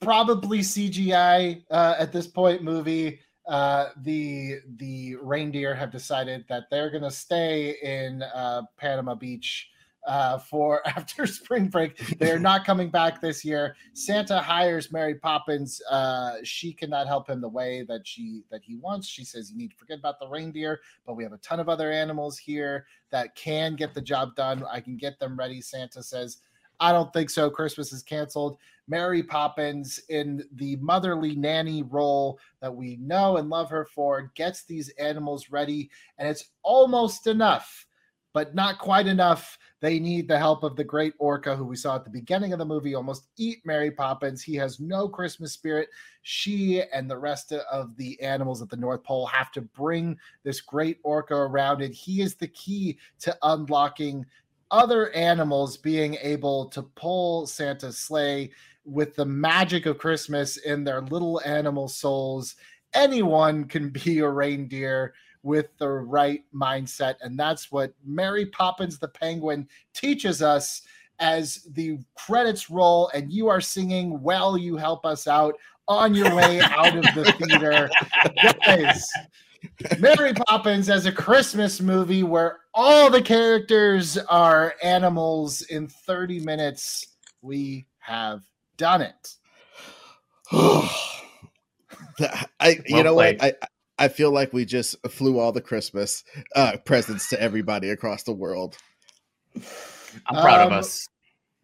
probably 0.00 0.58
CGI 0.60 1.62
uh, 1.70 1.94
at 1.98 2.12
this 2.12 2.26
point 2.26 2.62
movie. 2.62 3.20
Uh, 3.46 3.90
the 3.98 4.60
the 4.76 5.16
reindeer 5.16 5.74
have 5.74 5.90
decided 5.90 6.44
that 6.48 6.64
they're 6.70 6.90
going 6.90 7.02
to 7.02 7.10
stay 7.10 7.76
in 7.82 8.22
uh, 8.22 8.62
Panama 8.78 9.14
Beach 9.14 9.68
uh, 10.06 10.38
for 10.38 10.80
after 10.86 11.26
spring 11.26 11.68
break. 11.68 11.98
They're 12.18 12.38
not 12.38 12.64
coming 12.64 12.90
back 12.90 13.20
this 13.20 13.44
year. 13.44 13.76
Santa 13.92 14.40
hires 14.40 14.92
Mary 14.92 15.14
Poppins. 15.16 15.80
Uh, 15.90 16.36
she 16.42 16.72
cannot 16.72 17.06
help 17.06 17.28
him 17.28 17.40
the 17.40 17.48
way 17.48 17.84
that 17.88 18.06
she 18.06 18.42
that 18.50 18.62
he 18.62 18.76
wants. 18.76 19.06
She 19.06 19.24
says 19.24 19.50
you 19.50 19.58
need 19.58 19.70
to 19.70 19.76
forget 19.76 19.98
about 19.98 20.18
the 20.18 20.28
reindeer 20.28 20.80
but 21.06 21.14
we 21.14 21.22
have 21.22 21.32
a 21.32 21.38
ton 21.38 21.60
of 21.60 21.68
other 21.68 21.92
animals 21.92 22.38
here 22.38 22.86
that 23.10 23.34
can 23.34 23.76
get 23.76 23.94
the 23.94 24.00
job 24.00 24.34
done. 24.34 24.64
I 24.70 24.80
can 24.80 24.96
get 24.96 25.18
them 25.18 25.38
ready. 25.38 25.60
Santa 25.60 26.02
says, 26.02 26.38
I 26.80 26.92
don't 26.92 27.12
think 27.12 27.30
so. 27.30 27.50
Christmas 27.50 27.92
is 27.92 28.02
canceled. 28.02 28.58
Mary 28.86 29.22
Poppins, 29.22 29.98
in 30.10 30.44
the 30.56 30.76
motherly 30.76 31.34
nanny 31.34 31.82
role 31.82 32.38
that 32.60 32.74
we 32.74 32.96
know 32.96 33.38
and 33.38 33.48
love 33.48 33.70
her 33.70 33.86
for, 33.86 34.30
gets 34.34 34.64
these 34.64 34.90
animals 34.98 35.50
ready, 35.50 35.90
and 36.18 36.28
it's 36.28 36.50
almost 36.62 37.26
enough, 37.26 37.86
but 38.34 38.54
not 38.54 38.78
quite 38.78 39.06
enough. 39.06 39.58
They 39.80 39.98
need 39.98 40.28
the 40.28 40.38
help 40.38 40.64
of 40.64 40.76
the 40.76 40.84
great 40.84 41.14
orca 41.18 41.54
who 41.54 41.64
we 41.64 41.76
saw 41.76 41.94
at 41.94 42.04
the 42.04 42.10
beginning 42.10 42.52
of 42.52 42.58
the 42.58 42.64
movie 42.64 42.94
almost 42.94 43.28
eat 43.36 43.64
Mary 43.64 43.90
Poppins. 43.90 44.42
He 44.42 44.54
has 44.56 44.80
no 44.80 45.08
Christmas 45.08 45.52
spirit. 45.52 45.88
She 46.22 46.82
and 46.82 47.10
the 47.10 47.18
rest 47.18 47.52
of 47.52 47.96
the 47.96 48.20
animals 48.20 48.60
at 48.60 48.70
the 48.70 48.76
North 48.76 49.02
Pole 49.04 49.26
have 49.26 49.50
to 49.52 49.60
bring 49.60 50.18
this 50.42 50.60
great 50.60 50.98
orca 51.04 51.34
around 51.34 51.80
it. 51.82 51.92
He 51.92 52.22
is 52.22 52.34
the 52.34 52.48
key 52.48 52.98
to 53.20 53.36
unlocking 53.42 54.24
other 54.70 55.10
animals 55.12 55.76
being 55.76 56.16
able 56.20 56.66
to 56.66 56.82
pull 56.82 57.46
Santa's 57.46 57.98
sleigh 57.98 58.50
with 58.84 59.14
the 59.14 59.24
magic 59.24 59.86
of 59.86 59.98
Christmas 59.98 60.58
in 60.58 60.84
their 60.84 61.00
little 61.00 61.40
animal 61.44 61.88
souls. 61.88 62.56
Anyone 62.94 63.64
can 63.64 63.90
be 63.90 64.20
a 64.20 64.28
reindeer 64.28 65.14
with 65.42 65.76
the 65.78 65.88
right 65.88 66.42
mindset. 66.54 67.16
And 67.20 67.38
that's 67.38 67.70
what 67.70 67.92
Mary 68.04 68.46
Poppins 68.46 68.98
the 68.98 69.08
Penguin 69.08 69.68
teaches 69.92 70.42
us 70.42 70.82
as 71.20 71.66
the 71.74 71.98
credits 72.16 72.70
roll 72.70 73.08
and 73.14 73.32
you 73.32 73.48
are 73.48 73.60
singing 73.60 74.20
while 74.20 74.58
you 74.58 74.76
help 74.76 75.06
us 75.06 75.28
out 75.28 75.54
on 75.86 76.14
your 76.14 76.34
way 76.34 76.60
out 76.60 76.96
of 76.96 77.04
the 77.14 77.32
theater. 77.38 77.90
Guys, 78.66 79.06
Mary 79.98 80.32
Poppins 80.32 80.88
as 80.88 81.06
a 81.06 81.12
Christmas 81.12 81.80
movie 81.80 82.22
where 82.22 82.60
all 82.74 83.10
the 83.10 83.22
characters 83.22 84.18
are 84.18 84.74
animals 84.82 85.62
in 85.62 85.88
30 85.88 86.40
minutes. 86.40 87.06
We 87.42 87.86
have 88.00 88.42
done 88.76 89.02
it. 89.02 89.36
I, 92.60 92.80
you 92.86 92.94
Well 92.94 93.04
know 93.04 93.14
played. 93.14 93.40
what? 93.40 93.54
I, 93.62 94.04
I 94.04 94.08
feel 94.08 94.30
like 94.32 94.52
we 94.52 94.64
just 94.64 94.96
flew 95.08 95.38
all 95.38 95.52
the 95.52 95.60
Christmas 95.60 96.24
uh, 96.56 96.76
presents 96.84 97.28
to 97.30 97.40
everybody 97.40 97.90
across 97.90 98.24
the 98.24 98.32
world. 98.32 98.76
I'm 100.26 100.36
proud 100.42 100.60
of 100.62 100.72
Um, 100.72 100.72
us. 100.72 101.06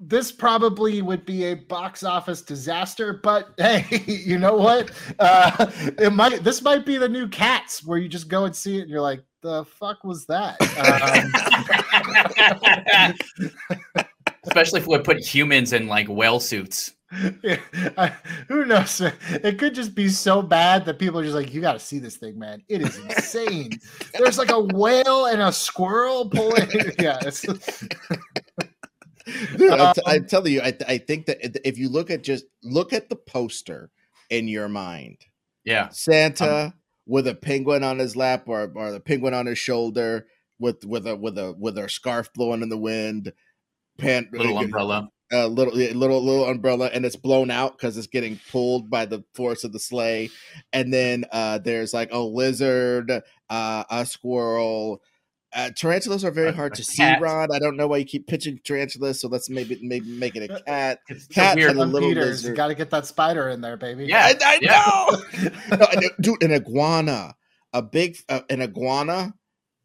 This 0.03 0.33
probably 0.33 1.03
would 1.03 1.27
be 1.27 1.45
a 1.47 1.55
box 1.55 2.03
office 2.05 2.41
disaster, 2.41 3.13
but 3.23 3.51
hey, 3.59 3.85
you 4.07 4.39
know 4.39 4.57
what? 4.57 4.91
Uh, 5.19 5.71
it 5.99 6.13
might. 6.13 6.43
This 6.43 6.63
might 6.63 6.87
be 6.87 6.97
the 6.97 7.09
new 7.09 7.29
Cats, 7.29 7.85
where 7.85 7.99
you 7.99 8.09
just 8.09 8.29
go 8.29 8.45
and 8.47 8.57
see 8.57 8.79
it, 8.79 8.83
and 8.83 8.91
you're 8.91 9.03
like, 9.03 9.23
"The 9.43 9.65
fuck 9.65 10.05
was 10.05 10.27
that?" 10.27 10.57
Um, 13.93 14.05
Especially 14.45 14.81
if 14.81 14.87
we 14.87 14.97
put 14.99 15.19
humans 15.19 15.73
in 15.75 15.87
like 15.87 16.09
whale 16.09 16.41
suits. 16.41 16.93
Yeah, 17.43 17.59
I- 17.99 18.15
who 18.49 18.65
knows? 18.65 19.01
It 19.03 19.59
could 19.59 19.75
just 19.75 19.95
be 19.95 20.09
so 20.09 20.41
bad 20.43 20.85
that 20.87 20.99
people 20.99 21.21
are 21.21 21.25
just 21.25 21.35
like, 21.35 21.53
"You 21.53 21.61
got 21.61 21.75
to 21.75 21.79
see 21.79 21.99
this 21.99 22.17
thing, 22.17 22.39
man! 22.39 22.63
It 22.69 22.81
is 22.83 22.97
insane." 22.99 23.71
There's 24.15 24.39
like 24.39 24.51
a 24.51 24.61
whale 24.61 25.27
and 25.27 25.43
a 25.43 25.53
squirrel 25.53 26.29
pulling. 26.31 26.71
yeah, 26.99 27.19
it's, 27.23 27.43
Dude, 27.43 27.63
I'm, 29.73 29.95
t- 29.95 30.03
Um, 30.03 30.07
I'm 30.07 30.27
telling 30.27 30.53
you, 30.53 30.61
I, 30.63 30.73
I 30.89 30.99
think 30.99 31.27
that 31.27 31.39
if 31.69 31.77
you 31.79 31.89
look 31.89 32.11
at 32.11 32.23
just 32.23 32.45
look 32.63 32.93
at 32.93 33.09
the 33.09 33.17
poster 33.17 33.91
in 34.31 34.49
your 34.49 34.69
mind, 34.69 35.19
Yeah. 35.65 35.89
Santa 35.91 36.75
with 37.11 37.27
a 37.27 37.35
penguin 37.35 37.83
on 37.83 37.99
his 37.99 38.15
lap 38.15 38.45
or, 38.47 38.71
or 38.77 38.93
the 38.93 39.01
penguin 39.01 39.35
on 39.35 39.47
his 39.47 39.59
shoulder 39.59 40.29
with 40.61 40.85
with 40.85 41.09
a 41.09 41.17
with 41.17 41.37
a 41.37 41.55
with 41.59 41.77
a 41.77 41.89
scarf 41.89 42.33
blowing 42.33 42.63
in 42.63 42.69
the 42.69 42.79
wind, 42.79 43.33
pan, 43.99 44.29
Little 44.33 44.59
umbrella. 44.59 45.09
a 45.33 45.49
little 45.49 45.75
little 45.75 46.25
little 46.25 46.45
umbrella 46.45 46.89
and 46.93 47.05
it's 47.05 47.17
blown 47.17 47.51
out 47.51 47.77
because 47.77 47.97
it's 47.97 48.07
getting 48.07 48.39
pulled 48.53 48.89
by 48.89 49.07
the 49.07 49.25
force 49.35 49.65
of 49.65 49.73
the 49.73 49.81
sleigh 49.81 50.31
and 50.73 50.93
then 50.93 51.25
uh 51.33 51.59
there's 51.59 51.93
like 51.93 52.13
a 52.13 52.19
lizard 52.19 53.11
uh 53.49 53.85
a 53.91 54.07
squirrel 54.07 55.01
uh, 55.55 55.71
tarantulas 55.77 56.25
are 56.25 56.31
very 56.31 56.51
A- 56.51 56.53
hard 56.53 56.73
a 56.73 56.77
to 56.77 56.85
see 56.85 56.99
cat. 56.99 57.21
ron 57.21 57.49
i 57.53 57.59
don't 57.59 57.77
know 57.77 57.87
why 57.89 57.97
you 57.99 58.05
keep 58.05 58.27
pitching 58.27 58.61
tarantulas 58.65 59.21
so 59.21 59.29
let's 59.29 59.51
maybe 59.51 59.79
maybe 59.83 60.07
make 60.11 60.37
it 60.37 60.51
a 60.51 60.61
cat 60.63 61.01
It's 61.09 61.27
Cat 61.27 61.57
weird. 61.57 61.71
and 61.73 61.81
a 61.81 61.85
little 61.85 62.09
Peters, 62.09 62.25
you 62.25 62.31
lizard. 62.51 62.57
got 62.57 62.69
to 62.69 62.75
get 62.75 62.91
that 62.91 63.07
spider 63.07 63.49
in 63.49 63.61
there, 63.61 63.77
baby. 63.77 64.07
Yeah. 64.07 64.27
i, 64.33 64.35
I 64.45 64.59
yeah. 64.63 65.49
know 65.71 65.77
No, 65.77 65.87
I 65.91 66.09
dude 66.21 66.43
an 66.43 66.53
iguana 66.53 67.35
a 67.73 67.83
big 67.83 68.17
uh, 68.29 68.41
an 68.51 68.63
iguana 68.63 69.35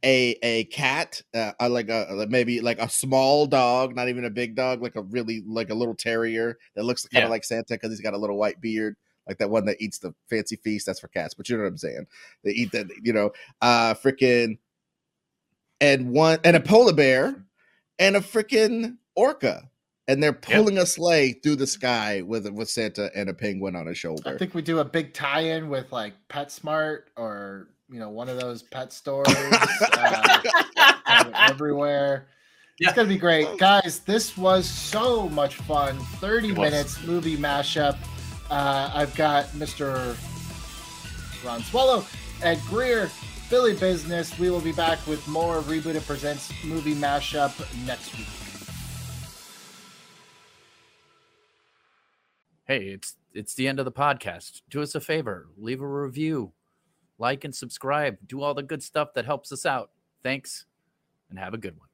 a 0.04 0.36
a 0.44 0.66
cat 0.66 1.22
uh, 1.34 1.54
uh, 1.60 1.70
like 1.70 1.90
a 1.90 2.28
maybe 2.30 2.62
like 2.62 2.80
a 2.80 2.88
small 2.90 3.48
dog 3.48 3.96
not 3.96 4.08
even 4.10 4.26
a 4.26 4.30
big 4.30 4.56
dog 4.56 4.82
like 4.84 4.96
a 4.96 5.02
really 5.02 5.42
like 5.48 5.70
a 5.72 5.74
little 5.76 5.96
terrier 5.96 6.58
that 6.76 6.84
looks 6.84 7.08
kind 7.08 7.24
of 7.24 7.28
Yeah. 7.30 7.32
like 7.32 7.44
santa 7.44 7.66
because 7.74 7.90
he's 7.90 8.02
got 8.02 8.14
a 8.14 8.18
little 8.18 8.38
white 8.38 8.62
beard 8.62 8.96
like 9.28 9.40
that 9.40 9.50
one 9.50 9.66
that 9.66 9.78
eats 9.80 9.98
the 9.98 10.14
fancy 10.30 10.58
feast 10.58 10.86
that's 10.86 11.00
for 11.00 11.08
cats 11.08 11.34
but 11.34 11.50
you 11.50 11.58
know 11.58 11.64
what 11.64 11.70
i'm 11.70 11.78
saying 11.78 12.06
they 12.44 12.52
eat 12.52 12.72
that 12.74 12.86
you 13.02 13.14
know 13.14 13.32
uh 13.62 13.96
freaking 13.96 14.58
and 15.82 16.10
one 16.12 16.40
and 16.44 16.56
a 16.56 16.60
polar 16.60 16.94
bear 16.94 17.46
and 18.00 18.16
a 18.16 18.22
freaking 18.22 18.98
orca 19.16 19.70
and 20.08 20.22
they're 20.22 20.34
pulling 20.34 20.78
a 20.78 20.86
sleigh 20.86 21.34
through 21.34 21.56
the 21.56 21.68
sky 21.68 22.22
with 22.22 22.48
with 22.50 22.70
santa 22.70 23.10
and 23.16 23.30
a 23.30 23.34
penguin 23.34 23.76
on 23.76 23.88
his 23.88 23.98
shoulder 23.98 24.36
I 24.36 24.38
think 24.38 24.54
we 24.54 24.62
do 24.62 24.80
a 24.80 24.86
big 24.86 25.14
tie-in 25.14 25.70
with 25.70 25.92
like 25.92 26.14
PetSmart 26.30 27.04
or 27.18 27.70
you 27.90 28.00
know 28.00 28.10
one 28.10 28.30
of 28.30 28.40
those 28.40 28.64
pet 28.64 28.92
stores 28.92 29.28
uh, 29.28 30.42
everywhere. 31.50 32.28
Yeah. 32.80 32.90
It's 32.90 32.96
gonna 32.96 33.08
be 33.08 33.18
great, 33.18 33.48
guys. 33.58 34.00
This 34.00 34.36
was 34.36 34.68
so 34.68 35.30
much 35.30 35.56
fun. 35.56 35.98
Thirty 36.20 36.50
It 36.50 36.58
was. 36.58 36.72
minutes 36.72 37.04
movie 37.04 37.38
mashup. 37.38 37.96
Uh, 38.50 38.92
I've 38.94 39.16
got 39.16 39.46
Mr. 39.50 40.18
Ron 41.46 41.62
Swallow, 41.62 42.04
Ed 42.42 42.60
Greer, 42.68 43.10
Billy 43.50 43.76
Business. 43.76 44.38
We 44.40 44.50
will 44.50 44.62
be 44.62 44.72
back 44.72 45.06
with 45.08 45.28
more 45.28 45.62
Reboot 45.62 45.96
It 45.96 46.06
Presents 46.06 46.52
movie 46.64 46.96
mashup 46.96 47.54
next 47.86 48.18
week. 48.18 48.28
Hey, 52.66 52.88
it's 52.88 53.16
it's 53.34 53.54
the 53.54 53.68
end 53.68 53.80
of 53.80 53.86
the 53.86 53.92
podcast. 53.92 54.62
Do 54.70 54.82
us 54.82 54.96
a 54.96 55.00
favor, 55.00 55.50
leave 55.58 55.82
a 55.82 55.88
review, 55.88 56.54
like 57.20 57.44
and 57.44 57.54
subscribe, 57.54 58.18
do 58.26 58.42
all 58.42 58.56
the 58.56 58.64
good 58.64 58.82
stuff 58.82 59.14
that 59.14 59.26
helps 59.26 59.52
us 59.52 59.66
out. 59.66 59.92
Thanks, 60.24 60.66
and 61.30 61.38
have 61.38 61.54
a 61.54 61.60
good 61.60 61.78
one. 61.78 61.90